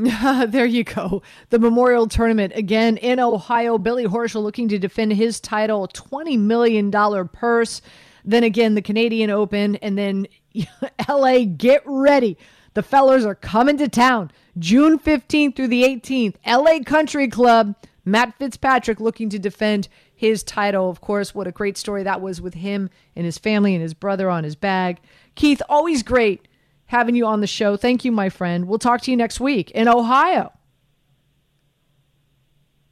there 0.50 0.64
you 0.64 0.84
go. 0.84 1.22
The 1.50 1.58
Memorial 1.58 2.06
Tournament 2.06 2.52
again 2.56 2.96
in 2.96 3.20
Ohio. 3.20 3.76
Billy 3.76 4.06
Horschel 4.06 4.42
looking 4.42 4.68
to 4.68 4.78
defend 4.78 5.12
his 5.12 5.40
title, 5.40 5.88
$20 5.88 6.38
million 6.38 6.90
purse. 7.28 7.82
Then 8.24 8.44
again, 8.44 8.74
the 8.74 8.82
Canadian 8.82 9.30
Open. 9.30 9.76
And 9.76 9.98
then 9.98 10.26
LA, 11.08 11.44
get 11.44 11.82
ready. 11.84 12.38
The 12.74 12.82
fellers 12.82 13.26
are 13.26 13.34
coming 13.34 13.76
to 13.78 13.88
town 13.88 14.30
June 14.58 14.98
15th 14.98 15.56
through 15.56 15.68
the 15.68 15.82
18th. 15.82 16.36
LA 16.46 16.82
Country 16.84 17.28
Club. 17.28 17.74
Matt 18.04 18.34
Fitzpatrick 18.38 18.98
looking 18.98 19.28
to 19.28 19.38
defend 19.38 19.88
his 20.20 20.42
title. 20.42 20.90
Of 20.90 21.00
course, 21.00 21.34
what 21.34 21.46
a 21.46 21.50
great 21.50 21.78
story 21.78 22.02
that 22.02 22.20
was 22.20 22.42
with 22.42 22.52
him 22.52 22.90
and 23.16 23.24
his 23.24 23.38
family 23.38 23.74
and 23.74 23.80
his 23.80 23.94
brother 23.94 24.28
on 24.28 24.44
his 24.44 24.54
bag. 24.54 25.00
Keith, 25.34 25.62
always 25.66 26.02
great 26.02 26.46
having 26.84 27.14
you 27.14 27.24
on 27.24 27.40
the 27.40 27.46
show. 27.46 27.74
Thank 27.74 28.04
you, 28.04 28.12
my 28.12 28.28
friend. 28.28 28.68
We'll 28.68 28.78
talk 28.78 29.00
to 29.02 29.10
you 29.10 29.16
next 29.16 29.40
week 29.40 29.70
in 29.70 29.88
Ohio. 29.88 30.52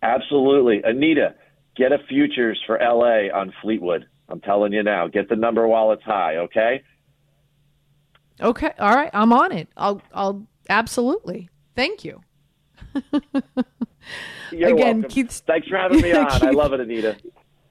Absolutely. 0.00 0.80
Anita, 0.82 1.34
get 1.76 1.92
a 1.92 1.98
futures 2.08 2.58
for 2.66 2.78
LA 2.80 3.28
on 3.38 3.52
Fleetwood. 3.60 4.06
I'm 4.30 4.40
telling 4.40 4.72
you 4.72 4.82
now, 4.82 5.06
get 5.06 5.28
the 5.28 5.36
number 5.36 5.68
while 5.68 5.92
it's 5.92 6.04
high, 6.04 6.36
okay? 6.36 6.82
Okay. 8.40 8.72
All 8.78 8.94
right. 8.94 9.10
I'm 9.12 9.34
on 9.34 9.52
it. 9.52 9.68
I'll 9.76 10.00
I'll 10.14 10.46
absolutely. 10.70 11.50
Thank 11.76 12.06
you. 12.06 12.22
You're 14.52 14.70
Again, 14.70 15.00
welcome. 15.00 15.10
Keith, 15.10 15.42
Thanks 15.46 15.68
for 15.68 15.76
having 15.76 16.00
me 16.00 16.12
on. 16.14 16.30
Keith, 16.30 16.42
I 16.42 16.50
love 16.50 16.72
it, 16.72 16.80
Anita. 16.80 17.16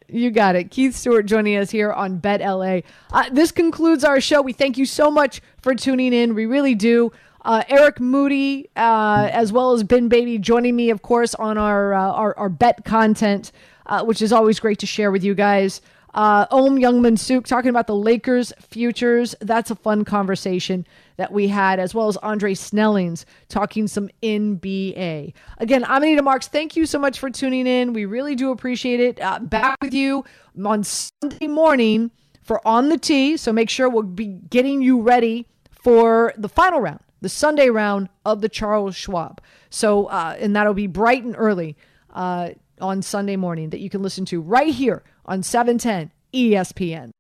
You 0.10 0.32
got 0.32 0.56
it. 0.56 0.72
Keith 0.72 0.96
Stewart 0.96 1.26
joining 1.26 1.58
us 1.58 1.70
here 1.70 1.92
on 1.92 2.18
Bet 2.18 2.40
LA. 2.40 2.80
Uh, 3.12 3.30
this 3.32 3.52
concludes 3.52 4.04
our 4.06 4.22
show. 4.22 4.42
We 4.42 4.54
thank 4.54 4.78
you 4.78 4.86
so 4.86 5.12
much 5.12 5.42
for 5.62 5.76
tuning 5.76 6.14
in. 6.14 6.34
We 6.34 6.46
really 6.46 6.76
do. 6.76 7.12
Uh, 7.44 7.64
Eric 7.70 8.00
Moody, 8.00 8.70
uh, 8.76 9.30
as 9.32 9.52
well 9.52 9.74
as 9.74 9.84
Ben 9.84 10.08
Baby, 10.08 10.38
joining 10.38 10.76
me, 10.76 10.90
of 10.90 11.02
course, 11.02 11.36
on 11.36 11.58
our 11.58 11.94
uh, 11.94 12.12
our, 12.12 12.38
our, 12.38 12.50
bet 12.50 12.84
content, 12.84 13.52
uh, 13.86 14.04
which 14.04 14.22
is 14.22 14.34
always 14.34 14.60
great 14.60 14.80
to 14.80 14.86
share 14.86 15.12
with 15.12 15.24
you 15.24 15.34
guys. 15.34 15.82
Uh, 16.14 16.46
Ohm 16.52 16.78
Youngmisuk 16.78 17.46
talking 17.46 17.70
about 17.70 17.88
the 17.88 17.96
Lakers 17.96 18.52
futures. 18.60 19.36
That's 19.40 19.72
a 19.72 19.76
fun 19.76 20.04
conversation 20.04 20.86
that 21.18 21.32
we 21.32 21.48
had, 21.48 21.80
as 21.80 21.94
well 21.94 22.08
as 22.08 22.18
Andre 22.18 22.54
Snellings 22.54 23.26
talking 23.50 23.88
some 23.88 24.10
NBA. 24.24 25.34
Again, 25.58 25.84
I'm 25.84 26.04
Anita 26.04 26.22
Marks. 26.22 26.48
Thank 26.48 26.76
you 26.76 26.86
so 26.86 26.98
much 26.98 27.20
for 27.20 27.30
tuning 27.30 27.68
in. 27.68 27.94
We 27.94 28.06
really 28.06 28.36
do 28.36 28.52
appreciate 28.52 29.00
it. 29.00 29.22
Uh, 29.22 29.40
back 29.40 29.78
with 29.82 29.94
you 29.94 30.24
on 30.64 30.84
Sunday 30.84 31.48
morning 31.48 32.12
for 32.42 32.66
On 32.68 32.90
the 32.90 32.98
Tee. 32.98 33.38
So 33.38 33.52
make 33.52 33.70
sure 33.70 33.90
we'll 33.90 34.04
be 34.04 34.28
getting 34.28 34.82
you 34.82 35.02
ready 35.02 35.48
for 35.72 36.34
the 36.38 36.50
final 36.50 36.80
round 36.80 37.00
the 37.22 37.30
Sunday 37.30 37.70
round 37.70 38.10
of 38.26 38.42
the 38.42 38.50
Charles 38.50 38.96
Schwab. 38.96 39.42
So, 39.70 40.06
uh, 40.06 40.36
and 40.40 40.56
that'll 40.56 40.74
be 40.74 40.88
bright 40.88 41.24
and 41.24 41.36
early 41.38 41.76
uh, 42.14 42.50
on 42.80 43.02
Sunday 43.02 43.36
morning 43.36 43.72
that 43.72 43.80
you 43.80 43.90
can 43.90 44.04
listen 44.04 44.26
to 44.26 44.42
right 44.42 44.74
here 44.74 45.04
on 45.26 45.44
710 45.44 46.12
ESPN. 46.34 47.12